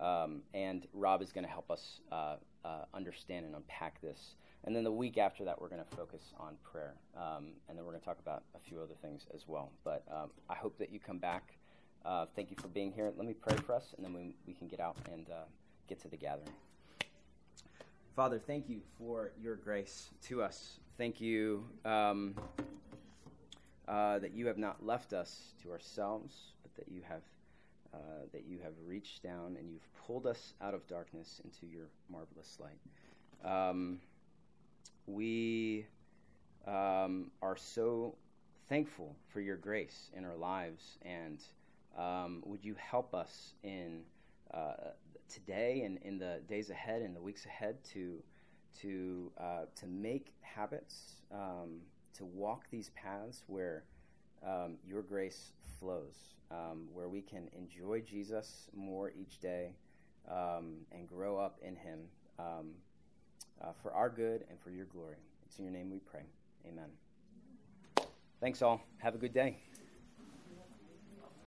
Um, 0.00 0.42
and 0.54 0.86
Rob 0.92 1.22
is 1.22 1.32
going 1.32 1.44
to 1.44 1.50
help 1.50 1.70
us 1.70 2.00
uh, 2.12 2.36
uh, 2.64 2.84
understand 2.94 3.46
and 3.46 3.54
unpack 3.54 4.00
this 4.00 4.34
and 4.66 4.74
then 4.74 4.82
the 4.82 4.92
week 4.92 5.16
after 5.16 5.44
that, 5.44 5.60
we're 5.60 5.68
going 5.68 5.84
to 5.84 5.96
focus 5.96 6.34
on 6.38 6.56
prayer. 6.64 6.94
Um, 7.16 7.52
and 7.68 7.78
then 7.78 7.84
we're 7.84 7.92
going 7.92 8.00
to 8.00 8.04
talk 8.04 8.18
about 8.18 8.42
a 8.56 8.58
few 8.58 8.80
other 8.80 8.94
things 9.00 9.26
as 9.32 9.44
well. 9.46 9.70
But 9.84 10.02
um, 10.12 10.30
I 10.50 10.54
hope 10.54 10.76
that 10.78 10.92
you 10.92 10.98
come 10.98 11.18
back. 11.18 11.54
Uh, 12.04 12.26
thank 12.34 12.50
you 12.50 12.56
for 12.60 12.66
being 12.68 12.92
here. 12.92 13.12
Let 13.16 13.26
me 13.26 13.34
pray 13.34 13.56
for 13.56 13.74
us, 13.74 13.94
and 13.96 14.04
then 14.04 14.12
we, 14.12 14.34
we 14.46 14.54
can 14.54 14.66
get 14.66 14.80
out 14.80 14.96
and 15.12 15.28
uh, 15.30 15.44
get 15.88 16.00
to 16.02 16.08
the 16.08 16.16
gathering. 16.16 16.50
Father, 18.16 18.40
thank 18.40 18.68
you 18.68 18.80
for 18.98 19.30
your 19.40 19.54
grace 19.54 20.10
to 20.24 20.42
us. 20.42 20.80
Thank 20.98 21.20
you 21.20 21.64
um, 21.84 22.34
uh, 23.86 24.18
that 24.18 24.32
you 24.32 24.46
have 24.48 24.58
not 24.58 24.84
left 24.84 25.12
us 25.12 25.52
to 25.62 25.70
ourselves, 25.70 26.34
but 26.62 26.74
that 26.74 26.92
you 26.92 27.02
have 27.08 27.22
uh, 27.96 28.26
that 28.32 28.44
you 28.46 28.58
have 28.62 28.74
reached 28.86 29.22
down 29.22 29.56
and 29.58 29.70
you've 29.70 29.88
pulled 30.06 30.26
us 30.26 30.54
out 30.60 30.74
of 30.74 30.86
darkness 30.86 31.40
into 31.44 31.66
your 31.66 31.86
marvelous 32.10 32.58
light. 32.60 32.78
Um, 33.50 34.00
we 35.06 35.86
um, 36.66 37.30
are 37.40 37.56
so 37.56 38.14
thankful 38.68 39.16
for 39.28 39.40
your 39.40 39.56
grace 39.56 40.10
in 40.14 40.24
our 40.24 40.36
lives. 40.36 40.98
And 41.02 41.42
um, 41.96 42.42
would 42.44 42.64
you 42.64 42.74
help 42.74 43.14
us 43.14 43.54
in 43.62 44.02
uh, 44.52 44.90
today 45.32 45.82
and 45.84 45.98
in 46.02 46.18
the 46.18 46.40
days 46.48 46.70
ahead 46.70 47.02
and 47.02 47.14
the 47.14 47.20
weeks 47.20 47.46
ahead 47.46 47.82
to 47.92 48.22
to 48.80 49.32
uh, 49.38 49.64
to 49.74 49.86
make 49.86 50.34
habits, 50.42 51.22
um, 51.32 51.80
to 52.14 52.24
walk 52.24 52.64
these 52.70 52.90
paths 52.90 53.42
where 53.46 53.84
um, 54.46 54.76
your 54.86 55.02
grace 55.02 55.50
flows, 55.78 56.34
um, 56.50 56.88
where 56.92 57.08
we 57.08 57.20
can 57.20 57.48
enjoy 57.56 58.00
Jesus 58.00 58.68
more 58.74 59.10
each 59.10 59.40
day, 59.40 59.70
um, 60.30 60.76
and 60.92 61.08
grow 61.08 61.38
up 61.38 61.58
in 61.62 61.76
Him 61.76 62.00
um, 62.38 62.70
uh, 63.62 63.72
for 63.82 63.92
our 63.92 64.08
good 64.08 64.44
and 64.48 64.58
for 64.60 64.70
your 64.70 64.86
glory. 64.86 65.16
It's 65.46 65.58
in 65.58 65.64
your 65.64 65.72
name 65.72 65.90
we 65.90 65.98
pray. 65.98 66.24
Amen. 66.66 66.90
Thanks, 68.40 68.62
all. 68.62 68.82
Have 68.98 69.14
a 69.14 69.18
good 69.18 69.32
day. 69.32 69.58